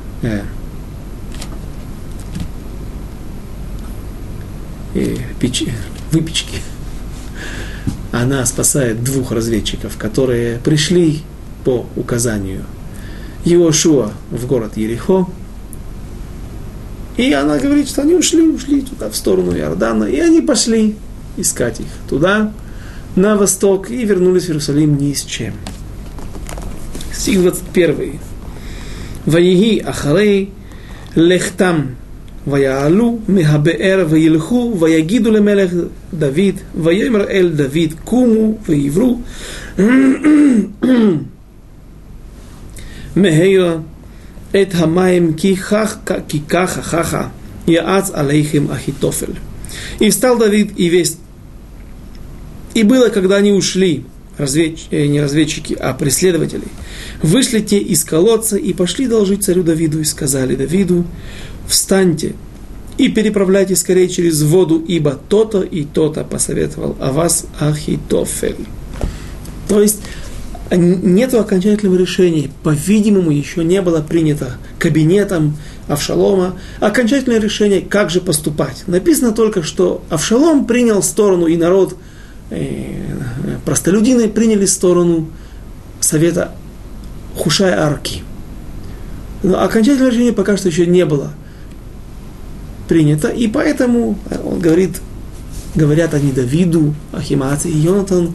э, 4.96 5.18
печи, 5.40 5.72
выпечки. 6.12 6.58
Она 8.12 8.46
спасает 8.46 9.04
двух 9.04 9.32
разведчиков, 9.32 9.98
которые 9.98 10.58
пришли 10.60 11.22
по 11.64 11.86
указанию 11.96 12.64
Иошуа 13.44 14.14
в 14.32 14.48
город 14.48 14.78
Ерехо. 14.78 15.28
И 17.18 17.32
она 17.32 17.58
говорит, 17.58 17.88
что 17.88 18.02
они 18.02 18.16
ушли, 18.16 18.42
ушли 18.42 18.82
туда, 18.82 19.10
в 19.10 19.16
сторону 19.16 19.56
Иордана, 19.56 20.06
и 20.06 20.20
они 20.20 20.42
пошли 20.42 20.96
искать 21.38 21.80
их 21.80 21.88
туда, 22.10 22.52
на 23.16 23.38
восток, 23.38 23.90
и 23.90 24.04
вернулись 24.04 24.46
в 24.46 24.50
Иерусалим 24.50 24.98
ни 24.98 25.14
с 25.14 25.24
чем. 25.24 25.54
Стих 27.14 27.42
21. 27.42 28.20
Ваиги 29.26 29.80
Ахарей 29.80 30.52
Лехтам 31.16 31.96
ויעלו 32.47 33.19
מהבאר 33.29 34.07
וילכו 34.09 34.77
ויגידו 34.81 35.31
למלך 35.31 35.71
דוד 36.15 36.55
ויאמר 36.83 37.31
אל 37.31 37.51
דוד 37.57 37.95
קומו 38.05 38.59
ועברו 38.69 39.21
מהרה 43.17 43.77
את 44.63 44.75
המים 44.75 45.33
כי 45.37 45.57
כך, 45.57 45.97
כי 46.29 46.41
ככה 46.49 46.83
ככה 46.83 47.29
יעץ 47.69 48.11
עליכם 48.11 48.67
Ахитофель. 48.71 49.37
И 50.01 50.11
встал 50.11 50.39
Давид 50.39 50.73
и 50.77 50.89
весь... 50.89 51.17
И 52.75 52.83
было, 52.83 53.09
когда 53.09 53.37
они 53.37 53.53
ушли, 53.53 54.05
разведч... 54.37 54.89
не 54.91 55.21
разведчики, 55.21 55.77
а 55.79 55.95
преследователи, 55.95 56.65
вышли 57.23 57.61
те 57.61 57.79
из 57.79 58.05
колодца 58.05 58.57
и 58.57 58.73
пошли 58.73 59.07
должить 59.07 59.45
царю 59.45 59.63
Давиду 59.63 60.01
и 60.01 60.05
сказали 60.05 60.57
Давиду, 60.57 61.05
встаньте 61.68 62.36
и 62.98 63.10
переправляйте 63.10 63.76
скорее 63.76 64.08
через 64.08 64.42
воду, 64.44 64.84
ибо 64.88 65.20
то-то 65.28 65.62
и 65.62 65.84
то-то 65.84 66.24
посоветовал 66.24 66.96
о 67.00 67.12
вас 67.12 67.46
Ахитофель. 67.60 68.66
То 69.68 69.82
есть 69.82 70.00
нет 70.72 71.34
окончательного 71.34 71.98
решения. 71.98 72.50
По-видимому, 72.64 73.32
еще 73.32 73.64
не 73.64 73.82
было 73.82 74.02
принято 74.02 74.58
кабинетом 74.80 75.58
Авшалома 75.88 76.56
окончательное 76.80 77.40
решение, 77.40 77.82
как 77.82 78.10
же 78.10 78.22
поступать. 78.22 78.84
Написано 78.88 79.32
только, 79.32 79.62
что 79.62 80.04
Авшалом 80.10 80.66
принял 80.66 81.04
сторону, 81.04 81.46
и 81.46 81.58
народ, 81.58 81.96
э, 82.50 83.04
простолюдины 83.66 84.28
приняли 84.30 84.66
сторону 84.66 85.28
совета 86.00 86.56
Хушая 87.36 87.80
Арки. 87.80 88.24
Но 89.44 89.62
окончательное 89.62 90.10
решение 90.10 90.34
пока 90.34 90.58
что 90.58 90.70
еще 90.70 90.88
не 90.88 91.06
было 91.06 91.34
принято, 92.88 93.28
и 93.28 93.48
поэтому 93.48 94.18
он 94.44 94.60
говорит, 94.60 95.02
говорят 95.76 96.14
они 96.14 96.32
Давиду, 96.32 96.94
Ахимаце 97.12 97.70
и 97.70 97.78
Йонатан, 97.78 98.32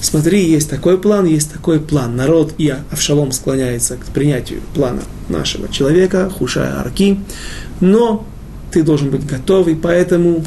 смотри, 0.00 0.44
есть 0.44 0.70
такой 0.70 0.98
план, 0.98 1.26
есть 1.26 1.52
такой 1.52 1.80
план. 1.80 2.16
Народ 2.16 2.54
и 2.58 2.74
Авшалом 2.90 3.32
склоняется 3.32 3.96
к 3.96 4.06
принятию 4.06 4.60
плана 4.74 5.02
нашего 5.28 5.68
человека, 5.68 6.30
Хушая 6.30 6.78
Арки, 6.78 7.20
но 7.80 8.26
ты 8.72 8.82
должен 8.82 9.10
быть 9.10 9.26
готовый, 9.26 9.76
поэтому 9.76 10.44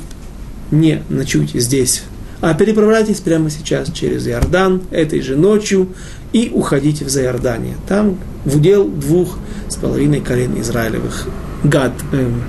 не 0.72 1.02
ночуйте 1.10 1.60
здесь, 1.60 2.04
а 2.42 2.54
переправляйтесь 2.54 3.20
прямо 3.20 3.50
сейчас 3.50 3.92
через 3.92 4.28
Иордан 4.28 4.82
этой 4.92 5.22
же 5.22 5.36
ночью 5.36 5.90
и 6.34 6.52
уходите 6.54 7.06
в 7.06 7.10
Заиордание. 7.10 7.76
Там 7.88 8.18
в 8.46 8.58
удел 8.58 8.88
двух 8.88 9.38
с 9.70 9.76
половиной 9.76 10.22
колен 10.22 10.60
Израилевых. 10.60 11.28
Гад, 11.64 11.94
эм, 12.12 12.44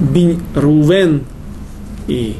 Бин 0.00 0.42
Рувен 0.54 1.24
и 2.08 2.36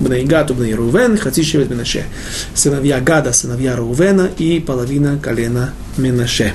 Бней 0.00 0.24
Гад, 0.24 0.54
Бней 0.54 0.74
Рувен, 0.74 1.16
Хацишевет 1.16 1.70
Менаше. 1.70 2.04
Сыновья 2.54 3.00
Гада, 3.00 3.32
сыновья 3.32 3.76
Рувена 3.76 4.30
и 4.38 4.60
половина 4.60 5.18
колена 5.22 5.74
Менаше. 5.98 6.54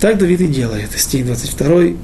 Так 0.00 0.18
Давид 0.18 0.40
и 0.40 0.46
делает. 0.46 0.90
Стих 0.96 1.26
22. 1.26 1.96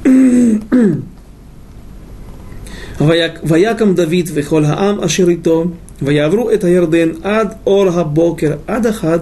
ויקם 3.45 3.95
דוד 3.95 4.29
וכל 4.35 4.65
העם 4.65 5.01
אשר 5.01 5.29
איתו, 5.29 5.65
ויעברו 6.03 6.51
את 6.51 6.65
הירדן 6.65 7.09
עד 7.23 7.55
אור 7.67 7.89
הבוקר, 7.89 8.53
עד 8.67 8.87
אחד, 8.87 9.19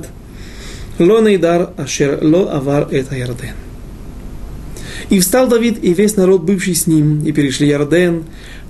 לא 1.01 1.23
נהדר 1.23 1.65
אשר 1.77 2.19
לא 2.23 2.53
עבר 2.53 2.83
את 2.83 3.13
הירדן. 3.13 3.64
И 5.09 5.21
встал 5.21 5.49
Давид 5.49 5.83
и 5.83 5.93
весь 5.95 6.17
народ, 6.17 6.43
бывший 6.43 6.75
с 6.75 6.87
ним, 6.87 7.21
и 7.25 7.33
перешли 7.33 7.69
Ярден, 7.69 8.25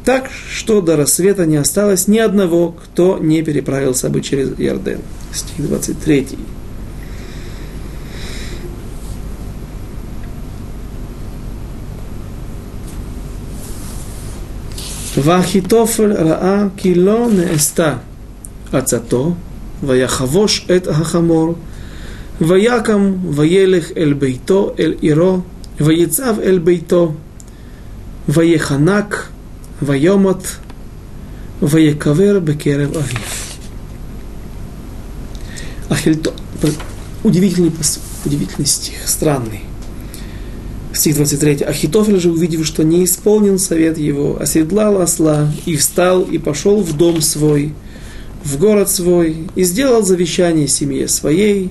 так 0.04 0.30
что 0.52 0.80
до 0.80 0.96
рассвета 0.96 1.46
не 1.46 1.56
осталось 1.56 2.08
ни 2.08 2.18
одного, 2.18 2.72
кто 2.72 3.18
не 3.18 3.42
переправился 3.42 4.08
бы 4.08 4.20
через 4.20 4.58
Ярден. 4.58 5.00
Стих 5.32 5.66
23. 5.66 6.26
ואחיתופל 15.18 16.12
ראה 16.12 16.64
כי 16.76 16.94
לא 16.94 17.28
נעשתה 17.32 17.96
עצתו, 18.72 19.34
ויחבוש 19.82 20.66
את 20.76 20.86
החמור, 20.86 21.54
ויקם 22.40 23.12
וילך 23.30 23.90
אל 23.96 24.12
ביתו, 24.12 24.74
אל 24.78 24.94
עירו, 25.00 25.38
Ваецав 25.79 26.39
эль 26.39 26.59
бейто, 26.59 27.15
Ваеханак, 28.27 29.31
Вайомот, 29.81 30.59
Ваекавер 31.59 32.39
бекерев 32.39 32.95
авив. 32.95 33.57
Ахильто, 35.89 36.33
удивительный, 37.23 37.71
удивительный 38.23 38.65
стих, 38.65 38.95
странный. 39.05 39.61
Стих 40.93 41.17
23. 41.17 41.63
Ахитофель 41.65 42.19
же, 42.19 42.31
увидев, 42.31 42.65
что 42.65 42.83
не 42.83 43.03
исполнен 43.03 43.59
совет 43.59 43.97
его, 43.97 44.41
оседлал 44.41 45.01
осла 45.01 45.51
и 45.65 45.75
встал 45.75 46.21
и 46.21 46.37
пошел 46.37 46.81
в 46.81 46.95
дом 46.95 47.21
свой, 47.21 47.73
в 48.45 48.57
город 48.57 48.89
свой, 48.89 49.47
и 49.55 49.63
сделал 49.65 50.03
завещание 50.03 50.69
семье 50.69 51.09
своей, 51.09 51.69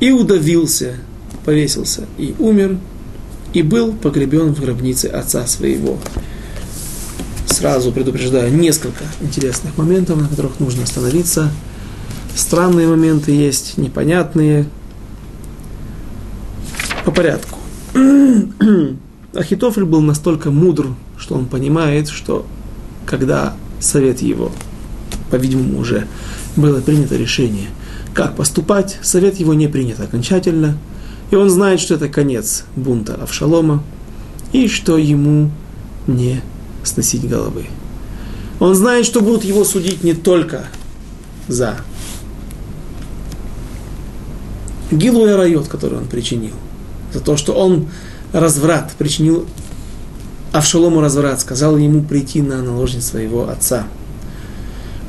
и 0.00 0.10
удавился, 0.12 0.94
повесился, 1.44 2.06
и 2.16 2.34
умер, 2.38 2.78
и 3.52 3.62
был 3.62 3.92
погребен 3.92 4.54
в 4.54 4.60
гробнице 4.60 5.06
отца 5.06 5.46
своего 5.46 5.98
сразу 7.62 7.92
предупреждаю 7.92 8.52
несколько 8.52 9.04
интересных 9.20 9.78
моментов, 9.78 10.20
на 10.20 10.26
которых 10.26 10.58
нужно 10.58 10.82
остановиться. 10.82 11.48
Странные 12.34 12.88
моменты 12.88 13.30
есть, 13.30 13.78
непонятные. 13.78 14.66
По 17.04 17.12
порядку. 17.12 17.60
Ахитофель 19.34 19.84
был 19.84 20.00
настолько 20.00 20.50
мудр, 20.50 20.88
что 21.16 21.36
он 21.36 21.46
понимает, 21.46 22.08
что 22.08 22.46
когда 23.06 23.54
совет 23.78 24.22
его, 24.22 24.50
по-видимому, 25.30 25.78
уже 25.78 26.08
было 26.56 26.80
принято 26.80 27.16
решение, 27.16 27.68
как 28.12 28.34
поступать, 28.34 28.98
совет 29.02 29.38
его 29.38 29.54
не 29.54 29.68
принят 29.68 30.00
окончательно, 30.00 30.76
и 31.32 31.34
он 31.34 31.48
знает, 31.48 31.80
что 31.80 31.94
это 31.94 32.10
конец 32.10 32.64
бунта 32.76 33.14
Авшалома, 33.14 33.82
и 34.52 34.68
что 34.68 34.98
ему 34.98 35.50
не 36.06 36.42
сносить 36.84 37.26
головы. 37.26 37.68
Он 38.60 38.74
знает, 38.74 39.06
что 39.06 39.22
будут 39.22 39.42
его 39.42 39.64
судить 39.64 40.04
не 40.04 40.12
только 40.12 40.66
за 41.48 41.78
Гилу 44.90 45.26
и 45.26 45.30
Райот, 45.30 45.68
который 45.68 45.96
он 45.98 46.04
причинил, 46.04 46.52
за 47.14 47.20
то, 47.20 47.38
что 47.38 47.54
он 47.54 47.88
разврат, 48.34 48.92
причинил 48.98 49.46
Авшалому 50.52 51.00
разврат, 51.00 51.40
сказал 51.40 51.78
ему 51.78 52.02
прийти 52.02 52.42
на 52.42 52.62
наложниц 52.62 53.06
своего 53.06 53.48
отца. 53.48 53.86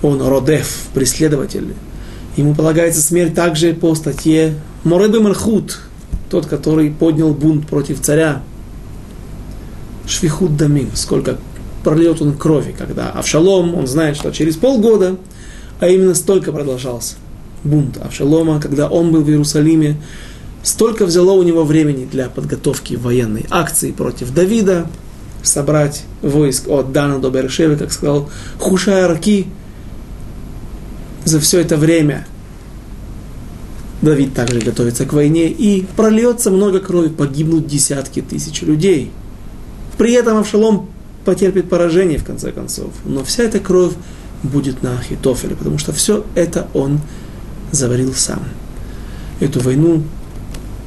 Он 0.02 0.22
Родеф, 0.22 0.88
преследователь. 0.94 1.76
Ему 2.38 2.56
полагается 2.56 3.02
смерть 3.02 3.36
также 3.36 3.74
по 3.74 3.94
статье 3.94 4.56
Мореду 4.86 5.22
Мархут, 5.22 5.80
тот, 6.34 6.48
который 6.48 6.90
поднял 6.90 7.32
бунт 7.32 7.68
против 7.68 8.02
царя. 8.02 8.42
Швихут 10.08 10.58
Дамим, 10.58 10.90
сколько 10.96 11.38
прольет 11.84 12.24
он 12.24 12.36
крови, 12.36 12.74
когда 12.76 13.12
Авшалом, 13.12 13.76
он 13.76 13.86
знает, 13.86 14.18
что 14.18 14.32
через 14.32 14.56
полгода, 14.56 15.18
а 15.80 15.88
именно 15.88 16.16
столько 16.16 16.52
продолжался 16.52 17.18
бунт 17.64 17.98
Авшалома, 17.98 18.60
когда 18.60 18.88
он 18.88 19.12
был 19.12 19.22
в 19.22 19.30
Иерусалиме, 19.30 19.98
столько 20.64 21.06
взяло 21.06 21.34
у 21.34 21.44
него 21.44 21.64
времени 21.66 22.06
для 22.12 22.30
подготовки 22.30 22.96
военной 22.96 23.46
акции 23.52 23.92
против 23.92 24.34
Давида, 24.34 24.88
собрать 25.44 26.04
войск 26.24 26.68
от 26.68 26.92
Дана 26.92 27.20
до 27.20 27.30
Бершевы, 27.30 27.76
как 27.76 27.92
сказал 27.92 28.28
Хушай 28.58 29.02
Арки, 29.02 29.46
за 31.26 31.40
все 31.40 31.62
это 31.62 31.78
время 31.78 32.26
Давид 34.04 34.34
также 34.34 34.60
готовится 34.60 35.06
к 35.06 35.14
войне, 35.14 35.48
и 35.48 35.86
прольется 35.96 36.52
много 36.52 36.82
крови, 36.82 37.08
погибнут 37.08 37.68
десятки 37.68 38.22
тысяч 38.22 38.62
людей. 38.62 39.12
При 39.98 40.12
этом 40.12 40.38
Авшалом 40.38 40.90
потерпит 41.24 41.70
поражение 41.70 42.18
в 42.20 42.26
конце 42.26 42.52
концов. 42.52 42.92
Но 43.06 43.24
вся 43.24 43.44
эта 43.44 43.62
кровь 43.62 43.94
будет 44.44 44.84
на 44.84 45.00
Ахитофеле, 45.00 45.56
потому 45.56 45.78
что 45.78 45.94
все 45.94 46.26
это 46.36 46.68
он 46.74 47.00
заварил 47.72 48.14
сам. 48.14 48.44
Эту 49.40 49.62
войну 49.62 50.04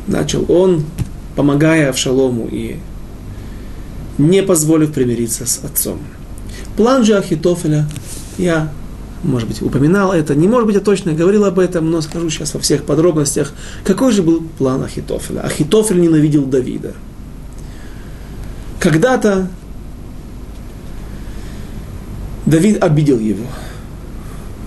начал 0.07 0.45
он, 0.53 0.85
помогая 1.37 1.89
Авшалому 1.89 2.47
и 2.53 2.77
не 4.19 4.43
позволив 4.43 4.93
примириться 4.93 5.47
с 5.47 5.64
отцом. 5.64 6.01
План 6.77 7.03
же 7.03 7.17
Ахитофеля, 7.17 7.89
я, 8.37 8.71
может 9.23 9.49
быть, 9.49 9.62
упоминал 9.62 10.12
это, 10.12 10.35
не 10.35 10.49
может 10.49 10.67
быть, 10.67 10.75
я 10.77 10.81
точно 10.81 11.12
говорил 11.12 11.45
об 11.45 11.59
этом, 11.59 11.91
но 11.91 12.01
скажу 12.01 12.31
сейчас 12.31 12.55
во 12.55 12.61
всех 12.61 12.85
подробностях, 12.85 13.53
какой 13.85 14.12
же 14.12 14.23
был 14.23 14.43
план 14.59 14.83
Ахитофеля. 14.83 15.41
Ахитофель 15.41 16.01
ненавидел 16.01 16.45
Давида. 16.45 16.95
Когда-то 18.79 19.49
Давид 22.45 22.83
обидел 22.83 23.19
его, 23.19 23.47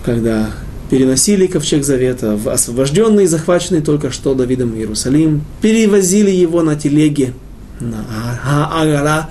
когда 0.04 0.50
переносили 0.90 1.48
ковчег 1.48 1.86
завета 1.86 2.36
в 2.36 2.50
освобожденный 2.50 3.28
захваченный 3.28 3.82
только 3.82 4.12
что 4.12 4.34
Давидом 4.34 4.76
Иерусалим, 4.76 5.44
перевозили 5.62 6.32
его 6.32 6.64
на 6.64 6.76
телеге 6.76 7.34
на 7.80 8.70
Агара 8.72 9.30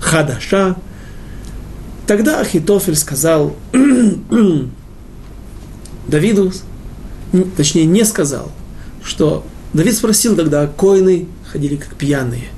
Хадаша. 0.00 0.76
Тогда 2.06 2.40
Ахитофель 2.40 2.96
сказал 2.96 3.56
Давиду, 6.08 6.52
точнее 7.56 7.86
не 7.86 8.04
сказал, 8.04 8.52
что 9.02 9.44
Давид 9.72 9.96
спросил, 9.96 10.36
когда 10.36 10.66
коины 10.66 11.26
ходили 11.50 11.76
как 11.76 11.94
пьяные– 11.96 12.48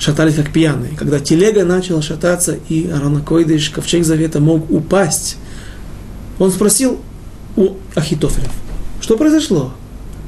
шатались 0.00 0.34
как 0.34 0.50
пьяные. 0.50 0.92
Когда 0.96 1.20
телега 1.20 1.64
начала 1.64 2.02
шататься, 2.02 2.58
и 2.68 2.88
Аронакойдыш, 2.88 3.70
ковчег 3.70 4.04
завета, 4.04 4.40
мог 4.40 4.68
упасть 4.70 5.36
Он 6.38 6.50
спросил 6.50 6.98
у 7.56 7.74
Ахитофеля, 7.94 8.48
что 9.00 9.16
произошло, 9.16 9.74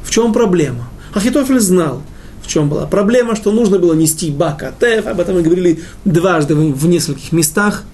в 0.05 0.11
чем 0.11 0.33
проблема. 0.33 0.89
Ахитофель 1.15 1.61
знал, 1.61 2.03
в 2.43 2.49
чем 2.49 2.69
была 2.69 2.87
проблема, 2.87 3.35
что 3.35 3.51
нужно 3.51 3.79
было 3.79 3.95
нести 3.95 4.31
Бакатеф, 4.31 5.07
об 5.07 5.21
этом 5.21 5.37
мы 5.37 5.43
говорили 5.43 5.83
дважды 6.05 6.55
в 6.55 6.87
нескольких 6.87 7.33
местах. 7.33 7.85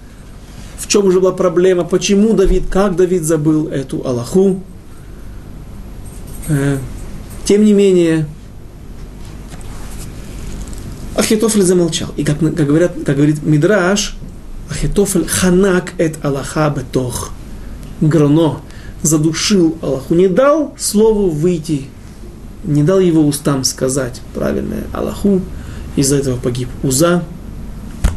В 0.79 0.87
чем 0.87 1.05
уже 1.05 1.19
была 1.19 1.33
проблема, 1.33 1.83
почему 1.83 2.33
Давид, 2.33 2.63
как 2.69 2.95
Давид 2.95 3.23
забыл 3.23 3.67
эту 3.67 4.05
Аллаху. 4.07 4.63
Э, 6.47 6.77
тем 7.45 7.63
не 7.65 7.73
менее, 7.73 8.25
Ахитофель 11.15 11.63
замолчал. 11.63 12.09
И 12.15 12.23
как, 12.23 12.39
как, 12.39 12.65
говорят, 12.65 12.93
как 13.05 13.17
говорит 13.17 13.43
Мидраш, 13.43 14.15
Ахитофель 14.69 15.27
ханак 15.27 15.93
эт 15.97 16.17
Аллаха 16.23 16.73
бетох. 16.75 17.31
Грано 17.99 18.61
задушил 19.01 19.77
Аллаху, 19.81 20.15
не 20.15 20.27
дал 20.27 20.73
слову 20.77 21.29
выйти, 21.29 21.87
не 22.63 22.83
дал 22.83 22.99
его 22.99 23.25
устам 23.27 23.65
сказать 23.65 24.21
правильное 24.33 24.85
Аллаху. 24.93 25.41
Из-за 25.97 26.15
этого 26.15 26.37
погиб 26.37 26.69
Уза, 26.83 27.23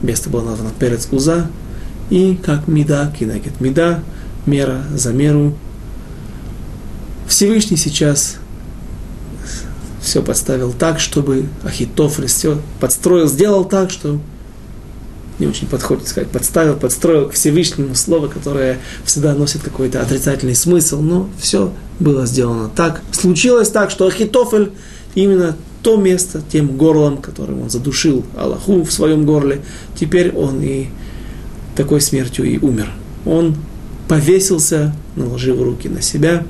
место 0.02 0.30
было 0.30 0.42
названо 0.42 0.70
Перец 0.78 1.08
Уза, 1.10 1.48
и 2.12 2.34
как 2.36 2.68
Мида, 2.68 3.10
кинагет 3.18 3.58
Мида, 3.58 4.02
мера 4.44 4.84
за 4.94 5.14
меру. 5.14 5.54
Всевышний 7.26 7.78
сейчас 7.78 8.36
все 10.02 10.22
подставил 10.22 10.74
так, 10.74 11.00
чтобы 11.00 11.46
Ахитофель 11.64 12.26
все 12.26 12.60
подстроил, 12.80 13.28
сделал 13.28 13.64
так, 13.64 13.90
что 13.90 14.20
не 15.38 15.46
очень 15.46 15.66
подходит 15.66 16.06
сказать, 16.06 16.28
подставил, 16.28 16.76
подстроил 16.76 17.30
к 17.30 17.32
Всевышнему 17.32 17.94
слово, 17.94 18.28
которое 18.28 18.78
всегда 19.06 19.34
носит 19.34 19.62
какой-то 19.62 20.02
отрицательный 20.02 20.54
смысл, 20.54 21.00
но 21.00 21.30
все 21.40 21.72
было 21.98 22.26
сделано 22.26 22.68
так. 22.68 23.00
Случилось 23.12 23.70
так, 23.70 23.90
что 23.90 24.06
Ахитофель 24.06 24.72
именно 25.14 25.56
то 25.82 25.96
место, 25.96 26.42
тем 26.52 26.76
горлом, 26.76 27.16
которым 27.16 27.62
он 27.62 27.70
задушил 27.70 28.22
Аллаху 28.36 28.82
в 28.82 28.92
своем 28.92 29.24
горле, 29.24 29.62
теперь 29.98 30.30
он 30.32 30.60
и 30.60 30.88
такой 31.82 32.00
смертью 32.00 32.44
и 32.44 32.58
умер. 32.58 32.92
Он 33.26 33.56
повесился, 34.06 34.94
наложив 35.16 35.60
руки 35.60 35.88
на 35.88 36.00
себя, 36.00 36.44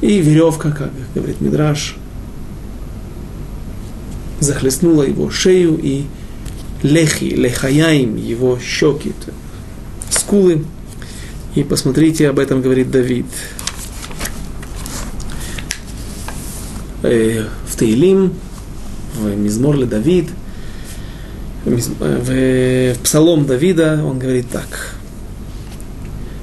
и 0.00 0.22
веревка, 0.22 0.70
как 0.70 0.90
говорит 1.14 1.42
Мидраш, 1.42 1.96
захлестнула 4.40 5.02
его 5.02 5.28
шею 5.28 5.78
и 5.78 6.06
лехи, 6.82 7.24
лехаяим, 7.24 8.16
его 8.16 8.58
щеки, 8.58 9.12
скулы. 10.08 10.64
И 11.54 11.62
посмотрите, 11.62 12.30
об 12.30 12.38
этом 12.38 12.62
говорит 12.62 12.90
Давид. 12.90 13.26
Э, 17.02 17.44
в 17.66 17.76
Таилим, 17.76 18.32
в 19.14 19.36
Мизморле 19.36 19.84
Давид, 19.84 20.30
в 21.66 22.94
Псалом 23.02 23.46
Давида 23.46 24.02
он 24.04 24.18
говорит 24.18 24.46
так. 24.50 24.94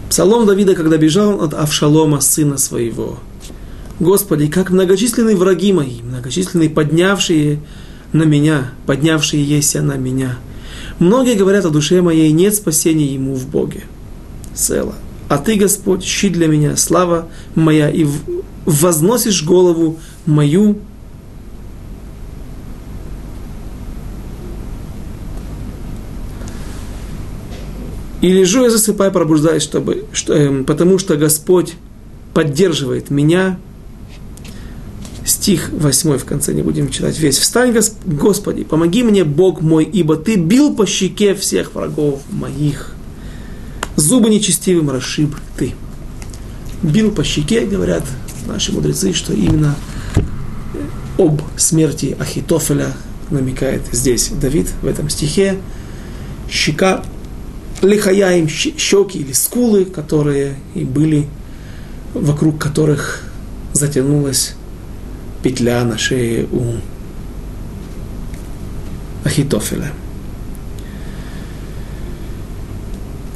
Псалом 0.09 0.45
Давида, 0.45 0.75
когда 0.75 0.97
бежал 0.97 1.41
от 1.41 1.53
Авшалома, 1.53 2.21
сына 2.21 2.57
своего– 2.57 3.19
Господи, 3.99 4.47
как 4.47 4.71
многочисленные 4.71 5.35
враги 5.35 5.71
мои, 5.71 6.01
многочисленные 6.01 6.69
поднявшие 6.69 7.59
на 8.11 8.23
меня, 8.23 8.71
поднявшие 8.85 9.43
еся 9.43 9.81
на 9.81 9.95
меня. 9.95 10.37
Многие 10.99 11.35
говорят 11.35 11.65
о 11.65 11.69
душе 11.69 12.01
моей, 12.01 12.31
нет 12.31 12.55
спасения 12.55 13.05
ему 13.05 13.35
в 13.35 13.47
Боге. 13.47 13.83
Села. 14.55 14.95
А 15.29 15.37
ты, 15.37 15.55
Господь, 15.55 16.03
щит 16.03 16.33
для 16.33 16.47
меня, 16.47 16.75
слава 16.75 17.27
моя, 17.55 17.89
и 17.89 18.05
возносишь 18.65 19.43
голову 19.43 19.99
мою 20.25 20.79
И 28.23 28.31
лежу 28.31 28.63
я 28.63 28.69
засыпаю, 28.69 29.11
пробуждаюсь, 29.11 29.63
чтобы, 29.63 30.05
что, 30.13 30.33
э, 30.33 30.63
потому 30.63 30.97
что 30.97 31.17
Господь 31.17 31.73
поддерживает 32.33 33.09
меня, 33.09 33.59
стих 35.25 35.71
8 35.73 36.17
в 36.17 36.23
конце, 36.23 36.53
не 36.53 36.61
будем 36.61 36.87
читать 36.89 37.19
весь. 37.19 37.37
«Встань, 37.37 37.77
Господи, 38.05 38.63
помоги 38.63 39.03
мне, 39.03 39.25
Бог 39.25 39.59
мой, 39.59 39.83
ибо 39.83 40.15
Ты 40.15 40.37
бил 40.37 40.73
по 40.73 40.85
щеке 40.85 41.35
всех 41.35 41.75
врагов 41.75 42.21
моих. 42.31 42.95
Зубы 43.97 44.29
нечестивым 44.29 44.89
расшиб 44.89 45.35
Ты». 45.57 45.73
Бил 46.81 47.11
по 47.11 47.25
щеке, 47.25 47.65
говорят 47.65 48.05
наши 48.47 48.71
мудрецы, 48.71 49.11
что 49.11 49.33
именно 49.33 49.75
об 51.17 51.41
смерти 51.57 52.15
Ахитофеля 52.17 52.93
намекает 53.31 53.81
здесь 53.91 54.29
Давид 54.29 54.69
в 54.81 54.87
этом 54.87 55.09
стихе. 55.09 55.57
Щека, 56.49 57.03
лихаяем 57.87 58.47
щеки 58.47 59.19
или 59.19 59.31
скулы, 59.33 59.85
которые 59.85 60.55
и 60.73 60.83
были, 60.83 61.27
вокруг 62.13 62.59
которых 62.61 63.23
затянулась 63.73 64.55
петля 65.41 65.83
на 65.83 65.97
шее 65.97 66.47
у 66.51 66.75
Ахитофеля. 69.25 69.91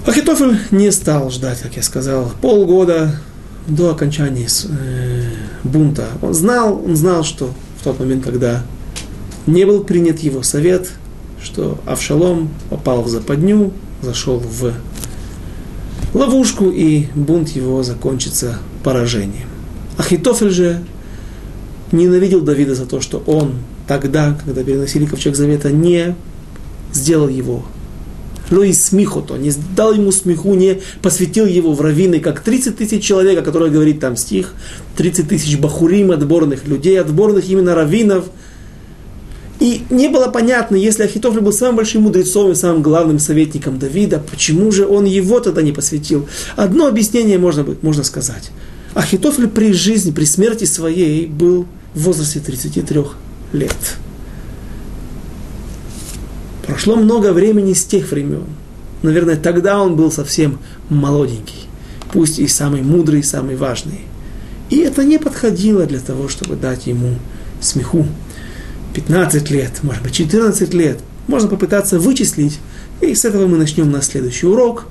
Ахитофель 0.06 0.58
не 0.72 0.92
стал 0.92 1.30
ждать, 1.32 1.60
как 1.60 1.76
я 1.76 1.84
сказал, 1.84 2.32
полгода 2.42 3.20
до 3.68 3.92
окончания 3.92 4.48
э, 4.48 5.24
бунта. 5.64 6.08
Он 6.22 6.34
знал, 6.34 6.82
он 6.84 6.96
знал, 6.96 7.26
что 7.26 7.54
в 7.80 7.84
тот 7.84 8.00
момент, 8.00 8.24
когда 8.24 8.64
не 9.46 9.66
был 9.66 9.84
принят 9.84 10.20
его 10.20 10.44
совет, 10.44 10.90
что 11.44 11.80
Авшалом 11.86 12.50
попал 12.70 13.02
в 13.02 13.10
западню, 13.10 13.74
зашел 14.02 14.40
в 14.40 14.74
ловушку, 16.14 16.70
и 16.70 17.08
бунт 17.16 17.50
его 17.50 17.84
закончится 17.84 18.60
поражением. 18.84 19.48
Ахитофель 19.98 20.52
же 20.52 20.84
ненавидел 21.92 22.42
Давида 22.42 22.76
за 22.76 22.86
то, 22.86 23.02
что 23.02 23.24
он 23.26 23.56
тогда, 23.88 24.38
когда 24.46 24.64
переносили 24.64 25.06
ковчег 25.06 25.36
завета, 25.36 25.72
не 25.72 26.16
сделал 26.94 27.28
его. 27.28 27.66
Но 28.50 28.64
и 28.64 28.72
смехото, 28.72 29.36
не 29.36 29.52
дал 29.76 29.94
ему 29.94 30.12
смеху, 30.12 30.54
не 30.54 30.80
посвятил 31.02 31.46
его 31.46 31.74
в 31.74 31.82
раввины, 31.82 32.20
как 32.20 32.40
30 32.40 32.78
тысяч 32.78 33.04
человек, 33.04 33.40
о 33.40 33.42
которых 33.42 33.74
говорит 33.74 34.00
там 34.00 34.16
стих, 34.16 34.54
30 34.96 35.28
тысяч 35.28 35.58
бахурим, 35.58 36.12
отборных 36.12 36.66
людей, 36.66 37.00
отборных 37.00 37.50
именно 37.50 37.76
раввинов. 37.76 38.26
И 39.60 39.84
не 39.90 40.08
было 40.08 40.28
понятно, 40.28 40.76
если 40.76 41.04
Ахитофель 41.04 41.42
был 41.42 41.52
самым 41.52 41.78
большим 41.78 42.04
мудрецом 42.04 42.52
и 42.52 42.56
самым 42.56 42.84
главным 42.84 43.18
советником 43.18 43.80
Давида, 43.80 44.20
почему 44.20 44.72
же 44.72 44.86
он 44.86 45.06
его 45.06 45.40
тогда 45.40 45.62
не 45.64 45.72
посвятил? 45.72 46.28
Одно 46.56 46.88
объяснение 46.88 47.40
можно, 47.40 47.66
можно 47.82 48.04
сказать. 48.04 48.52
Ахитофель 48.94 49.48
при 49.48 49.74
жизни, 49.74 50.12
при 50.12 50.26
смерти 50.26 50.66
своей 50.66 51.26
был 51.26 51.66
в 51.96 52.04
возрасте 52.04 52.40
33 52.40 53.02
лет. 53.54 53.98
Прошло 56.68 56.96
много 56.96 57.34
времени 57.34 57.74
с 57.74 57.86
тех 57.86 58.12
времен. 58.12 58.44
Наверное, 59.02 59.38
тогда 59.38 59.82
он 59.82 59.96
был 59.96 60.12
совсем 60.12 60.60
молоденький, 60.90 61.68
пусть 62.12 62.40
и 62.40 62.48
самый 62.48 62.82
мудрый, 62.82 63.22
и 63.22 63.24
самый 63.24 63.56
важный. 63.56 64.02
И 64.70 64.78
это 64.78 65.04
не 65.04 65.18
подходило 65.18 65.86
для 65.86 66.00
того, 66.00 66.28
чтобы 66.28 66.56
дать 66.56 66.88
ему 66.88 67.16
смеху. 67.62 68.06
15 68.98 69.50
лет, 69.52 69.84
может 69.84 70.04
быть, 70.04 70.14
14 70.14 70.74
лет. 70.74 71.00
Можно 71.28 71.50
попытаться 71.50 72.00
вычислить. 72.00 72.60
И 73.00 73.14
с 73.14 73.26
этого 73.26 73.48
мы 73.48 73.58
начнем 73.58 73.92
на 73.92 74.02
следующий 74.02 74.48
урок. 74.48 74.88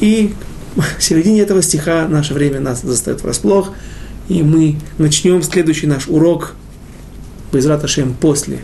И 0.00 0.34
в 0.76 1.02
середине 1.02 1.42
этого 1.42 1.62
стиха 1.62 2.08
наше 2.08 2.34
время 2.34 2.60
нас 2.60 2.82
застает 2.82 3.22
врасплох– 3.22 3.72
и 4.28 4.42
мы 4.42 4.76
начнем 4.98 5.42
следующий 5.42 5.86
наш 5.86 6.06
урок 6.06 6.54
Байзрат 7.50 7.82
Ашем 7.82 8.14
после, 8.14 8.58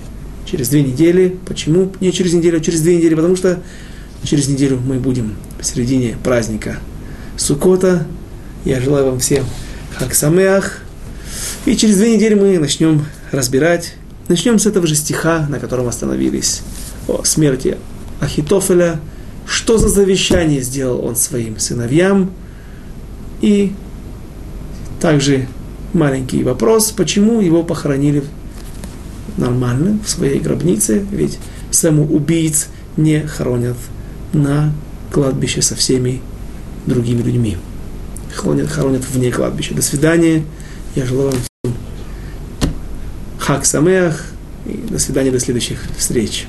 через 0.45 0.69
две 0.69 0.83
недели. 0.83 1.39
Почему 1.47 1.91
не 2.01 2.13
через 2.13 2.35
неделю, 2.35 2.59
а 2.59 2.61
через 2.61 2.83
две 2.83 2.97
недели? 2.97 3.15
Потому 3.15 3.35
что 3.35 3.61
через 4.23 4.47
неделю 4.49 4.79
мы 4.85 4.97
будем 4.97 5.37
в 5.59 5.65
середине 5.65 6.19
праздника 6.23 6.79
Сукота. 7.39 8.07
Я 8.67 8.81
желаю 8.81 9.07
вам 9.07 9.21
всем 9.21 9.45
Хаксамеах. 9.97 10.81
И 11.67 11.77
через 11.77 11.97
две 11.97 12.15
недели 12.15 12.35
мы 12.35 12.59
начнем 12.59 13.07
разбирать. 13.33 13.95
Начнем 14.29 14.59
с 14.59 14.67
этого 14.67 14.87
же 14.87 14.95
стиха, 14.95 15.47
на 15.49 15.59
котором 15.59 15.89
остановились. 15.89 16.63
О 17.09 17.25
смерти 17.25 17.79
Ахитофеля. 18.21 19.01
Что 19.47 19.79
за 19.79 19.89
завещание 19.89 20.61
сделал 20.61 21.05
он 21.05 21.17
своим 21.17 21.59
сыновьям. 21.59 22.33
И 23.41 23.73
также 25.01 25.47
маленький 25.93 26.43
вопрос, 26.43 26.91
почему 26.91 27.41
его 27.41 27.63
похоронили 27.63 28.25
нормально, 29.37 29.99
в 30.05 30.09
своей 30.09 30.41
гробнице, 30.41 31.05
ведь 31.11 31.39
самоубийц 31.71 32.69
не 32.97 33.21
хоронят 33.21 33.77
на 34.33 34.73
кладбище 35.13 35.63
со 35.63 35.75
всеми 35.77 36.21
другими 36.87 37.23
людьми. 37.23 37.57
Хоронят, 38.35 38.69
хоронят 38.69 39.03
вне 39.11 39.31
кладбища. 39.31 39.75
До 39.75 39.83
свидания. 39.83 40.45
Я 40.95 41.05
желаю 41.07 41.31
вам 41.31 41.41
хак 43.45 43.67
самеах. 43.67 44.25
И 44.67 44.73
до 44.73 44.99
свидания, 44.99 45.31
до 45.31 45.39
следующих 45.39 45.79
встреч. 45.97 46.47